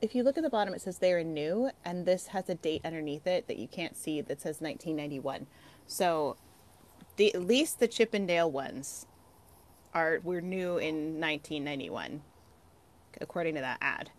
If 0.00 0.14
you 0.14 0.22
look 0.22 0.36
at 0.36 0.42
the 0.42 0.50
bottom 0.50 0.74
it 0.74 0.80
says 0.80 0.98
they're 0.98 1.24
new 1.24 1.70
and 1.84 2.04
this 2.06 2.28
has 2.28 2.48
a 2.48 2.54
date 2.54 2.82
underneath 2.84 3.26
it 3.26 3.46
that 3.48 3.56
you 3.58 3.66
can't 3.68 3.96
see 3.96 4.20
that 4.20 4.40
says 4.40 4.60
1991 4.60 5.46
so 5.86 6.36
the, 7.16 7.32
at 7.34 7.42
least 7.42 7.78
the 7.80 7.88
Chippendale 7.88 8.50
ones 8.50 9.06
are 9.94 10.20
were 10.22 10.40
new 10.42 10.76
in 10.78 11.18
1991 11.20 12.20
according 13.20 13.54
to 13.54 13.60
that 13.60 13.78
ad 13.80 14.10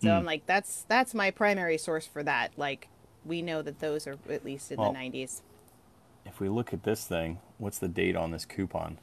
so 0.00 0.08
Hmm. 0.08 0.16
i'm 0.16 0.24
like 0.24 0.46
that's 0.46 0.84
that's 0.88 1.14
my 1.14 1.30
primary 1.30 1.78
source 1.78 2.06
for 2.06 2.22
that 2.24 2.52
like 2.56 2.88
we 3.24 3.40
know 3.42 3.62
that 3.62 3.78
those 3.80 4.06
are 4.06 4.16
at 4.28 4.44
least 4.44 4.72
in 4.72 4.78
Well- 4.78 4.92
the 4.92 4.98
90s 4.98 5.42
If 6.26 6.40
we 6.40 6.48
look 6.48 6.72
at 6.74 6.82
this 6.82 7.06
thing, 7.06 7.38
what's 7.58 7.78
the 7.78 7.88
date 7.88 8.14
on 8.16 8.30
this 8.30 8.44
coupon? 8.44 8.98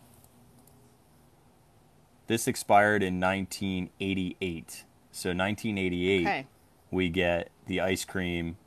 This 2.28 2.48
expired 2.48 3.02
in 3.04 3.20
1988. 3.20 4.84
So 5.18 5.30
1988, 5.30 6.22
okay 6.22 6.46
we 6.92 7.10
get 7.10 7.50
the 7.66 7.82
ice 7.82 8.06
cream, 8.06 8.58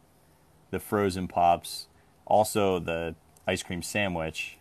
the 0.70 0.78
frozen 0.78 1.28
pops, 1.28 1.86
also 2.26 2.78
the 2.78 3.14
ice 3.46 3.62
cream 3.62 3.82
sandwich. 3.82 4.58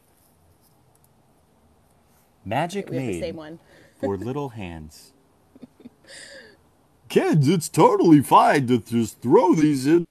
Magic 2.45 2.89
we 2.89 2.97
have 2.97 3.05
the 3.05 3.31
made 3.31 3.59
for 3.99 4.17
little 4.17 4.49
hands. 4.49 5.13
Kids, 7.09 7.47
it's 7.47 7.69
totally 7.69 8.21
fine 8.21 8.67
to 8.67 8.79
just 8.79 9.21
throw 9.21 9.55
these 9.55 9.87
in 9.87 10.05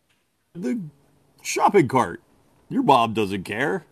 the 0.55 0.81
shopping 1.43 1.89
cart. 1.89 2.21
Your 2.69 2.83
mom 2.83 3.15
doesn't 3.15 3.45
care. 3.45 3.87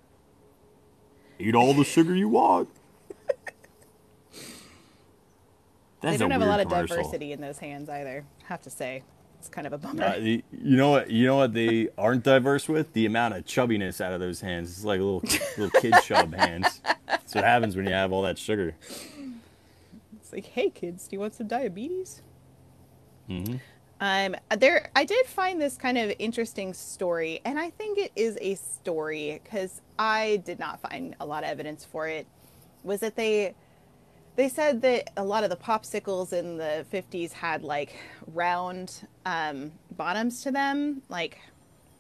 Eat 1.39 1.55
all 1.55 1.73
the 1.73 1.85
sugar 1.85 2.15
you 2.15 2.29
want. 2.29 2.69
They 6.13 6.17
don't 6.17 6.31
have 6.31 6.43
a 6.43 6.47
lot 6.47 6.61
of 6.61 6.69
commercial. 6.69 6.97
diversity 6.97 7.33
in 7.33 7.41
those 7.41 7.59
hands 7.59 7.89
either 7.89 8.25
have 8.45 8.63
to 8.63 8.71
say 8.71 9.03
it's 9.39 9.49
kind 9.49 9.67
of 9.67 9.73
a 9.73 9.79
bummer 9.79 10.03
Uh, 10.05 10.19
the- 10.19 10.45
you 10.53 10.77
know 10.77 10.91
what? 10.91 11.11
You 11.11 11.27
know 11.27 11.37
what 11.37 11.53
they 11.55 11.89
aren't 11.99 12.23
diverse 12.25 12.69
with 12.69 12.93
the 12.95 13.07
amount 13.07 13.35
of 13.35 13.45
chubbiness 13.45 14.01
out 14.01 14.13
of 14.13 14.21
those 14.21 14.41
hands. 14.41 14.71
It's 14.71 14.85
like 14.85 14.99
little 15.01 15.23
little 15.59 15.81
kid 15.81 15.95
chub 16.03 16.35
hands. 16.35 16.81
That's 17.07 17.35
what 17.35 17.45
happens 17.45 17.77
when 17.77 17.87
you 17.87 17.93
have 17.93 18.13
all 18.13 18.23
that 18.23 18.39
sugar. 18.39 18.75
It's 20.17 20.33
like, 20.33 20.47
hey 20.47 20.71
kids, 20.71 21.07
do 21.09 21.17
you 21.17 21.21
want 21.21 21.35
some 21.35 21.47
diabetes? 21.47 22.23
Mhm. 23.29 23.61
Um, 23.99 24.37
there, 24.59 24.91
I 24.95 25.05
did 25.05 25.25
find 25.27 25.59
this 25.61 25.77
kind 25.79 25.97
of 25.97 26.13
interesting 26.19 26.75
story, 26.75 27.41
and 27.47 27.59
I 27.59 27.71
think 27.71 27.97
it 27.99 28.13
is 28.15 28.37
a 28.43 28.55
story 28.57 29.41
because 29.43 29.81
I 29.99 30.43
did 30.45 30.59
not 30.59 30.81
find 30.81 31.17
a 31.19 31.25
lot 31.25 31.45
of 31.45 31.49
evidence 31.51 31.83
for 31.85 32.07
it. 32.07 32.27
Was 32.85 33.01
that 33.01 33.17
they 33.17 33.55
they 34.37 34.49
said 34.49 34.83
that 34.83 35.11
a 35.17 35.25
lot 35.25 35.45
of 35.45 35.51
the 35.51 35.57
popsicles 35.57 36.33
in 36.33 36.59
the 36.59 36.85
50s 36.93 37.33
had 37.33 37.63
like 37.63 37.97
round 38.29 39.07
um, 39.25 39.73
bottoms 39.97 40.43
to 40.43 40.51
them 40.51 41.03
like 41.09 41.39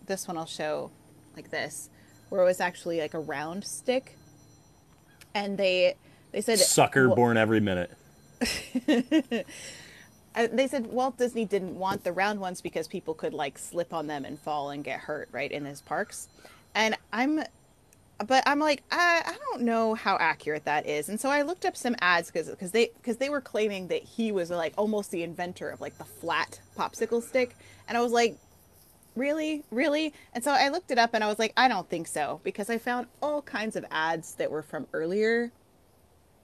this 0.06 0.28
one 0.28 0.36
i'll 0.36 0.46
show 0.46 0.90
like 1.34 1.50
this 1.50 1.90
where 2.28 2.40
it 2.42 2.44
was 2.44 2.60
actually 2.60 3.00
like 3.00 3.14
a 3.14 3.18
round 3.18 3.64
stick 3.64 4.16
and 5.34 5.58
they 5.58 5.94
they 6.32 6.40
said 6.40 6.58
Sucker 6.58 7.08
well- 7.08 7.16
born 7.16 7.36
every 7.36 7.60
minute. 7.60 7.90
uh, 8.88 10.46
they 10.52 10.68
said 10.68 10.86
Walt 10.88 11.16
Disney 11.16 11.46
didn't 11.46 11.78
want 11.78 12.04
the 12.04 12.12
round 12.12 12.40
ones 12.40 12.60
because 12.60 12.86
people 12.86 13.14
could 13.14 13.32
like 13.32 13.56
slip 13.56 13.94
on 13.94 14.06
them 14.06 14.26
and 14.26 14.38
fall 14.38 14.70
and 14.70 14.84
get 14.84 15.00
hurt 15.00 15.28
right 15.32 15.50
in 15.50 15.64
his 15.64 15.80
parks. 15.80 16.28
And 16.74 16.94
I'm 17.12 17.40
but 18.26 18.42
I'm 18.46 18.58
like 18.58 18.82
I, 18.90 19.22
I 19.26 19.36
don't 19.50 19.62
know 19.62 19.94
how 19.94 20.16
accurate 20.18 20.64
that 20.64 20.86
is. 20.86 21.08
And 21.08 21.20
so 21.20 21.28
I 21.28 21.42
looked 21.42 21.64
up 21.64 21.76
some 21.76 21.96
ads 22.00 22.30
cuz 22.30 22.48
cuz 22.58 22.70
they 22.70 22.86
cuz 23.02 23.16
they 23.18 23.28
were 23.28 23.40
claiming 23.40 23.88
that 23.88 24.02
he 24.02 24.32
was 24.32 24.50
like 24.50 24.72
almost 24.78 25.10
the 25.10 25.22
inventor 25.22 25.68
of 25.68 25.80
like 25.80 25.98
the 25.98 26.04
flat 26.04 26.60
popsicle 26.76 27.22
stick 27.22 27.56
and 27.88 27.96
I 27.98 28.00
was 28.00 28.12
like 28.12 28.38
really 29.14 29.64
really 29.70 30.12
and 30.34 30.44
so 30.44 30.50
i 30.50 30.68
looked 30.68 30.90
it 30.90 30.98
up 30.98 31.14
and 31.14 31.24
i 31.24 31.26
was 31.26 31.38
like 31.38 31.50
i 31.56 31.68
don't 31.68 31.88
think 31.88 32.06
so 32.06 32.38
because 32.44 32.68
i 32.68 32.76
found 32.76 33.06
all 33.22 33.40
kinds 33.40 33.74
of 33.74 33.82
ads 33.90 34.34
that 34.34 34.50
were 34.50 34.60
from 34.60 34.86
earlier 34.92 35.50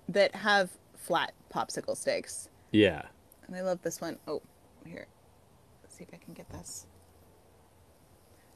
that 0.08 0.34
have 0.34 0.70
flat 0.96 1.34
popsicle 1.54 1.94
sticks 1.94 2.48
Yeah. 2.70 3.02
and 3.46 3.54
I 3.54 3.60
love 3.60 3.82
this 3.82 4.00
one. 4.00 4.18
Oh, 4.26 4.40
here. 4.86 5.06
Let's 5.82 5.94
see 5.96 6.04
if 6.04 6.14
I 6.14 6.16
can 6.16 6.32
get 6.32 6.48
this. 6.48 6.86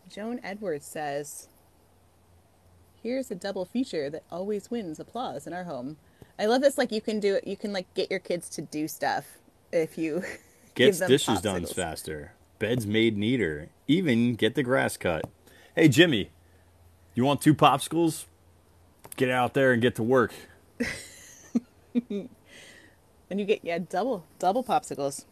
Joan 0.08 0.40
Edwards 0.42 0.86
says, 0.86 1.48
Here's 3.06 3.30
a 3.30 3.36
double 3.36 3.64
feature 3.64 4.10
that 4.10 4.24
always 4.32 4.68
wins 4.68 4.98
applause 4.98 5.46
in 5.46 5.52
our 5.52 5.62
home. 5.62 5.96
I 6.40 6.46
love 6.46 6.60
this. 6.60 6.76
Like, 6.76 6.90
you 6.90 7.00
can 7.00 7.20
do 7.20 7.36
it, 7.36 7.46
you 7.46 7.56
can, 7.56 7.72
like, 7.72 7.94
get 7.94 8.10
your 8.10 8.18
kids 8.18 8.48
to 8.50 8.62
do 8.62 8.88
stuff 8.88 9.38
if 9.70 9.96
you 9.96 10.24
Gets 10.74 10.98
them 10.98 11.08
dishes 11.08 11.40
done 11.40 11.64
faster. 11.66 12.32
Beds 12.58 12.84
made 12.84 13.16
neater. 13.16 13.68
Even 13.86 14.34
get 14.34 14.56
the 14.56 14.64
grass 14.64 14.96
cut. 14.96 15.24
Hey 15.76 15.88
Jimmy, 15.88 16.30
you 17.14 17.24
want 17.24 17.40
two 17.40 17.54
popsicles? 17.54 18.24
Get 19.14 19.30
out 19.30 19.54
there 19.54 19.72
and 19.72 19.80
get 19.80 19.94
to 19.94 20.02
work. 20.02 20.32
And 23.28 23.40
you 23.40 23.46
get 23.46 23.64
yeah 23.64 23.78
double 23.78 24.24
double 24.38 24.62
popsicles. 24.62 25.24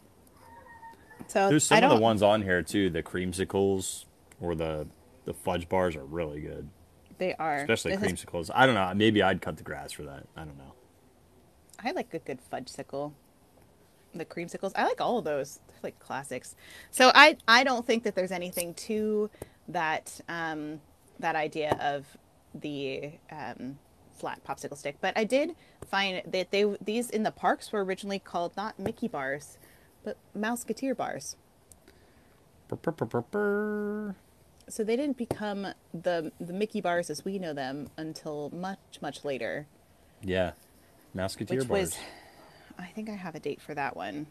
So 1.27 1.49
There's 1.49 1.63
some 1.63 1.83
of 1.83 1.89
the 1.89 1.95
ones 1.95 2.21
on 2.21 2.41
here 2.41 2.61
too. 2.61 2.89
The 2.89 3.01
creamsicles 3.01 4.05
or 4.41 4.55
the 4.55 4.87
the 5.25 5.33
fudge 5.33 5.69
bars 5.69 5.95
are 5.95 6.03
really 6.05 6.41
good, 6.41 6.69
they 7.17 7.33
are 7.35 7.57
especially 7.57 7.95
This 7.95 8.11
is- 8.11 8.25
creamsicles. 8.25 8.49
I 8.53 8.65
don't 8.65 8.75
know. 8.75 8.91
Maybe 8.95 9.21
I'd 9.23 9.41
cut 9.41 9.57
the 9.57 9.63
grass 9.63 9.91
for 9.91 10.03
that. 10.03 10.23
I 10.35 10.43
don't 10.45 10.57
know. 10.57 10.73
I 11.83 11.91
like 11.91 12.13
a 12.13 12.19
good 12.19 12.39
fudge 12.41 12.69
sickle. 12.69 13.13
The 14.13 14.25
creamsicles. 14.25 14.71
I 14.75 14.85
like 14.85 15.01
all 15.01 15.17
of 15.19 15.25
those. 15.25 15.59
They're 15.67 15.77
like 15.83 15.99
classics. 15.99 16.55
So 16.91 17.11
I 17.13 17.37
I 17.47 17.63
don't 17.63 17.85
think 17.85 18.03
that 18.03 18.15
there's 18.15 18.31
anything 18.31 18.73
to 18.75 19.29
that 19.67 20.19
um 20.29 20.79
that 21.19 21.35
idea 21.35 21.77
of 21.81 22.05
the 22.53 23.11
um 23.31 23.77
flat 24.13 24.41
popsicle 24.45 24.77
stick. 24.77 24.95
But 25.01 25.17
I 25.17 25.25
did 25.25 25.55
find 25.85 26.21
that 26.31 26.51
they 26.51 26.63
these 26.81 27.09
in 27.09 27.23
the 27.23 27.31
parks 27.31 27.71
were 27.73 27.83
originally 27.83 28.19
called 28.19 28.55
not 28.55 28.79
Mickey 28.79 29.07
bars, 29.09 29.57
but 30.03 30.17
Mouseketeer 30.37 30.95
bars. 30.95 31.35
Brr, 32.69 32.77
brr, 32.91 33.21
brr. 33.21 34.15
So 34.67 34.83
they 34.83 34.95
didn't 34.95 35.17
become 35.17 35.67
the 35.93 36.31
the 36.39 36.53
Mickey 36.53 36.81
bars 36.81 37.09
as 37.09 37.23
we 37.23 37.37
know 37.39 37.53
them 37.53 37.89
until 37.97 38.49
much 38.51 38.99
much 39.01 39.23
later. 39.23 39.67
Yeah, 40.21 40.51
Mouseketeer 41.15 41.49
which 41.59 41.67
bars. 41.67 41.69
was 41.69 41.97
I 42.77 42.87
think 42.87 43.09
I 43.09 43.13
have 43.13 43.35
a 43.35 43.39
date 43.39 43.61
for 43.61 43.73
that 43.75 43.95
one. 43.95 44.27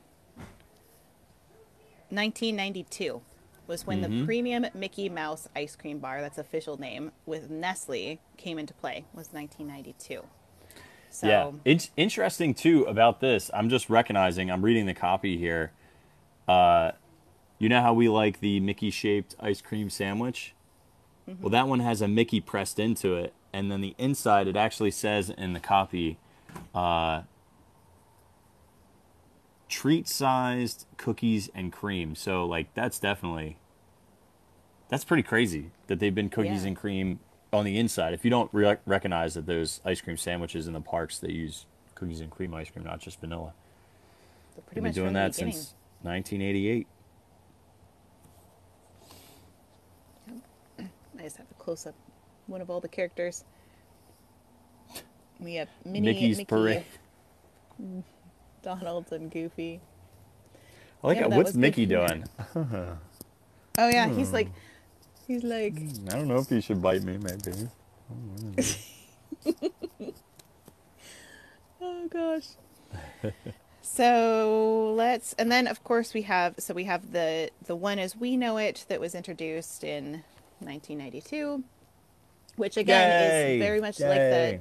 1992 2.11 3.23
was 3.67 3.87
when 3.87 4.03
Mm-hmm. 4.03 4.21
the 4.21 4.25
premium 4.27 4.67
Mickey 4.75 5.09
Mouse 5.09 5.49
ice 5.57 5.75
cream 5.75 5.99
bar, 5.99 6.21
that's 6.21 6.37
official 6.39 6.79
name, 6.79 7.13
with 7.25 7.49
Nestle 7.51 8.21
came 8.37 8.59
into 8.59 8.75
play. 8.75 9.05
Was 9.15 9.29
1992. 9.33 10.23
So 11.11 11.27
Yeah, 11.29 11.51
it's 11.65 11.91
interesting 11.97 12.55
too 12.55 12.85
about 12.85 13.21
this. 13.21 13.51
I'm 13.55 13.69
just 13.71 13.89
recognizing. 13.89 14.51
I'm 14.51 14.63
reading 14.63 14.87
the 14.87 14.95
copy 14.95 15.39
here. 15.39 15.73
Uh, 16.47 16.93
you 17.59 17.69
know 17.69 17.81
how 17.81 17.93
we 17.95 18.09
like 18.09 18.41
the 18.41 18.61
Mickey 18.61 18.91
shaped 18.91 19.35
ice 19.41 19.61
cream 19.63 19.89
sandwich? 19.91 20.55
Mm-hmm. 21.29 21.43
Well, 21.43 21.51
that 21.51 21.69
one 21.69 21.81
has 21.81 22.03
a 22.03 22.09
Mickey 22.09 22.41
pressed 22.41 22.79
into 22.79 23.15
it, 23.15 23.33
and 23.53 23.71
then 23.71 23.81
the 23.81 23.95
inside 23.99 24.47
it 24.49 24.57
actually 24.57 24.91
says 24.91 25.31
in 25.31 25.53
the 25.55 25.61
copy, 25.61 26.19
uh, 26.75 27.23
treat 29.69 30.07
sized 30.07 30.87
cookies 30.97 31.51
and 31.55 31.73
cream. 31.73 32.15
So 32.15 32.45
like 32.45 32.73
that's 32.75 32.99
definitely 32.99 33.57
that's 34.89 35.05
pretty 35.05 35.23
crazy 35.23 35.71
that 35.87 35.99
they've 35.99 36.15
been 36.15 36.29
cookies 36.29 36.63
Yeah. 36.63 36.69
and 36.69 36.77
cream 36.77 37.21
on 37.53 37.65
the 37.65 37.79
inside. 37.79 38.15
If 38.15 38.25
you 38.25 38.31
don't 38.31 38.51
re- 38.53 38.77
recognize 38.85 39.35
that 39.35 39.47
those 39.47 39.81
ice 39.85 40.01
cream 40.01 40.17
sandwiches 40.17 40.67
in 40.67 40.75
the 40.75 40.81
parks 40.81 41.19
they 41.19 41.33
use 41.33 41.67
cookies 41.95 42.21
and 42.21 42.31
cream 42.31 42.55
ice 42.55 42.71
cream, 42.71 42.85
not 42.85 43.01
just 43.01 43.21
vanilla. 43.21 43.55
They've 44.73 44.83
been 44.85 44.93
doing 44.93 45.15
that 45.15 45.35
since 45.35 45.75
1988. 46.03 46.87
I 51.25 51.27
just 51.27 51.39
have 51.39 51.47
a 51.51 51.55
close 51.55 51.87
up 51.87 51.95
one 52.49 52.61
of 52.61 52.69
all 52.69 52.81
the 52.81 52.89
characters. 52.89 53.45
We 55.41 55.55
have 55.55 55.69
Minnie, 55.83 56.09
Mickey's 56.13 56.37
Mickey, 56.37 56.45
parade. 56.45 56.85
Donald, 58.63 59.11
and 59.11 59.31
Goofy. 59.31 59.81
I 61.03 61.07
like 61.07 61.17
Yeah, 61.17 61.29
that 61.29 61.37
What's 61.39 61.55
Mickey 61.55 61.87
doing? 61.87 62.25
Oh 63.77 63.89
yeah, 63.89 64.09
he's 64.09 64.29
Hmm. 64.29 64.35
like, 64.35 64.49
he's 65.27 65.43
like, 65.43 65.75
I 66.13 66.17
don't 66.17 66.29
know 66.29 66.37
if 66.37 66.49
he 66.51 66.61
should 66.61 66.81
bite 66.83 67.03
me. 67.03 67.17
Maybe. 67.19 67.69
Oh 71.81 72.07
gosh. 72.09 72.49
so 73.83 74.95
let's 74.97 75.33
and 75.35 75.51
then 75.53 75.67
of 75.67 75.83
course 75.85 76.15
we 76.15 76.23
have 76.23 76.55
so 76.59 76.73
we 76.73 76.85
have 76.85 77.13
the 77.13 77.51
the 77.67 77.77
one 77.77 77.99
as 77.99 78.17
we 78.17 78.37
know 78.37 78.57
it 78.59 78.85
that 78.89 79.01
was 79.01 79.15
introduced 79.15 79.85
in 79.85 80.23
1992 80.65 81.63
which 82.57 82.77
again 82.77 83.09
Yay! 83.31 83.57
is 83.57 83.63
very 83.63 83.81
much 83.81 84.01
like 84.01 84.17
Yay. 84.19 84.61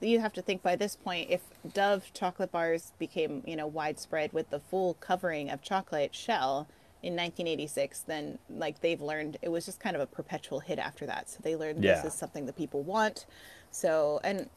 the 0.00 0.08
you 0.08 0.20
have 0.20 0.32
to 0.34 0.42
think 0.42 0.62
by 0.62 0.76
this 0.76 0.96
point 0.96 1.30
if 1.30 1.40
Dove 1.72 2.10
chocolate 2.12 2.52
bars 2.52 2.92
became 2.98 3.42
you 3.46 3.56
know 3.56 3.66
widespread 3.66 4.32
with 4.32 4.50
the 4.50 4.60
full 4.60 4.94
covering 4.94 5.50
of 5.50 5.62
chocolate 5.62 6.14
shell 6.14 6.68
in 7.02 7.12
1986 7.14 8.00
then 8.00 8.38
like 8.50 8.80
they've 8.80 9.00
learned 9.00 9.36
it 9.42 9.48
was 9.50 9.64
just 9.64 9.80
kind 9.80 9.96
of 9.96 10.02
a 10.02 10.06
perpetual 10.06 10.60
hit 10.60 10.78
after 10.78 11.06
that 11.06 11.28
so 11.30 11.38
they 11.42 11.56
learned 11.56 11.82
Yeah. 11.82 11.96
this 12.02 12.12
is 12.12 12.18
something 12.18 12.46
that 12.46 12.56
people 12.56 12.82
want 12.82 13.26
so 13.70 14.20
and 14.24 14.48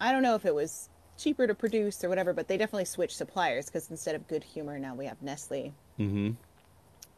I 0.00 0.10
don't 0.12 0.22
know 0.22 0.34
if 0.34 0.44
it 0.46 0.54
was 0.54 0.88
cheaper 1.16 1.46
to 1.46 1.54
produce 1.54 2.02
or 2.02 2.08
whatever, 2.08 2.32
but 2.32 2.48
they 2.48 2.56
definitely 2.56 2.86
switched 2.86 3.16
suppliers 3.16 3.66
because 3.66 3.88
instead 3.88 4.16
of 4.16 4.26
Good 4.26 4.42
Humor, 4.42 4.80
now 4.80 4.96
we 4.96 5.06
have 5.06 5.22
Nestle. 5.22 5.72
Mm-hmm. 6.00 6.30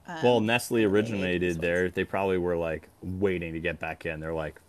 Well, 0.07 0.40
Nestle 0.40 0.84
originated 0.84 1.61
there. 1.61 1.88
They 1.88 2.05
probably 2.05 2.38
were 2.38 2.57
like 2.57 2.88
waiting 3.02 3.55
to 3.55 3.61
get 3.61 3.78
back 3.78 4.05
in. 4.07 4.20
They're 4.20 4.34
like, 4.34 4.61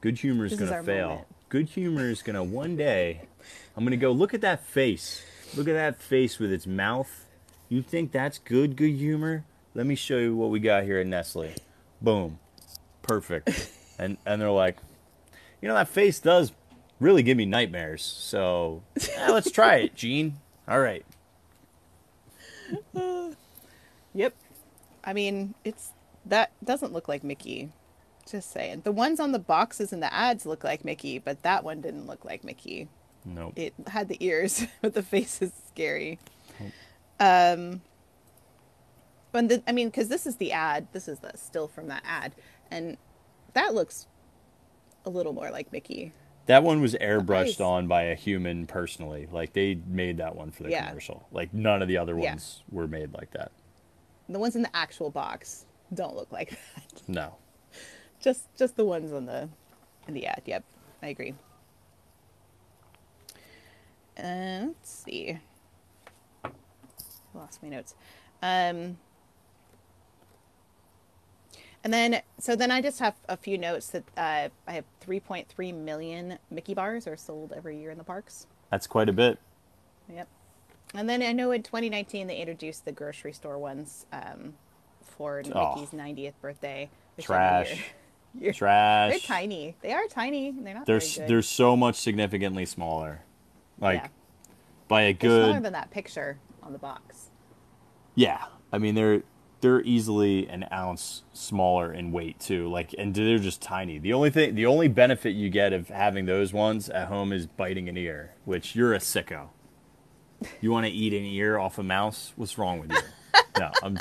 good 0.00 0.18
humor 0.18 0.46
is 0.46 0.54
gonna 0.54 0.82
fail. 0.82 1.08
moment. 1.08 1.26
Good 1.48 1.68
humor 1.68 2.08
is 2.08 2.22
gonna 2.22 2.42
one 2.42 2.76
day. 2.76 3.22
I'm 3.76 3.84
gonna 3.84 3.96
go 3.96 4.12
look 4.12 4.34
at 4.34 4.40
that 4.40 4.64
face. 4.64 5.24
Look 5.56 5.68
at 5.68 5.74
that 5.74 6.00
face 6.00 6.38
with 6.38 6.52
its 6.52 6.66
mouth. 6.66 7.26
You 7.68 7.82
think 7.82 8.12
that's 8.12 8.38
good, 8.38 8.76
good 8.76 8.92
humor? 8.92 9.44
Let 9.74 9.86
me 9.86 9.94
show 9.94 10.18
you 10.18 10.34
what 10.36 10.50
we 10.50 10.60
got 10.60 10.84
here 10.84 10.98
at 10.98 11.06
Nestle. 11.06 11.52
Boom, 12.00 12.38
perfect. 13.02 13.70
and 13.98 14.16
and 14.26 14.40
they're 14.40 14.50
like, 14.50 14.78
you 15.60 15.68
know 15.68 15.74
that 15.74 15.88
face 15.88 16.18
does 16.18 16.52
really 17.00 17.22
give 17.22 17.36
me 17.36 17.46
nightmares. 17.46 18.02
So 18.02 18.82
yeah, 19.08 19.30
let's 19.30 19.50
try 19.50 19.76
it, 19.76 19.94
Gene. 19.94 20.38
All 20.66 20.80
right. 20.80 21.04
Yep. 24.14 24.34
I 25.04 25.12
mean, 25.12 25.54
it's 25.64 25.90
that 26.26 26.52
doesn't 26.62 26.92
look 26.92 27.08
like 27.08 27.24
Mickey. 27.24 27.70
Just 28.30 28.52
saying. 28.52 28.82
The 28.84 28.92
ones 28.92 29.18
on 29.18 29.32
the 29.32 29.38
boxes 29.40 29.92
and 29.92 30.02
the 30.02 30.12
ads 30.14 30.46
look 30.46 30.62
like 30.62 30.84
Mickey, 30.84 31.18
but 31.18 31.42
that 31.42 31.64
one 31.64 31.80
didn't 31.80 32.06
look 32.06 32.24
like 32.24 32.44
Mickey. 32.44 32.88
Nope. 33.24 33.52
It 33.56 33.74
had 33.88 34.08
the 34.08 34.16
ears, 34.24 34.66
but 34.80 34.94
the 34.94 35.02
face 35.02 35.42
is 35.42 35.52
scary. 35.68 36.18
Um, 37.18 37.80
but 39.32 39.48
the, 39.48 39.62
I 39.66 39.72
mean, 39.72 39.88
because 39.88 40.08
this 40.08 40.26
is 40.26 40.36
the 40.36 40.52
ad. 40.52 40.86
This 40.92 41.08
is 41.08 41.18
the 41.20 41.32
still 41.36 41.66
from 41.68 41.88
that 41.88 42.02
ad, 42.06 42.34
and 42.70 42.96
that 43.54 43.74
looks 43.74 44.06
a 45.04 45.10
little 45.10 45.32
more 45.32 45.50
like 45.50 45.72
Mickey. 45.72 46.12
That 46.46 46.62
one 46.64 46.80
was 46.80 46.94
airbrushed 46.94 47.60
on 47.64 47.86
by 47.86 48.02
a 48.02 48.14
human 48.14 48.66
personally. 48.66 49.28
Like 49.30 49.52
they 49.52 49.78
made 49.86 50.18
that 50.18 50.34
one 50.36 50.50
for 50.50 50.64
the 50.64 50.70
Yeah. 50.70 50.88
commercial. 50.88 51.26
Like 51.32 51.54
none 51.54 51.82
of 51.82 51.88
the 51.88 51.96
other 51.96 52.18
Yeah. 52.18 52.30
ones 52.30 52.62
were 52.70 52.86
made 52.88 53.12
like 53.14 53.30
that. 53.32 53.52
The 54.32 54.38
ones 54.38 54.56
in 54.56 54.62
the 54.62 54.74
actual 54.76 55.10
box 55.10 55.66
don't 55.92 56.16
look 56.16 56.32
like 56.32 56.50
that. 56.50 57.02
No. 57.08 57.34
just 58.20 58.44
just 58.56 58.76
the 58.76 58.84
ones 58.84 59.12
on 59.12 59.26
the 59.26 59.48
in 60.08 60.14
the 60.14 60.26
ad. 60.26 60.42
Yep, 60.46 60.64
I 61.02 61.08
agree. 61.08 61.34
Uh, 64.18 64.66
let's 64.66 64.90
see. 64.90 65.38
Lost 67.34 67.62
my 67.62 67.68
notes. 67.68 67.94
Um, 68.42 68.98
and 71.84 71.92
then 71.92 72.22
so 72.38 72.54
then 72.54 72.70
I 72.70 72.80
just 72.80 73.00
have 73.00 73.16
a 73.28 73.36
few 73.36 73.58
notes 73.58 73.88
that 73.88 74.04
uh, 74.16 74.48
I 74.66 74.72
have 74.72 74.84
3.3 75.06 75.74
million 75.74 76.38
Mickey 76.50 76.74
bars 76.74 77.06
are 77.06 77.16
sold 77.16 77.52
every 77.54 77.78
year 77.78 77.90
in 77.90 77.98
the 77.98 78.04
parks. 78.04 78.46
That's 78.70 78.86
quite 78.86 79.08
a 79.08 79.12
bit. 79.12 79.38
Yep. 80.12 80.28
And 80.94 81.08
then 81.08 81.22
I 81.22 81.32
know 81.32 81.50
in 81.52 81.62
2019 81.62 82.26
they 82.26 82.36
introduced 82.36 82.84
the 82.84 82.92
grocery 82.92 83.32
store 83.32 83.58
ones 83.58 84.06
um, 84.12 84.54
for 85.02 85.42
Oh. 85.54 85.74
Mickey's 85.76 85.90
90th 85.92 86.34
birthday. 86.40 86.90
Trash. 87.20 87.82
year- 88.38 88.52
Trash. 88.52 89.10
They're 89.12 89.18
tiny. 89.20 89.74
They 89.82 89.92
are 89.92 90.06
tiny. 90.08 90.50
They're 90.50 90.74
not 90.74 90.86
They're 90.86 91.00
good. 91.00 91.28
they're 91.28 91.42
so 91.42 91.76
much 91.76 91.96
significantly 91.96 92.66
smaller. 92.66 93.22
Like 93.78 94.02
Yeah. 94.02 94.08
by 94.88 95.02
a 95.02 95.12
good. 95.12 95.30
They're 95.30 95.44
smaller 95.44 95.60
than 95.60 95.72
that 95.74 95.90
picture 95.90 96.38
on 96.62 96.72
the 96.72 96.78
box. 96.78 97.30
Yeah. 98.14 98.44
I 98.72 98.78
mean 98.78 98.94
they're 98.94 99.22
they're 99.60 99.82
easily 99.82 100.48
an 100.48 100.66
ounce 100.72 101.22
smaller 101.32 101.92
in 101.92 102.10
weight 102.12 102.40
too. 102.40 102.68
Like 102.68 102.94
and 102.98 103.14
they're 103.14 103.38
just 103.38 103.62
tiny. 103.62 103.98
The 103.98 104.12
only 104.12 104.30
thing 104.30 104.54
the 104.54 104.66
only 104.66 104.88
benefit 104.88 105.30
you 105.30 105.48
get 105.50 105.72
of 105.72 105.88
having 105.88 106.26
those 106.26 106.52
ones 106.52 106.88
at 106.90 107.08
home 107.08 107.32
is 107.32 107.46
biting 107.46 107.88
an 107.88 107.96
ear, 107.96 108.34
which 108.44 108.74
you're 108.76 108.92
a 108.94 108.98
sicko. 108.98 109.48
You 110.60 110.70
want 110.70 110.86
to 110.86 110.92
eat 110.92 111.12
an 111.12 111.24
ear 111.24 111.58
off 111.58 111.78
a 111.78 111.82
mouse? 111.82 112.32
What's 112.36 112.58
wrong 112.58 112.80
with 112.80 112.92
you? 112.92 112.98
no, 113.58 113.70
I'm 113.82 113.98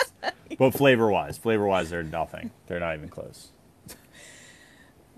but 0.57 0.71
flavor 0.71 1.09
wise, 1.09 1.37
flavor 1.37 1.65
wise 1.65 1.89
they're 1.89 2.03
nothing. 2.03 2.51
They're 2.67 2.79
not 2.79 2.95
even 2.95 3.09
close. 3.09 3.49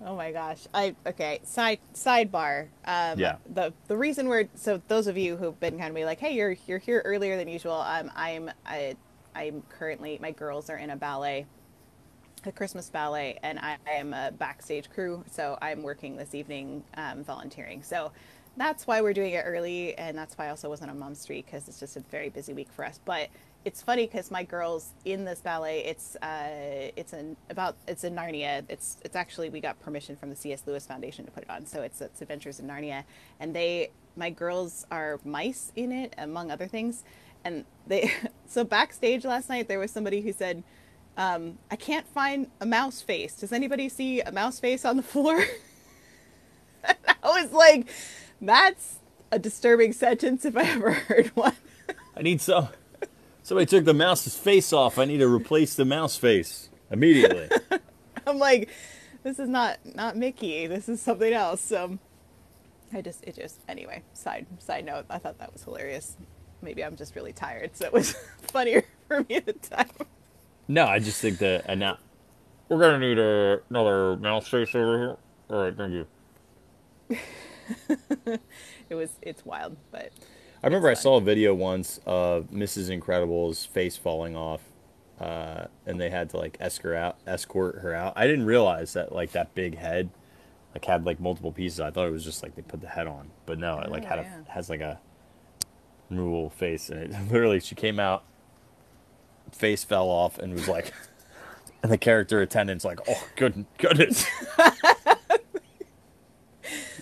Oh 0.06 0.16
my 0.16 0.32
gosh. 0.32 0.68
I 0.74 0.96
okay. 1.06 1.40
Side 1.44 1.80
sidebar. 1.94 2.68
Um, 2.86 3.20
Yeah. 3.20 3.38
The 3.54 3.74
the 3.88 3.96
reason 3.98 4.28
we're 4.28 4.50
so 4.56 4.82
those 4.88 5.08
of 5.08 5.18
you 5.18 5.38
who've 5.38 5.58
been 5.60 5.78
kind 5.78 5.90
of 5.90 5.96
be 5.96 6.06
like, 6.06 6.20
hey, 6.20 6.34
you're 6.34 6.56
you're 6.68 6.80
here 6.80 7.02
earlier 7.06 7.38
than 7.38 7.48
usual. 7.48 7.76
Um, 7.76 8.12
I'm 8.16 8.52
I 8.66 8.96
I'm 9.36 9.64
currently 9.70 10.20
my 10.22 10.32
girls 10.32 10.70
are 10.70 10.78
in 10.78 10.90
a 10.90 10.96
ballet, 10.96 11.46
a 12.46 12.52
Christmas 12.52 12.90
ballet, 12.90 13.40
and 13.44 13.58
I, 13.60 13.78
I 13.88 13.92
am 13.94 14.14
a 14.14 14.32
backstage 14.32 14.90
crew, 14.90 15.24
so 15.32 15.58
I'm 15.62 15.82
working 15.84 16.18
this 16.18 16.36
evening 16.36 16.84
um, 16.96 17.24
volunteering. 17.24 17.82
So 17.82 18.12
that's 18.58 18.86
why 18.86 19.02
we're 19.02 19.14
doing 19.14 19.34
it 19.34 19.44
early, 19.46 19.98
and 19.98 20.18
that's 20.18 20.38
why 20.38 20.48
I 20.48 20.50
also 20.50 20.70
wasn't 20.70 20.92
on 20.92 21.00
Mom 21.00 21.16
Street 21.16 21.46
because 21.46 21.68
it's 21.68 21.80
just 21.80 21.98
a 21.98 22.02
very 22.02 22.30
busy 22.30 22.54
week 22.54 22.70
for 22.72 22.86
us. 22.86 23.00
But 23.04 23.30
it's 23.66 23.82
funny 23.82 24.06
because 24.06 24.30
my 24.30 24.44
girls 24.44 24.92
in 25.06 25.26
this 25.26 25.40
ballet, 25.42 25.86
it's 25.86 26.16
uh, 26.18 26.92
it's 26.96 27.14
an 27.14 27.38
about 27.50 27.76
it's 27.88 28.04
in 28.04 28.16
Narnia. 28.16 28.64
It's 28.70 28.98
it's 29.04 29.16
actually 29.16 29.50
we 29.50 29.60
got 29.60 29.80
permission 29.80 30.16
from 30.16 30.30
the 30.30 30.36
C.S. 30.36 30.64
Lewis 30.68 30.86
Foundation 30.86 31.26
to 31.26 31.32
put 31.32 31.44
it 31.44 31.50
on, 31.50 31.66
so 31.66 31.82
it's 31.82 32.02
it's 32.02 32.22
Adventures 32.22 32.60
in 32.60 32.68
Narnia, 32.68 33.04
and 33.40 33.56
they 33.56 33.92
my 34.16 34.30
girls 34.30 34.86
are 34.92 35.20
mice 35.24 35.72
in 35.76 35.92
it 35.92 36.14
among 36.18 36.52
other 36.52 36.68
things, 36.68 37.04
and 37.44 37.66
they 37.88 38.12
so 38.48 38.64
backstage 38.64 39.26
last 39.26 39.50
night 39.50 39.68
there 39.68 39.80
was 39.80 39.92
somebody 39.92 40.22
who 40.22 40.32
said 40.32 40.64
um, 41.18 41.58
I 41.70 41.76
can't 41.76 42.08
find 42.08 42.48
a 42.60 42.66
mouse 42.66 43.02
face. 43.02 43.36
Does 43.36 43.52
anybody 43.52 43.90
see 43.90 44.22
a 44.22 44.32
mouse 44.32 44.60
face 44.60 44.84
on 44.84 44.98
the 44.98 45.04
floor? 45.04 45.44
I 46.86 47.42
was 47.42 47.52
like, 47.52 47.88
that's 48.48 49.00
a 49.32 49.40
disturbing 49.40 49.94
sentence 49.94 50.46
if 50.46 50.56
I 50.56 50.64
ever 50.64 50.92
heard 51.10 51.28
one. 51.30 51.56
I 52.16 52.22
need 52.22 52.42
some. 52.42 52.70
Somebody 53.42 53.66
took 53.66 53.86
the 53.86 53.94
mouse's 53.94 54.38
face 54.38 54.72
off. 54.72 54.98
I 54.98 55.06
need 55.06 55.18
to 55.18 55.28
replace 55.28 55.76
the 55.76 55.86
mouse 55.86 56.16
face 56.16 56.70
immediately. 56.92 57.50
I'm 58.28 58.38
like, 58.38 58.70
this 59.24 59.40
is 59.40 59.50
not 59.50 59.80
not 59.84 60.16
Mickey. 60.16 60.68
This 60.68 60.88
is 60.88 61.02
something 61.02 61.34
else. 61.34 61.60
So 61.60 62.00
I 62.94 63.02
just 63.02 63.24
it 63.26 63.36
just 63.36 63.60
anyway. 63.68 64.04
Side 64.14 64.46
side 64.60 64.86
note. 64.86 65.06
I 65.10 65.18
thought 65.18 65.40
that 65.40 65.52
was 65.52 65.64
hilarious. 65.64 66.16
Maybe 66.62 66.84
I'm 66.84 66.96
just 66.96 67.16
really 67.16 67.34
tired, 67.34 67.76
so 67.76 67.86
it 67.86 67.92
was 67.92 68.14
funnier 68.42 68.86
for 69.10 69.26
me 69.28 69.36
at 69.36 69.46
the 69.46 69.54
time. 69.54 69.90
no, 70.70 70.86
I 70.86 71.00
just 71.00 71.20
think 71.20 71.40
that 71.40 71.66
and 71.68 71.82
now 71.82 71.98
we're 72.70 72.80
gonna 72.80 73.00
need 73.00 73.20
a, 73.20 73.60
another 73.70 74.16
mouse 74.18 74.48
face 74.48 74.74
over 74.74 74.98
here. 74.98 75.18
All 75.50 75.64
right, 75.64 75.76
thank 75.76 75.92
you. 75.92 76.08
It 78.90 78.96
was 78.96 79.12
it's 79.22 79.46
wild, 79.46 79.78
but 79.92 80.12
I 80.62 80.68
remember 80.68 80.90
I 80.90 80.94
saw 80.94 81.18
a 81.18 81.22
video 81.22 81.54
once 81.54 82.00
of 82.06 82.46
Mrs. 82.52 82.90
Incredible's 82.90 83.66
face 83.66 83.98
falling 83.98 84.36
off, 84.36 84.62
uh, 85.20 85.66
and 85.86 86.00
they 86.00 86.10
had 86.10 86.30
to 86.32 86.38
like 86.38 86.58
escort 86.60 86.96
out, 86.96 87.18
escort 87.28 87.80
her 87.80 87.94
out. 87.94 88.14
I 88.16 88.28
didn't 88.28 88.46
realize 88.46 88.94
that 88.94 89.12
like 89.14 89.32
that 89.32 89.54
big 89.56 89.78
head, 89.78 90.10
like 90.74 90.86
had 90.86 91.06
like 91.06 91.20
multiple 91.20 91.52
pieces. 91.52 91.80
I 91.80 91.92
thought 91.92 92.08
it 92.08 92.12
was 92.12 92.24
just 92.24 92.44
like 92.44 92.56
they 92.56 92.62
put 92.62 92.82
the 92.82 92.88
head 92.90 93.08
on, 93.08 93.32
but 93.46 93.58
no, 93.60 93.80
it 93.80 93.90
like 93.90 94.04
Oh, 94.04 94.08
had 94.08 94.20
yeah. 94.20 94.42
a 94.48 94.52
has 94.52 94.70
like 94.70 94.82
a 94.82 95.00
removable 96.10 96.50
face, 96.52 96.90
and 96.90 97.00
it 97.02 97.12
literally 97.32 97.60
she 97.60 97.76
came 97.76 98.00
out, 98.00 98.24
face 99.52 99.84
fell 99.84 100.08
off, 100.10 100.38
and 100.38 100.54
was 100.54 100.68
like, 100.68 100.94
and 101.84 101.92
the 101.92 101.98
character 101.98 102.42
attendant's 102.42 102.86
like, 102.86 103.00
oh 103.10 103.28
good 103.36 103.66
goodness, 103.80 104.26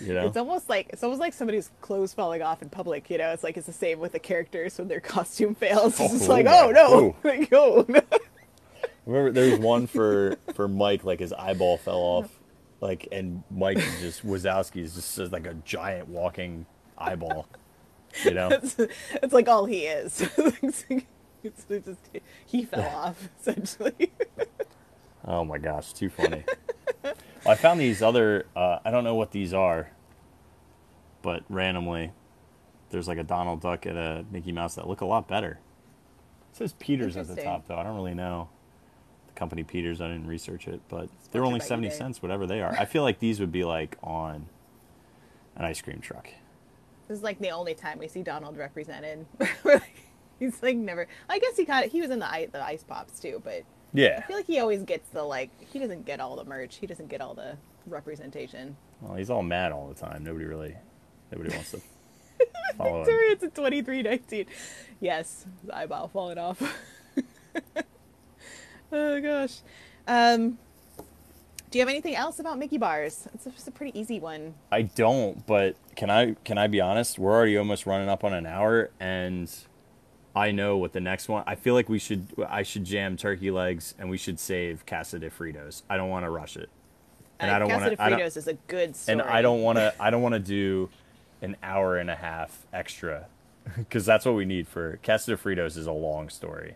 you 0.01 0.13
know. 0.13 0.25
It's 0.27 0.37
almost 0.37 0.69
like 0.69 0.87
it's 0.89 1.03
almost 1.03 1.19
like 1.19 1.33
somebody's 1.33 1.69
clothes 1.81 2.13
falling 2.13 2.41
off 2.41 2.61
in 2.61 2.69
public. 2.69 3.09
You 3.09 3.17
know, 3.17 3.31
it's 3.31 3.43
like 3.43 3.57
it's 3.57 3.67
the 3.67 3.73
same 3.73 3.99
with 3.99 4.11
the 4.13 4.19
characters 4.19 4.77
when 4.77 4.87
their 4.87 4.99
costume 5.01 5.55
fails. 5.55 5.99
It's 5.99 6.13
just 6.13 6.29
Oh, 6.29 6.33
like, 6.33 6.45
oh 6.47 6.71
no, 6.71 7.15
like 7.29 7.49
oh. 7.53 7.85
Remember, 9.05 9.31
there 9.31 9.49
was 9.51 9.59
one 9.59 9.87
for 9.87 10.37
for 10.53 10.67
Mike, 10.67 11.03
like 11.03 11.19
his 11.19 11.33
eyeball 11.33 11.77
fell 11.77 11.97
off, 11.99 12.39
like, 12.81 13.07
and 13.11 13.43
Mike 13.49 13.79
just 13.99 14.25
Wazowski 14.25 14.83
is 14.83 14.93
just 14.93 15.17
like 15.31 15.47
a 15.47 15.55
giant 15.65 16.07
walking 16.07 16.65
eyeball, 16.97 17.47
you 18.23 18.31
know. 18.31 18.49
it's, 18.49 18.75
it's 18.79 19.33
like 19.33 19.47
all 19.49 19.65
he 19.65 19.85
is. 19.87 20.21
it's, 20.61 20.85
it's 21.43 21.65
just 21.67 21.99
he 22.45 22.63
fell 22.65 22.87
off 22.95 23.27
essentially. 23.39 24.11
Oh 25.25 25.43
my 25.43 25.57
gosh, 25.57 25.93
too 25.93 26.09
funny. 26.09 26.43
I 27.45 27.55
found 27.55 27.79
these 27.79 28.01
other. 28.01 28.45
Uh, 28.55 28.79
I 28.83 28.91
don't 28.91 29.03
know 29.03 29.15
what 29.15 29.31
these 29.31 29.53
are, 29.53 29.91
but 31.21 31.43
randomly, 31.49 32.11
there's 32.89 33.07
like 33.07 33.17
a 33.17 33.23
Donald 33.23 33.61
Duck 33.61 33.85
and 33.85 33.97
a 33.97 34.25
Mickey 34.31 34.51
Mouse 34.51 34.75
that 34.75 34.87
look 34.87 35.01
a 35.01 35.05
lot 35.05 35.27
better. 35.27 35.59
It 36.51 36.57
says 36.57 36.73
Peters 36.73 37.17
at 37.17 37.27
the 37.27 37.41
top, 37.41 37.67
though. 37.67 37.77
I 37.77 37.83
don't 37.83 37.95
really 37.95 38.13
know 38.13 38.49
the 39.27 39.33
company 39.33 39.63
Peters. 39.63 40.01
I 40.01 40.07
didn't 40.07 40.27
research 40.27 40.67
it, 40.67 40.81
but 40.89 41.09
they're 41.31 41.45
only 41.45 41.59
seventy 41.59 41.89
eBay. 41.89 41.93
cents, 41.97 42.21
whatever 42.21 42.45
they 42.45 42.61
are. 42.61 42.73
I 42.77 42.85
feel 42.85 43.03
like 43.03 43.19
these 43.19 43.39
would 43.39 43.51
be 43.51 43.63
like 43.63 43.97
on 44.03 44.47
an 45.55 45.65
ice 45.65 45.81
cream 45.81 45.99
truck. 45.99 46.29
This 47.07 47.17
is 47.17 47.23
like 47.23 47.39
the 47.39 47.49
only 47.49 47.73
time 47.73 47.99
we 47.99 48.07
see 48.07 48.21
Donald 48.21 48.57
represented. 48.57 49.25
He's 50.39 50.61
like 50.63 50.75
never. 50.75 51.07
I 51.29 51.39
guess 51.39 51.57
he 51.57 51.65
got 51.65 51.85
he 51.85 52.01
was 52.01 52.09
in 52.09 52.19
the 52.19 52.29
ice, 52.29 52.49
the 52.51 52.63
ice 52.63 52.83
pops 52.83 53.19
too, 53.19 53.41
but 53.43 53.63
I 54.17 54.21
feel 54.21 54.37
like 54.37 54.47
he 54.47 54.59
always 54.59 54.83
gets 54.83 55.09
the 55.09 55.23
like 55.23 55.49
he 55.71 55.79
doesn't 55.79 56.05
get 56.05 56.19
all 56.19 56.35
the 56.35 56.45
merch. 56.45 56.77
He 56.77 56.87
doesn't 56.87 57.09
get 57.09 57.21
all 57.21 57.33
the 57.33 57.57
representation. 57.85 58.77
Well, 59.01 59.15
he's 59.15 59.29
all 59.29 59.43
mad 59.43 59.71
all 59.71 59.87
the 59.87 59.99
time. 59.99 60.23
Nobody 60.23 60.45
really, 60.45 60.75
nobody 61.31 61.53
wants 61.53 61.71
to 61.71 61.81
follow 62.77 62.99
him. 62.99 63.05
Victoria's 63.05 63.43
at 63.43 63.55
twenty 63.55 63.81
three 63.81 64.01
nineteen. 64.01 64.45
Yes, 64.99 65.45
the 65.63 65.75
eyeball 65.75 66.07
falling 66.07 66.37
off. 66.37 66.61
oh 68.91 69.21
gosh. 69.21 69.59
Um, 70.07 70.57
do 71.69 71.79
you 71.79 71.81
have 71.81 71.89
anything 71.89 72.15
else 72.15 72.39
about 72.39 72.59
Mickey 72.59 72.77
bars? 72.77 73.29
It's 73.33 73.45
just 73.45 73.67
a 73.67 73.71
pretty 73.71 73.97
easy 73.97 74.19
one. 74.19 74.55
I 74.71 74.81
don't, 74.81 75.45
but 75.47 75.77
can 75.95 76.09
I 76.09 76.35
can 76.43 76.57
I 76.57 76.67
be 76.67 76.81
honest? 76.81 77.17
We're 77.17 77.31
already 77.31 77.57
almost 77.57 77.85
running 77.85 78.09
up 78.09 78.23
on 78.23 78.33
an 78.33 78.45
hour, 78.45 78.91
and 78.99 79.49
I 80.35 80.51
know 80.51 80.77
what 80.77 80.93
the 80.93 81.01
next 81.01 81.27
one. 81.27 81.43
I 81.45 81.55
feel 81.55 81.73
like 81.73 81.89
we 81.89 81.99
should. 81.99 82.27
I 82.47 82.63
should 82.63 82.85
jam 82.85 83.17
turkey 83.17 83.51
legs, 83.51 83.95
and 83.99 84.09
we 84.09 84.17
should 84.17 84.39
save 84.39 84.85
Casa 84.85 85.19
de 85.19 85.29
Fritos. 85.29 85.81
I 85.89 85.97
don't 85.97 86.09
want 86.09 86.25
to 86.25 86.29
rush 86.29 86.55
it, 86.55 86.69
and 87.39 87.51
Uh, 87.51 87.55
I 87.55 87.59
don't 87.59 87.69
Casa 87.69 87.81
want 87.81 87.89
de 87.91 87.95
to. 87.97 88.03
Fritos 88.23 88.37
is 88.37 88.47
a 88.47 88.53
good 88.67 88.95
story. 88.95 89.19
And 89.19 89.21
I 89.29 89.41
don't 89.41 89.61
want 89.61 89.77
to. 89.77 89.93
I 89.99 90.09
don't 90.09 90.21
want 90.21 90.33
to 90.33 90.39
do 90.39 90.89
an 91.41 91.57
hour 91.61 91.97
and 91.97 92.09
a 92.09 92.15
half 92.15 92.65
extra, 92.71 93.25
because 93.77 94.05
that's 94.05 94.25
what 94.25 94.35
we 94.35 94.45
need 94.45 94.67
for 94.67 94.99
Casa 95.03 95.31
de 95.35 95.37
Fritos. 95.37 95.75
Is 95.77 95.87
a 95.87 95.91
long 95.91 96.29
story. 96.29 96.75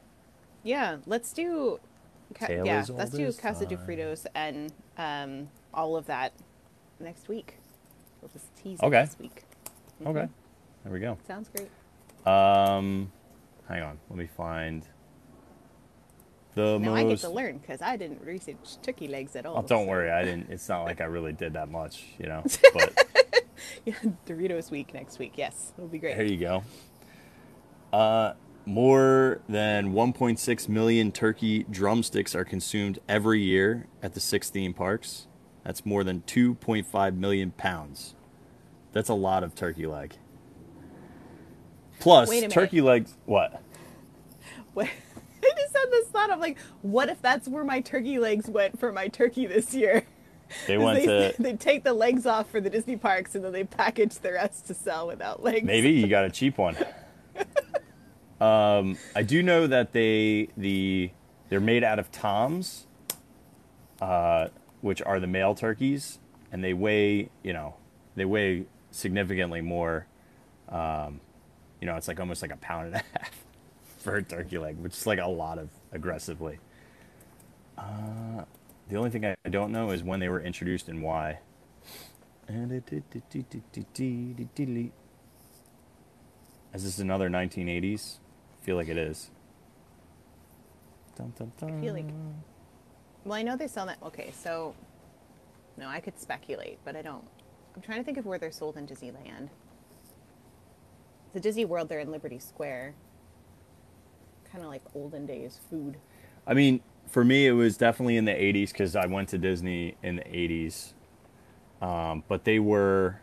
Yeah, 0.64 0.98
let's 1.06 1.32
do. 1.32 1.80
Ca- 2.34 2.48
yeah, 2.66 2.84
let's 2.90 3.12
do 3.12 3.26
as 3.26 3.38
Casa 3.38 3.66
de. 3.66 3.78
Fritos 3.78 4.26
and 4.36 4.74
um, 4.98 5.48
all 5.74 5.96
of 5.96 6.08
that 6.08 6.34
next 7.00 7.30
week. 7.30 7.56
We'll 8.22 8.32
just 8.34 8.54
tease 8.58 8.82
Okay. 8.82 9.00
it 9.02 9.06
this 9.06 9.20
week. 9.20 9.44
Okay, 10.06 10.28
there 10.84 10.92
we 10.92 11.00
go. 11.00 11.18
Sounds 11.28 11.50
great. 11.56 11.70
Um, 12.26 13.12
hang 13.68 13.84
on. 13.84 14.00
Let 14.10 14.18
me 14.20 14.28
find 14.28 14.86
the 16.56 16.78
Now 16.80 16.92
most. 16.92 16.98
I 17.00 17.04
get 17.10 17.20
to 17.20 17.30
learn 17.30 17.58
because 17.58 17.82
I 17.82 17.98
didn't 17.98 18.22
research 18.24 18.78
turkey 18.82 19.08
legs 19.08 19.36
at 19.36 19.46
all. 19.46 19.58
Oh, 19.58 19.62
don't 19.62 19.86
so- 19.86 19.90
worry. 19.90 20.10
I 20.12 20.24
didn't. 20.24 20.50
It's 20.50 20.68
not 20.70 20.84
like 20.84 21.02
I 21.02 21.06
really 21.06 21.34
did 21.34 21.54
that 21.54 21.70
much, 21.70 22.04
you 22.20 22.28
know. 22.28 22.44
But 22.74 23.06
Yeah, 23.86 23.94
Doritos 24.26 24.70
week 24.72 24.94
next 24.94 25.18
week. 25.20 25.34
Yes, 25.38 25.74
it'll 25.78 25.88
be 25.88 25.98
great. 25.98 26.16
here 26.16 26.26
you 26.26 26.38
go. 26.38 26.64
Uh, 27.94 28.34
more 28.66 29.42
than 29.48 29.94
1.6 29.94 30.70
million 30.70 31.12
turkey 31.12 31.64
drumsticks 31.70 32.36
are 32.36 32.44
consumed 32.44 33.00
every 33.08 33.42
year 33.42 33.88
at 34.04 34.14
the 34.14 34.20
six 34.20 34.50
theme 34.50 34.74
parks. 34.74 35.28
That's 35.64 35.86
more 35.86 36.04
than 36.04 36.22
2.5 36.22 37.16
million 37.16 37.52
pounds. 37.52 38.16
That's 38.92 39.10
a 39.10 39.14
lot 39.14 39.44
of 39.44 39.56
turkey 39.56 39.88
leg. 39.88 40.16
Plus, 42.06 42.30
turkey 42.54 42.82
legs. 42.82 43.18
What? 43.26 43.62
What- 44.76 44.88
I 45.44 45.54
just 45.58 45.76
had 45.76 45.90
this 45.90 46.08
thought 46.10 46.30
of 46.30 46.40
like, 46.40 46.60
what 46.82 47.10
if 47.10 47.22
that's 47.22 47.48
where 47.48 47.64
my 47.64 47.82
turkey 47.82 48.20
legs 48.20 48.48
went 48.48 48.80
for 48.80 48.92
my 48.92 49.08
turkey 49.08 49.48
this 49.48 49.74
year? 49.74 50.06
They 50.68 50.78
went 50.80 51.00
they, 51.00 51.32
to. 51.32 51.36
they 51.42 51.54
take 51.54 51.84
the 51.84 51.94
legs 51.94 52.26
off 52.26 52.50
for 52.50 52.62
the 52.62 52.70
Disney 52.70 52.96
parks 52.96 53.34
and 53.34 53.44
then 53.44 53.54
they 53.54 53.64
package 53.64 54.20
the 54.20 54.34
rest 54.34 54.68
to 54.68 54.74
sell 54.74 55.08
without 55.08 55.44
legs. 55.44 55.66
Maybe 55.66 55.92
you 55.92 56.08
got 56.08 56.26
a 56.26 56.30
cheap 56.30 56.58
one. 56.58 56.76
um, 58.40 58.98
I 59.16 59.24
do 59.24 59.42
know 59.42 59.66
that 59.66 59.92
they 59.94 60.50
the 60.58 61.10
they're 61.50 61.60
made 61.60 61.84
out 61.84 61.98
of 61.98 62.12
toms, 62.12 62.86
uh, 64.02 64.50
which 64.82 65.02
are 65.02 65.20
the 65.20 65.28
male 65.28 65.56
turkeys, 65.56 66.20
and 66.52 66.64
they 66.64 66.74
weigh 66.74 67.30
you 67.44 67.54
know 67.54 67.76
they 68.16 68.26
weigh 68.26 68.66
significantly 68.92 69.62
more. 69.62 70.06
Um, 70.70 71.22
you 71.82 71.88
know, 71.88 71.96
it's 71.96 72.08
like 72.08 72.20
almost 72.20 72.42
like 72.42 72.54
a 72.54 72.58
pound 72.58 72.88
and 72.88 72.96
a 72.96 72.98
half 73.20 73.46
for 74.00 74.16
a 74.16 74.24
turkey 74.24 74.58
leg, 74.58 74.78
which 74.78 74.94
is 74.94 75.08
like 75.08 75.20
a 75.20 75.28
lot 75.28 75.58
of 75.58 75.70
aggressively. 75.92 76.60
Uh, 77.78 78.44
the 78.90 78.96
only 78.96 79.10
thing 79.10 79.26
I 79.26 79.36
don't 79.50 79.72
know 79.72 79.92
is 79.92 80.04
when 80.04 80.20
they 80.20 80.30
were 80.30 80.42
introduced 80.42 80.88
and 80.88 81.02
why. 81.02 81.40
Is 82.48 82.70
this 86.84 87.00
another 87.00 87.30
1980s? 87.30 88.18
I 88.62 88.66
feel 88.66 88.76
like 88.76 88.88
it 88.88 88.98
is. 88.98 89.32
Dun, 91.16 91.34
dun, 91.38 91.52
I 91.62 91.82
feel 91.82 91.94
like. 91.94 92.06
Well, 93.24 93.34
I 93.34 93.42
know 93.42 93.56
they 93.56 93.68
sell 93.68 93.86
that. 93.88 93.98
Okay, 94.04 94.32
so. 94.38 94.76
No, 95.78 95.88
I 95.88 96.00
could 96.00 96.20
speculate, 96.20 96.78
but 96.86 96.96
I 96.96 97.02
don't. 97.02 97.24
I'm 97.76 97.82
trying 97.82 97.98
to 97.98 98.04
think 98.04 98.18
of 98.18 98.26
where 98.26 98.38
they're 98.38 98.52
sold 98.52 98.78
in 98.78 98.88
Disneyland. 98.88 99.50
The 101.36 101.42
Disney 101.42 101.66
World, 101.66 101.90
they're 101.90 102.00
in 102.00 102.12
Liberty 102.12 102.40
Square. 102.40 102.94
Kind 104.50 104.64
of 104.64 104.70
like 104.70 104.82
olden 104.96 105.26
days 105.26 105.60
food. 105.70 105.98
I 106.48 106.54
mean, 106.54 106.80
for 107.08 107.26
me, 107.26 107.46
it 107.46 107.52
was 107.52 107.76
definitely 107.76 108.16
in 108.16 108.24
the 108.24 108.32
'80s 108.32 108.72
because 108.72 108.96
I 108.96 109.06
went 109.06 109.28
to 109.30 109.38
Disney 109.38 109.98
in 110.02 110.16
the 110.16 110.24
'80s. 110.24 110.94
Um, 111.82 112.24
but 112.30 112.46
they 112.46 112.58
were 112.58 113.20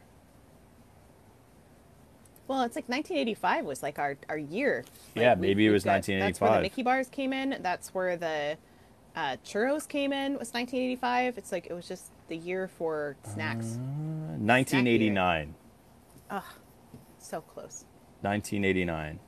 Well, 2.48 2.64
it's 2.64 2.76
like 2.76 2.86
1985 2.86 3.64
was 3.64 3.82
like 3.82 3.98
our, 3.98 4.18
our 4.28 4.36
year. 4.36 4.84
Like, 5.16 5.22
Yeah, 5.22 5.34
maybe 5.34 5.66
it 5.66 5.70
was 5.70 5.84
got- 5.84 6.02
That's 6.02 6.08
where 6.38 6.50
the 6.50 6.56
1985. 6.56 6.62
Mickey 6.62 6.82
bars 6.82 7.08
came 7.08 7.32
in. 7.32 7.62
That's 7.62 7.94
where 7.94 8.18
the 8.18 8.58
uh, 9.16 9.36
churros 9.42 9.88
came 9.88 10.12
in. 10.12 10.32
Was 10.32 10.52
1985. 10.52 11.38
It's 11.38 11.50
like 11.50 11.68
it 11.68 11.72
was 11.72 11.88
just 11.88 12.10
the 12.28 12.36
year 12.36 12.68
for 12.68 13.16
snacks. 13.24 13.76
Uh, 13.76 14.36
1989. 14.36 15.54
so 17.18 17.40
close. 17.40 17.86
1989. 18.22 19.18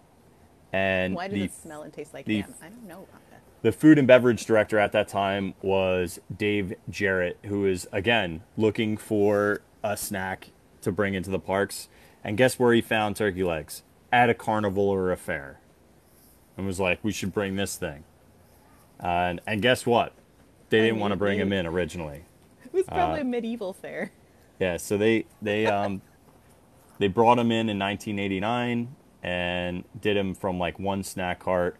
And 0.72 1.14
Why 1.14 1.28
does 1.28 1.38
the 1.38 1.45
it 1.45 1.55
smell 1.55 1.82
and 1.82 1.92
taste 1.92 2.12
like 2.14 2.24
the- 2.26 2.40
ham? 2.40 2.55
I 2.62 2.68
don't 2.68 2.86
know 2.86 3.07
about 3.09 3.30
that. 3.30 3.40
the 3.62 3.72
food 3.72 3.99
and 3.99 4.07
beverage 4.09 4.45
director 4.47 4.78
at 4.78 4.92
that 4.92 5.09
time 5.09 5.55
was 5.62 6.18
Dave 6.36 6.74
Jarrett, 6.90 7.38
who 7.45 7.64
is 7.66 7.86
again 7.92 8.42
looking 8.57 8.97
for 8.97 9.61
a 9.82 9.97
snack 9.97 10.51
to 10.82 10.90
bring 10.92 11.14
into 11.14 11.30
the 11.30 11.38
parks. 11.38 11.88
And 12.24 12.36
guess 12.36 12.59
where 12.59 12.72
he 12.72 12.80
found 12.80 13.16
turkey 13.16 13.45
legs? 13.45 13.82
At 14.12 14.30
a 14.30 14.34
carnival 14.34 14.88
or 14.88 15.12
a 15.12 15.16
fair. 15.16 15.61
And 16.57 16.66
was 16.66 16.78
like, 16.80 16.99
we 17.03 17.12
should 17.12 17.32
bring 17.32 17.57
this 17.57 17.76
thing. 17.76 18.05
and 19.01 19.40
and 19.47 19.61
guess 19.62 19.84
what? 19.86 20.12
They 20.70 20.80
didn't 20.80 20.99
want 20.99 21.12
to 21.12 21.16
mean, 21.16 21.18
bring 21.18 21.38
him 21.38 21.53
in 21.53 21.66
originally. 21.66 22.24
It 22.64 22.72
was 22.72 22.86
probably 22.86 23.18
Uh, 23.20 23.22
a 23.22 23.24
medieval 23.24 23.72
fair. 23.72 24.11
Yeah, 24.59 24.76
so 24.78 24.97
they 24.97 25.26
they 25.42 25.66
um 25.66 26.01
they 27.05 27.09
brought 27.09 27.38
him 27.38 27.52
in 27.52 27.68
in 27.68 27.78
1989 27.78 28.96
and 29.22 29.84
did 30.00 30.16
him 30.16 30.34
from 30.34 30.59
like 30.59 30.78
one 30.78 31.02
snack 31.02 31.38
cart, 31.38 31.76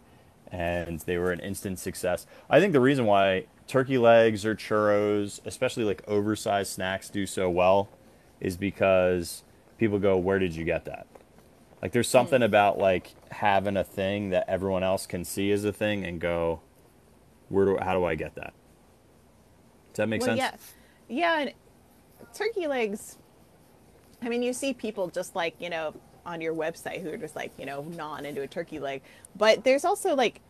and 0.51 0.99
they 0.99 1.17
were 1.17 1.31
an 1.31 1.39
instant 1.39 1.79
success. 1.79 2.27
I 2.47 2.59
think 2.59 2.73
the 2.73 2.79
reason 2.79 3.07
why 3.07 3.47
turkey 3.65 3.97
legs 3.97 4.45
or 4.45 4.53
churros, 4.53 5.39
especially 5.43 5.83
like 5.83 6.07
oversized 6.07 6.71
snacks, 6.71 7.09
do 7.09 7.25
so 7.25 7.49
well, 7.49 7.89
is 8.39 8.55
because 8.55 9.41
people 9.79 9.97
go, 9.97 10.15
"Where 10.15 10.37
did 10.37 10.55
you 10.55 10.63
get 10.63 10.85
that?" 10.85 11.07
Like, 11.81 11.91
there's 11.91 12.07
something 12.07 12.41
mm. 12.41 12.45
about 12.45 12.77
like 12.77 13.15
having 13.31 13.77
a 13.77 13.83
thing 13.83 14.29
that 14.29 14.47
everyone 14.47 14.83
else 14.83 15.07
can 15.07 15.25
see 15.25 15.51
as 15.51 15.65
a 15.65 15.73
thing 15.73 16.05
and 16.05 16.21
go, 16.21 16.61
"Where 17.49 17.65
do? 17.65 17.77
How 17.81 17.97
do 17.97 18.05
I 18.05 18.13
get 18.13 18.35
that?" 18.35 18.53
Does 19.93 19.97
that 19.97 20.07
make 20.07 20.21
well, 20.21 20.37
sense? 20.37 20.73
yeah, 21.07 21.39
yeah, 21.39 21.39
and 21.39 21.53
turkey 22.31 22.67
legs. 22.67 23.17
I 24.21 24.29
mean, 24.29 24.41
you 24.43 24.53
see 24.53 24.73
people 24.73 25.07
just 25.09 25.35
like 25.35 25.55
you 25.59 25.69
know 25.69 25.93
on 26.25 26.41
your 26.41 26.53
website 26.55 27.01
who 27.03 27.11
are 27.11 27.17
just 27.17 27.35
like 27.35 27.51
you 27.57 27.65
know 27.65 27.81
gnawing 27.83 28.25
into 28.25 28.41
a 28.41 28.47
turkey 28.47 28.79
leg, 28.79 29.01
but 29.35 29.63
there's 29.63 29.85
also 29.85 30.15
like 30.15 30.41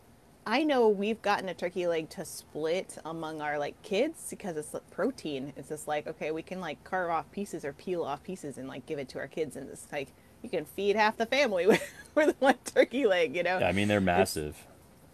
I 0.46 0.62
know 0.62 0.88
we've 0.88 1.20
gotten 1.22 1.48
a 1.48 1.54
turkey 1.54 1.86
leg 1.88 2.08
to 2.10 2.24
split 2.24 2.98
among 3.04 3.40
our 3.40 3.58
like 3.58 3.80
kids 3.82 4.28
because 4.30 4.56
it's 4.56 4.72
like 4.72 4.88
protein. 4.90 5.52
It's 5.56 5.68
just 5.68 5.88
like 5.88 6.06
okay, 6.06 6.30
we 6.30 6.42
can 6.42 6.60
like 6.60 6.82
carve 6.84 7.10
off 7.10 7.30
pieces 7.32 7.64
or 7.64 7.72
peel 7.72 8.04
off 8.04 8.22
pieces 8.22 8.56
and 8.58 8.68
like 8.68 8.86
give 8.86 8.98
it 8.98 9.08
to 9.10 9.18
our 9.18 9.26
kids, 9.28 9.56
and 9.56 9.68
it's 9.68 9.86
like 9.92 10.08
you 10.42 10.48
can 10.48 10.64
feed 10.64 10.94
half 10.96 11.16
the 11.16 11.26
family 11.26 11.66
with, 11.68 11.82
with 12.14 12.36
one 12.38 12.54
turkey 12.64 13.06
leg. 13.06 13.34
You 13.36 13.42
know, 13.42 13.58
Yeah, 13.58 13.68
I 13.68 13.72
mean 13.72 13.88
they're 13.88 14.00
massive. 14.00 14.56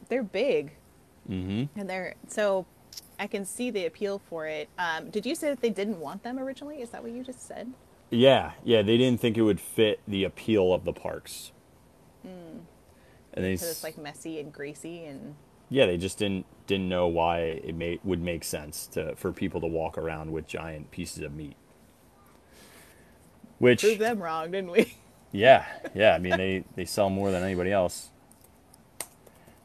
they're 0.08 0.22
big 0.22 0.72
Mm-hmm. 1.30 1.78
and 1.78 1.88
they're 1.88 2.16
so 2.26 2.66
I 3.18 3.28
can 3.28 3.44
see 3.44 3.70
the 3.70 3.86
appeal 3.86 4.20
for 4.28 4.48
it. 4.48 4.68
Um, 4.76 5.08
did 5.10 5.24
you 5.24 5.36
say 5.36 5.48
that 5.50 5.60
they 5.60 5.70
didn't 5.70 6.00
want 6.00 6.24
them 6.24 6.36
originally? 6.36 6.82
Is 6.82 6.90
that 6.90 7.00
what 7.02 7.12
you 7.12 7.22
just 7.22 7.46
said? 7.46 7.72
Yeah, 8.12 8.52
yeah, 8.62 8.82
they 8.82 8.98
didn't 8.98 9.20
think 9.20 9.36
it 9.36 9.42
would 9.42 9.60
fit 9.60 10.00
the 10.06 10.22
appeal 10.24 10.72
of 10.72 10.84
the 10.84 10.92
parks. 10.92 11.52
And 13.34 13.44
they, 13.44 13.52
it's 13.52 13.82
like 13.82 13.96
messy 13.96 14.38
and 14.38 14.52
greasy 14.52 15.04
and 15.04 15.34
yeah, 15.70 15.86
they 15.86 15.96
just 15.96 16.18
didn't 16.18 16.44
didn't 16.66 16.88
know 16.88 17.06
why 17.06 17.38
it 17.38 17.74
made 17.74 18.00
would 18.04 18.20
make 18.20 18.44
sense 18.44 18.86
to 18.88 19.16
for 19.16 19.32
people 19.32 19.60
to 19.62 19.66
walk 19.66 19.96
around 19.96 20.32
with 20.32 20.46
giant 20.46 20.90
pieces 20.90 21.22
of 21.22 21.34
meat. 21.34 21.56
Which, 23.58 23.80
proved 23.80 24.00
them 24.00 24.22
wrong, 24.22 24.50
didn't 24.50 24.70
we? 24.70 24.94
yeah, 25.32 25.64
yeah, 25.94 26.14
I 26.14 26.18
mean 26.18 26.36
they 26.36 26.64
they 26.76 26.84
sell 26.84 27.08
more 27.08 27.30
than 27.30 27.42
anybody 27.42 27.72
else. 27.72 28.10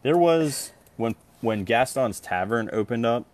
There 0.01 0.17
was 0.17 0.71
when 0.95 1.15
when 1.41 1.65
Gaston's 1.65 2.21
Tavern 2.21 2.69
opened 2.71 3.05
up. 3.05 3.25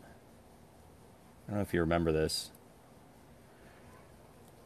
I 1.47 1.51
don't 1.51 1.57
know 1.57 1.61
if 1.61 1.73
you 1.75 1.81
remember 1.81 2.11
this. 2.11 2.49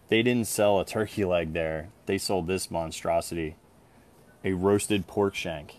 They 0.09 0.23
didn't 0.23 0.47
sell 0.47 0.79
a 0.79 0.85
turkey 0.85 1.25
leg 1.25 1.53
there. 1.53 1.89
They 2.05 2.17
sold 2.17 2.47
this 2.47 2.71
monstrosity, 2.71 3.55
a 4.43 4.53
roasted 4.53 5.05
pork 5.07 5.35
shank. 5.35 5.75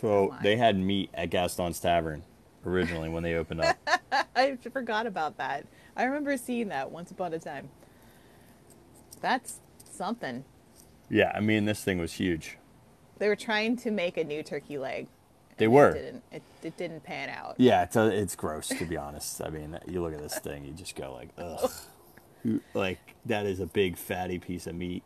So 0.00 0.32
Oh 0.32 0.36
they 0.42 0.56
had 0.56 0.76
meat 0.78 1.10
at 1.14 1.30
Gaston's 1.30 1.80
Tavern 1.80 2.22
originally 2.64 3.08
when 3.08 3.22
they 3.22 3.34
opened 3.34 3.62
up. 3.62 3.76
I 4.36 4.56
forgot 4.72 5.06
about 5.06 5.38
that. 5.38 5.66
I 5.96 6.04
remember 6.04 6.36
seeing 6.36 6.68
that 6.68 6.90
once 6.90 7.10
upon 7.10 7.32
a 7.32 7.38
time. 7.38 7.68
That's 9.20 9.60
something. 9.90 10.44
yeah, 11.08 11.32
I 11.34 11.40
mean 11.40 11.64
this 11.64 11.82
thing 11.82 11.98
was 11.98 12.12
huge. 12.14 12.58
They 13.18 13.28
were 13.28 13.36
trying 13.36 13.76
to 13.78 13.90
make 13.90 14.18
a 14.18 14.24
new 14.24 14.42
turkey 14.42 14.76
leg. 14.76 15.06
They 15.56 15.68
were. 15.68 15.88
It 15.90 15.94
didn't, 16.02 16.22
it, 16.32 16.42
it 16.62 16.76
didn't 16.76 17.02
pan 17.02 17.30
out. 17.30 17.54
Yeah, 17.56 17.84
it's 17.84 17.96
a, 17.96 18.08
it's 18.08 18.36
gross 18.36 18.68
to 18.68 18.84
be 18.84 18.98
honest. 18.98 19.40
I 19.42 19.48
mean, 19.48 19.78
you 19.86 20.02
look 20.02 20.12
at 20.12 20.20
this 20.20 20.38
thing, 20.38 20.66
you 20.66 20.72
just 20.72 20.94
go 20.96 21.14
like, 21.14 21.30
ugh, 21.38 21.60
You- 21.62 21.68
like 22.74 22.98
that 23.24 23.46
is 23.46 23.60
a 23.60 23.66
big 23.66 23.96
fatty 23.96 24.38
piece 24.38 24.66
of 24.66 24.74
meat. 24.74 25.02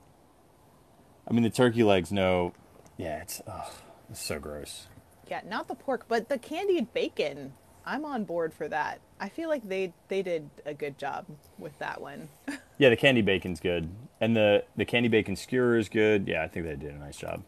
I 1.29 1.33
mean, 1.33 1.43
the 1.43 1.51
turkey 1.51 1.83
legs, 1.83 2.11
no, 2.11 2.53
yeah, 2.97 3.23
it's 3.23 3.41
ugh, 3.47 3.73
it's 4.11 4.23
so 4.23 4.39
gross. 4.39 4.87
Yeah, 5.29 5.41
not 5.47 5.69
the 5.69 5.75
pork, 5.75 6.07
but 6.09 6.29
the 6.29 6.39
candied 6.39 6.93
bacon. 6.93 7.53
I'm 7.87 8.05
on 8.05 8.25
board 8.25 8.53
for 8.53 8.69
that. 8.69 9.01
I 9.19 9.29
feel 9.29 9.49
like 9.49 9.67
they 9.69 9.93
they 10.09 10.23
did 10.23 10.51
a 10.67 10.75
good 10.75 10.99
job 10.99 11.27
with 11.59 11.79
that 11.79 12.01
one. 12.01 12.29
Yeah, 12.79 12.89
the 12.89 12.97
candy 12.97 13.21
bacon's 13.21 13.61
good, 13.61 13.91
and 14.23 14.35
the 14.35 14.65
the 14.75 14.87
candy 14.87 15.11
bacon 15.11 15.37
skewer 15.37 15.77
is 15.77 15.91
good. 15.91 16.27
Yeah, 16.27 16.43
I 16.43 16.49
think 16.49 16.65
they 16.65 16.77
did 16.77 16.95
a 16.95 16.99
nice 16.99 17.19
job. 17.19 17.43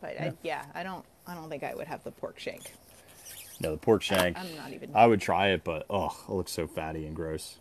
But 0.00 0.18
I, 0.18 0.32
yeah, 0.42 0.64
I 0.74 0.82
don't 0.82 1.04
I 1.26 1.34
don't 1.34 1.50
think 1.50 1.62
I 1.62 1.74
would 1.74 1.88
have 1.88 2.02
the 2.04 2.10
pork 2.10 2.38
shank. 2.38 2.72
No, 3.60 3.72
the 3.72 3.76
pork 3.76 4.00
shank, 4.02 4.38
I'm 4.38 4.56
not 4.56 4.72
even. 4.72 4.92
I 4.94 5.06
would 5.06 5.20
try 5.20 5.48
it, 5.48 5.62
but 5.62 5.84
ugh, 5.90 6.14
it 6.26 6.32
looks 6.32 6.52
so 6.52 6.66
fatty 6.66 7.04
and 7.04 7.14
gross. 7.14 7.58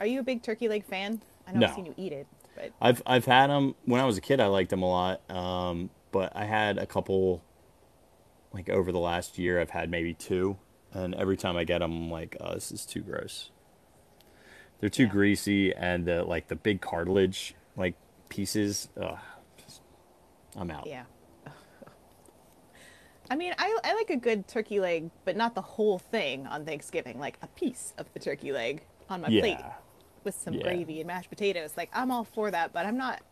Are 0.00 0.06
you 0.06 0.20
a 0.20 0.22
big 0.22 0.42
turkey 0.42 0.68
leg 0.68 0.84
fan? 0.84 1.22
I 1.46 1.52
know 1.52 1.60
No. 1.60 1.66
I've 1.68 1.74
seen 1.74 1.86
you 1.86 1.94
eat 1.96 2.12
it, 2.12 2.26
but 2.54 2.72
I've 2.80 3.02
I've 3.06 3.24
had 3.24 3.48
them 3.50 3.74
when 3.84 4.00
I 4.00 4.04
was 4.04 4.18
a 4.18 4.20
kid. 4.20 4.40
I 4.40 4.46
liked 4.46 4.70
them 4.70 4.82
a 4.82 4.88
lot, 4.88 5.30
um, 5.30 5.90
but 6.12 6.32
I 6.36 6.44
had 6.44 6.78
a 6.78 6.86
couple. 6.86 7.42
Like 8.52 8.68
over 8.70 8.90
the 8.90 8.98
last 8.98 9.38
year, 9.38 9.60
I've 9.60 9.70
had 9.70 9.90
maybe 9.90 10.14
two, 10.14 10.56
and 10.92 11.14
every 11.14 11.36
time 11.36 11.56
I 11.56 11.64
get 11.64 11.80
them, 11.80 11.92
I'm 11.92 12.10
like, 12.10 12.36
"Oh, 12.40 12.54
this 12.54 12.72
is 12.72 12.86
too 12.86 13.00
gross." 13.00 13.50
They're 14.80 14.88
too 14.90 15.04
Yeah. 15.04 15.08
greasy, 15.10 15.74
and 15.74 16.06
the 16.06 16.24
like 16.24 16.48
the 16.48 16.56
big 16.56 16.80
cartilage 16.80 17.54
like 17.76 17.94
pieces. 18.28 18.88
Ugh, 19.00 19.18
I'm 20.56 20.70
out. 20.70 20.86
yeah. 20.86 21.04
I 23.30 23.36
mean, 23.36 23.54
I, 23.58 23.76
I 23.84 23.94
like 23.94 24.10
a 24.10 24.16
good 24.16 24.46
turkey 24.48 24.78
leg, 24.80 25.10
but 25.24 25.36
not 25.36 25.54
the 25.54 25.62
whole 25.62 25.98
thing 25.98 26.46
on 26.46 26.64
Thanksgiving. 26.64 27.18
Like 27.18 27.38
a 27.42 27.48
piece 27.48 27.92
of 27.98 28.12
the 28.14 28.20
turkey 28.20 28.52
leg 28.52 28.82
on 29.10 29.20
my 29.22 29.28
plate 29.28 29.58
Yeah. 29.58 29.72
With 30.26 30.34
some 30.34 30.52
Yeah. 30.54 30.64
gravy 30.64 31.00
and 31.00 31.06
mashed 31.06 31.30
potatoes. 31.30 31.72
Like 31.78 31.88
I'm 31.94 32.10
all 32.10 32.24
for 32.24 32.50
that, 32.50 32.74
but 32.74 32.84
I'm 32.84 32.98
not, 32.98 33.22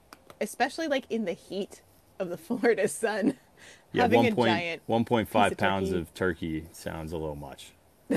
especially 0.41 0.89
like 0.89 1.05
in 1.11 1.27
the 1.27 1.35
heat 1.35 1.83
of 2.19 2.31
the 2.31 2.39
Florida 2.47 2.89
sun. 2.89 3.35
Yeah, 3.93 4.03
having 4.03 4.19
one 4.19 4.27
a 4.27 4.33
point 4.33 4.49
giant 4.51 4.83
one 4.87 5.05
point 5.05 5.29
piece 5.29 5.33
five 5.33 5.53
of 5.53 5.59
pounds 5.59 5.91
turkey. 5.91 6.01
of 6.01 6.15
turkey 6.15 6.65
sounds 6.73 7.13
a 7.13 7.19
little 7.19 7.37
much. 7.37 7.73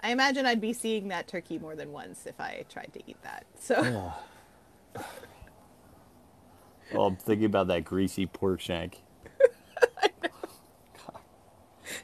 I 0.00 0.12
imagine 0.12 0.46
I'd 0.46 0.60
be 0.60 0.72
seeing 0.72 1.08
that 1.08 1.26
turkey 1.26 1.58
more 1.58 1.74
than 1.74 1.90
once 1.90 2.24
if 2.26 2.40
I 2.40 2.64
tried 2.68 2.92
to 2.94 3.00
eat 3.06 3.20
that. 3.24 3.44
So 3.58 4.12
Well, 6.92 7.06
I'm 7.06 7.16
thinking 7.16 7.44
about 7.46 7.66
that 7.68 7.84
greasy 7.84 8.24
pork 8.26 8.60
shank. 8.60 9.02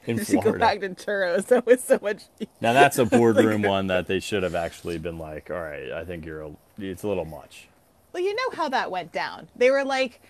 In 0.07 0.17
to 0.25 0.37
go 0.41 0.57
back 0.57 0.79
to 0.81 0.89
churros, 0.89 1.45
that 1.47 1.65
was 1.65 1.83
so 1.83 1.99
much. 2.01 2.23
Now 2.61 2.73
that's 2.73 2.97
a 2.97 3.05
boardroom 3.05 3.61
one 3.63 3.87
that 3.87 4.07
they 4.07 4.19
should 4.19 4.43
have 4.43 4.55
actually 4.55 4.97
been 4.97 5.17
like, 5.17 5.49
all 5.49 5.59
right, 5.61 5.91
I 5.91 6.03
think 6.05 6.25
you're 6.25 6.41
a, 6.41 6.51
it's 6.77 7.03
a 7.03 7.07
little 7.07 7.25
much. 7.25 7.67
Well, 8.13 8.23
you 8.23 8.33
know 8.35 8.55
how 8.55 8.69
that 8.69 8.91
went 8.91 9.11
down. 9.11 9.47
They 9.55 9.69
were 9.71 9.83
like, 9.83 10.21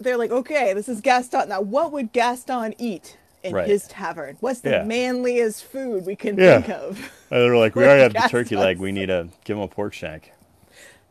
they're 0.00 0.16
like, 0.16 0.30
okay, 0.30 0.72
this 0.74 0.88
is 0.88 1.00
Gaston. 1.00 1.48
Now, 1.48 1.60
what 1.60 1.92
would 1.92 2.12
Gaston 2.12 2.74
eat 2.78 3.16
in 3.42 3.54
Right. 3.54 3.68
his 3.68 3.86
tavern? 3.86 4.36
What's 4.40 4.60
the 4.60 4.70
Yeah. 4.70 4.82
manliest 4.84 5.64
food 5.64 6.04
we 6.06 6.16
can 6.16 6.36
Yeah. 6.38 6.60
think 6.60 6.70
of? 6.70 6.98
And 7.30 7.42
they 7.42 7.48
were 7.48 7.56
like, 7.56 7.74
we 7.76 7.84
already 7.84 8.02
have 8.02 8.12
the 8.12 8.28
turkey 8.28 8.56
leg. 8.56 8.78
We 8.78 8.92
need 8.92 9.06
to 9.06 9.28
give 9.44 9.56
him 9.56 9.62
a 9.62 9.68
pork 9.68 9.92
shank. 9.94 10.32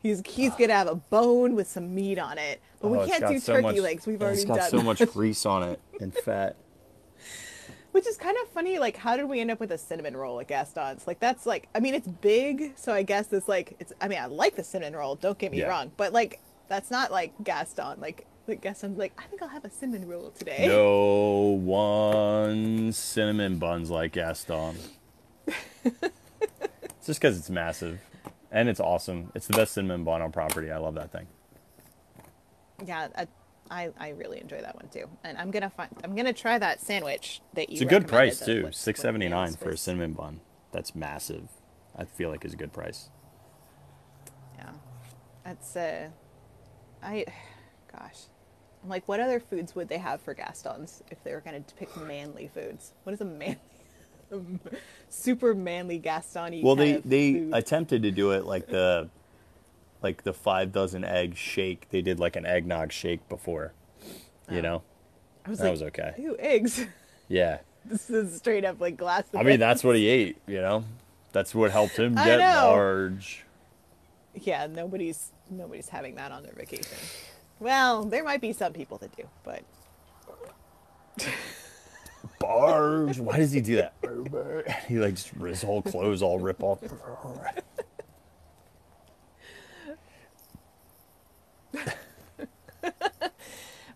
He's 0.02 0.22
he's 0.26 0.54
gonna 0.56 0.74
have 0.74 0.88
a 0.88 0.96
bone 0.96 1.56
with 1.56 1.70
some 1.70 1.94
meat 1.94 2.18
on 2.20 2.38
it, 2.38 2.62
but 2.82 2.88
Oh, 2.88 2.92
we 3.02 3.06
can't 3.10 3.28
do 3.28 3.38
so 3.40 3.54
turkey 3.54 3.64
much- 3.64 3.78
legs. 3.78 4.08
We've 4.08 4.16
and 4.16 4.24
already 4.24 4.38
It's 4.40 4.46
got 4.48 4.58
done. 4.58 4.70
so 4.70 4.82
much 4.82 5.02
grease 5.14 5.46
on 5.46 5.64
it 5.64 5.80
and 6.00 6.14
fat. 6.14 6.56
Which 8.00 8.08
is 8.08 8.16
kind 8.16 8.38
of 8.42 8.48
funny. 8.52 8.80
Like, 8.80 8.96
how 8.96 9.18
did 9.18 9.26
we 9.26 9.42
end 9.42 9.52
up 9.52 9.60
with 9.60 9.74
a 9.74 9.78
cinnamon 9.78 10.16
roll 10.16 10.40
at 10.40 10.48
Gaston's? 10.48 11.06
Like, 11.06 11.20
that's 11.20 11.46
like, 11.46 11.68
I 11.76 11.82
mean, 11.82 11.94
it's 11.94 12.08
big, 12.08 12.72
so 12.78 12.94
I 12.94 13.04
guess 13.04 13.34
it's 13.34 13.50
like, 13.50 13.76
it's. 13.78 13.92
I 14.00 14.08
mean, 14.08 14.20
I 14.22 14.28
like 14.28 14.56
the 14.56 14.64
cinnamon 14.64 14.96
roll. 14.98 15.16
Don't 15.18 15.38
get 15.38 15.52
me 15.52 15.58
Yeah. 15.60 15.68
wrong, 15.68 15.92
but 15.98 16.14
like, 16.14 16.40
that's 16.70 16.90
not 16.90 17.12
like 17.12 17.34
Gaston. 17.44 18.00
Like, 18.00 18.26
Like 18.48 18.62
Gaston's 18.62 18.98
like, 18.98 19.12
I 19.18 19.24
think 19.24 19.42
I'll 19.42 19.50
have 19.50 19.66
a 19.66 19.70
cinnamon 19.70 20.08
roll 20.08 20.30
today. 20.30 20.66
No 20.66 21.60
one 21.62 22.94
cinnamon 22.94 23.58
buns 23.58 23.90
like 23.90 24.14
Gaston. 24.14 24.78
it's 25.84 26.00
just 27.06 27.20
because 27.20 27.38
it's 27.38 27.50
massive, 27.50 28.00
and 28.50 28.70
it's 28.70 28.80
awesome. 28.80 29.30
It's 29.36 29.48
the 29.48 29.58
best 29.58 29.74
cinnamon 29.74 30.06
bun 30.06 30.22
on 30.22 30.32
property. 30.32 30.72
I 30.72 30.78
love 30.78 30.96
that 30.96 31.12
thing. 31.12 31.28
Yeah, 32.86 33.10
I, 33.72 33.90
I, 34.00 34.10
really 34.10 34.42
enjoy 34.42 34.62
that 34.62 34.76
one 34.76 34.90
too. 34.90 35.08
And 35.24 35.38
I'm 35.38 35.52
gonna 35.52 35.70
find, 35.70 35.90
I'm 36.04 36.16
gonna 36.16 36.34
try 36.34 36.58
that 36.58 36.82
sandwich 36.82 37.42
that 37.54 37.70
you. 37.70 37.74
It's 37.74 37.82
a 37.82 37.86
good 37.86 38.08
price 38.08 38.40
too. 38.40 38.70
Six 38.72 39.02
seventy 39.02 39.28
nine 39.28 39.54
for 39.54 39.70
a 39.70 39.78
cinnamon 39.78 40.14
bun. 40.14 40.42
That's 40.72 40.96
massive. 40.96 41.50
I 41.96 42.06
feel 42.06 42.30
like 42.30 42.46
is 42.46 42.54
a 42.54 42.58
good 42.58 42.74
price. 42.74 43.10
Yeah, 44.58 44.72
that's 45.44 45.76
uh, 45.76 46.10
I, 47.04 47.26
gosh, 47.92 48.18
I'm 48.84 48.90
like, 48.90 49.08
what 49.08 49.20
other 49.20 49.40
foods 49.40 49.76
would 49.76 49.90
they 49.90 49.98
have 49.98 50.22
for 50.22 50.34
Gaston's 50.34 51.04
if 51.12 51.24
they 51.24 51.34
were 51.34 51.42
gonna 51.42 51.64
pick 51.78 51.96
manly 51.98 52.50
foods? 52.54 52.94
What 53.04 53.14
is 53.14 53.22
a 53.22 53.26
manly, 53.26 53.60
super 55.10 55.54
manly 55.54 56.00
Gaston? 56.00 56.62
Well, 56.62 56.76
they 56.76 56.98
they 56.98 57.50
attempted 57.52 58.04
to 58.04 58.12
do 58.12 58.32
it 58.32 58.46
like 58.46 58.68
the 58.68 59.10
like 60.02 60.24
the 60.24 60.34
five 60.34 60.72
dozen 60.72 61.04
egg 61.04 61.36
shake. 61.36 61.90
They 61.90 62.02
did 62.02 62.20
like 62.20 62.36
an 62.36 62.46
eggnog 62.46 62.92
shake 62.92 63.28
before. 63.30 63.74
You 64.50 64.60
Oh. 64.60 64.62
know, 64.62 64.82
I 65.46 65.50
was 65.50 65.60
that 65.60 65.66
like, 65.66 65.72
was 65.72 65.82
okay. 65.84 66.14
Ew, 66.18 66.36
eggs. 66.40 66.86
Yeah. 67.32 67.60
this 67.86 68.10
is 68.10 68.36
straight 68.38 68.66
up 68.66 68.82
like 68.82 68.98
glass. 68.98 69.24
of 69.32 69.36
I 69.36 69.44
mean, 69.44 69.54
eggs. 69.54 69.60
that's 69.60 69.84
what 69.84 69.96
he 69.96 70.08
ate. 70.08 70.38
You 70.48 70.62
know, 70.62 70.84
that's 71.32 71.54
what 71.54 71.70
helped 71.72 71.96
him 71.98 72.16
get 72.26 72.40
large. 72.40 73.46
Yeah, 74.34 74.66
nobody's 74.68 75.32
nobody's 75.50 75.90
having 75.90 76.16
that 76.16 76.32
on 76.32 76.42
their 76.44 76.54
vacation. 76.54 76.98
Well, 77.60 78.04
there 78.06 78.24
might 78.24 78.42
be 78.42 78.52
some 78.54 78.74
people 78.74 78.98
that 79.00 79.16
do, 79.16 79.24
but 79.44 79.62
Barge. 82.40 83.20
Why 83.20 83.38
does 83.38 83.52
he 83.52 83.62
do 83.62 83.76
that? 83.78 83.94
he 84.88 84.98
like 84.98 85.16
just 85.16 85.30
his 85.30 85.62
whole 85.62 85.82
clothes 85.82 86.22
all 86.22 86.40
rip 86.40 86.64
off. 86.64 86.80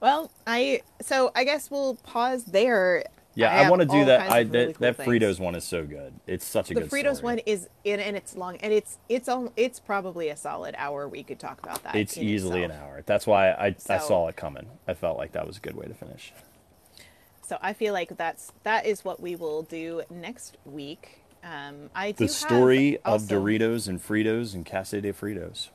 well, 0.01 0.31
I 0.45 0.81
so 1.01 1.31
I 1.35 1.43
guess 1.43 1.71
we'll 1.71 1.95
pause 1.95 2.45
there. 2.45 3.03
Yeah, 3.35 3.51
I, 3.51 3.63
have 3.63 3.71
want 3.71 3.81
to 3.81 3.87
do 3.87 4.05
that. 4.05 4.31
I 4.31 4.39
really 4.39 4.49
that, 4.51 4.65
cool 4.75 4.81
that 4.81 4.97
things. 4.97 5.09
Fritos 5.09 5.39
one 5.39 5.55
is 5.55 5.63
so 5.63 5.85
good. 5.85 6.13
It's 6.27 6.45
such 6.45 6.69
a 6.69 6.75
The 6.75 6.81
good 6.81 6.91
Fritos 6.91 7.17
story. 7.17 7.23
one 7.35 7.39
is 7.39 7.67
in 7.83 7.99
and 7.99 8.15
it's 8.15 8.35
long 8.35 8.57
and 8.57 8.71
it's 8.71 8.99
it's 9.09 9.27
it's 9.57 9.79
probably 9.79 10.29
a 10.29 10.35
solid 10.37 10.75
hour. 10.77 11.07
We 11.07 11.23
could 11.23 11.39
talk 11.39 11.63
about 11.63 11.81
that. 11.83 11.95
It's 11.95 12.15
easily 12.17 12.61
itself. 12.61 12.79
an 12.79 12.85
hour. 12.85 13.03
That's 13.05 13.25
why 13.25 13.51
I 13.51 13.75
I 13.89 13.97
saw 13.97 14.27
it 14.27 14.35
coming. 14.35 14.67
I 14.87 14.93
felt 14.93 15.17
like 15.17 15.31
that 15.31 15.47
was 15.47 15.57
a 15.57 15.61
good 15.61 15.75
way 15.75 15.87
to 15.87 15.95
finish. 15.95 16.31
So 17.41 17.57
I 17.61 17.73
feel 17.73 17.93
like 17.93 18.15
that's 18.17 18.51
that 18.63 18.85
is 18.85 19.03
what 19.03 19.19
we 19.19 19.35
will 19.35 19.63
do 19.63 20.03
next 20.11 20.57
week. 20.65 21.23
Um, 21.43 21.89
I 21.93 22.11
do 22.11 22.25
The 22.25 22.29
story 22.29 22.97
of 22.99 23.23
also- 23.23 23.41
Doritos 23.41 23.87
and 23.87 24.01
Fritos 24.01 24.53
and 24.53 24.65
Casa 24.65 25.01
de 25.01 25.11
Fritos. 25.11 25.69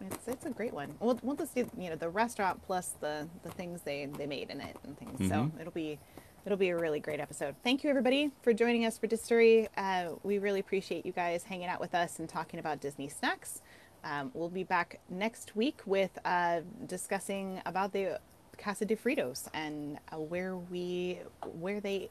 It's 0.00 0.28
it's 0.28 0.46
a 0.46 0.50
great 0.50 0.72
one. 0.72 0.94
We'll 1.00 1.18
we'll 1.22 1.36
just 1.36 1.54
do 1.54 1.68
you 1.78 1.90
know 1.90 1.96
the 1.96 2.08
restaurant 2.08 2.62
plus 2.66 2.94
the 3.00 3.28
the 3.42 3.50
things 3.50 3.82
they 3.82 4.06
they 4.06 4.26
made 4.26 4.50
in 4.50 4.60
it 4.60 4.76
and 4.84 4.96
things. 4.98 5.18
So 5.28 5.34
Mhm. 5.34 5.60
it'll 5.60 5.72
be 5.72 5.98
it'll 6.44 6.58
be 6.58 6.70
a 6.70 6.76
really 6.76 7.00
great 7.00 7.20
episode. 7.20 7.54
Thank 7.62 7.84
you 7.84 7.90
everybody 7.90 8.30
for 8.42 8.52
joining 8.52 8.84
us 8.84 8.98
for 8.98 9.06
Distory. 9.06 9.68
Uh, 9.76 10.14
we 10.22 10.38
really 10.38 10.60
appreciate 10.60 11.06
you 11.06 11.12
guys 11.12 11.44
hanging 11.44 11.66
out 11.68 11.80
with 11.80 11.94
us 11.94 12.18
and 12.18 12.28
talking 12.28 12.58
about 12.60 12.80
Disney 12.80 13.08
snacks. 13.08 13.60
Um, 14.04 14.30
we'll 14.34 14.48
be 14.48 14.64
back 14.64 14.98
next 15.08 15.54
week 15.54 15.80
with 15.86 16.10
uh, 16.24 16.62
discussing 16.86 17.62
about 17.66 17.92
the 17.92 18.18
Casa 18.58 18.84
de 18.84 18.96
Fritos 18.96 19.46
and 19.54 19.98
uh, 20.12 20.16
where 20.18 20.56
we 20.56 21.18
where 21.60 21.80
they 21.80 22.10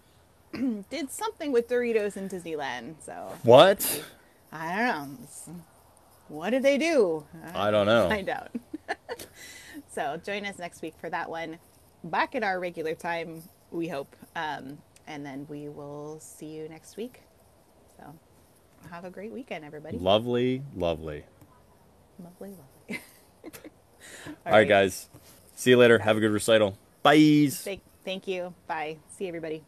did 0.90 1.12
something 1.12 1.52
with 1.52 1.68
Doritos 1.70 2.16
in 2.18 2.30
Disneyland. 2.30 2.96
So 3.06 3.34
What? 3.44 4.04
I 4.54 4.76
don't 4.76 4.86
know. 5.18 5.24
It's- 5.24 5.50
What 6.32 6.52
did 6.52 6.64
they 6.64 6.78
do? 6.78 7.26
I 7.54 7.72
don't 7.72 7.86
know. 7.86 8.08
Find 8.08 8.30
out. 8.30 8.52
so 9.94 10.16
join 10.24 10.46
us 10.46 10.58
next 10.58 10.82
week 10.82 10.94
for 10.98 11.10
that 11.10 11.30
one. 11.30 11.60
Back 12.06 12.36
at 12.36 12.44
our 12.44 12.58
regular 12.58 12.96
time, 12.96 13.44
we 13.70 13.90
hope. 13.90 14.16
Um, 14.34 14.78
and 15.08 15.26
then 15.26 15.46
we 15.50 15.68
will 15.68 16.22
see 16.22 16.46
you 16.46 16.70
next 16.70 16.96
week. 16.96 17.24
So 17.98 18.16
have 18.90 19.04
a 19.04 19.10
great 19.10 19.34
weekend, 19.34 19.66
everybody. 19.66 19.98
Lovely, 19.98 20.64
lovely. 20.74 21.26
lovely, 22.24 22.56
lovely. 22.90 23.04
All 24.46 24.54
right, 24.54 24.68
guys. 24.68 25.10
See 25.56 25.72
you 25.72 25.78
later. 25.78 26.00
Have 26.00 26.16
a 26.16 26.22
good 26.22 26.32
recital. 26.32 26.78
Bye. 27.04 27.50
Thank, 27.52 27.82
thank 28.06 28.26
you. 28.26 28.54
Bye. 28.68 29.00
See 29.18 29.28
everybody. 29.28 29.66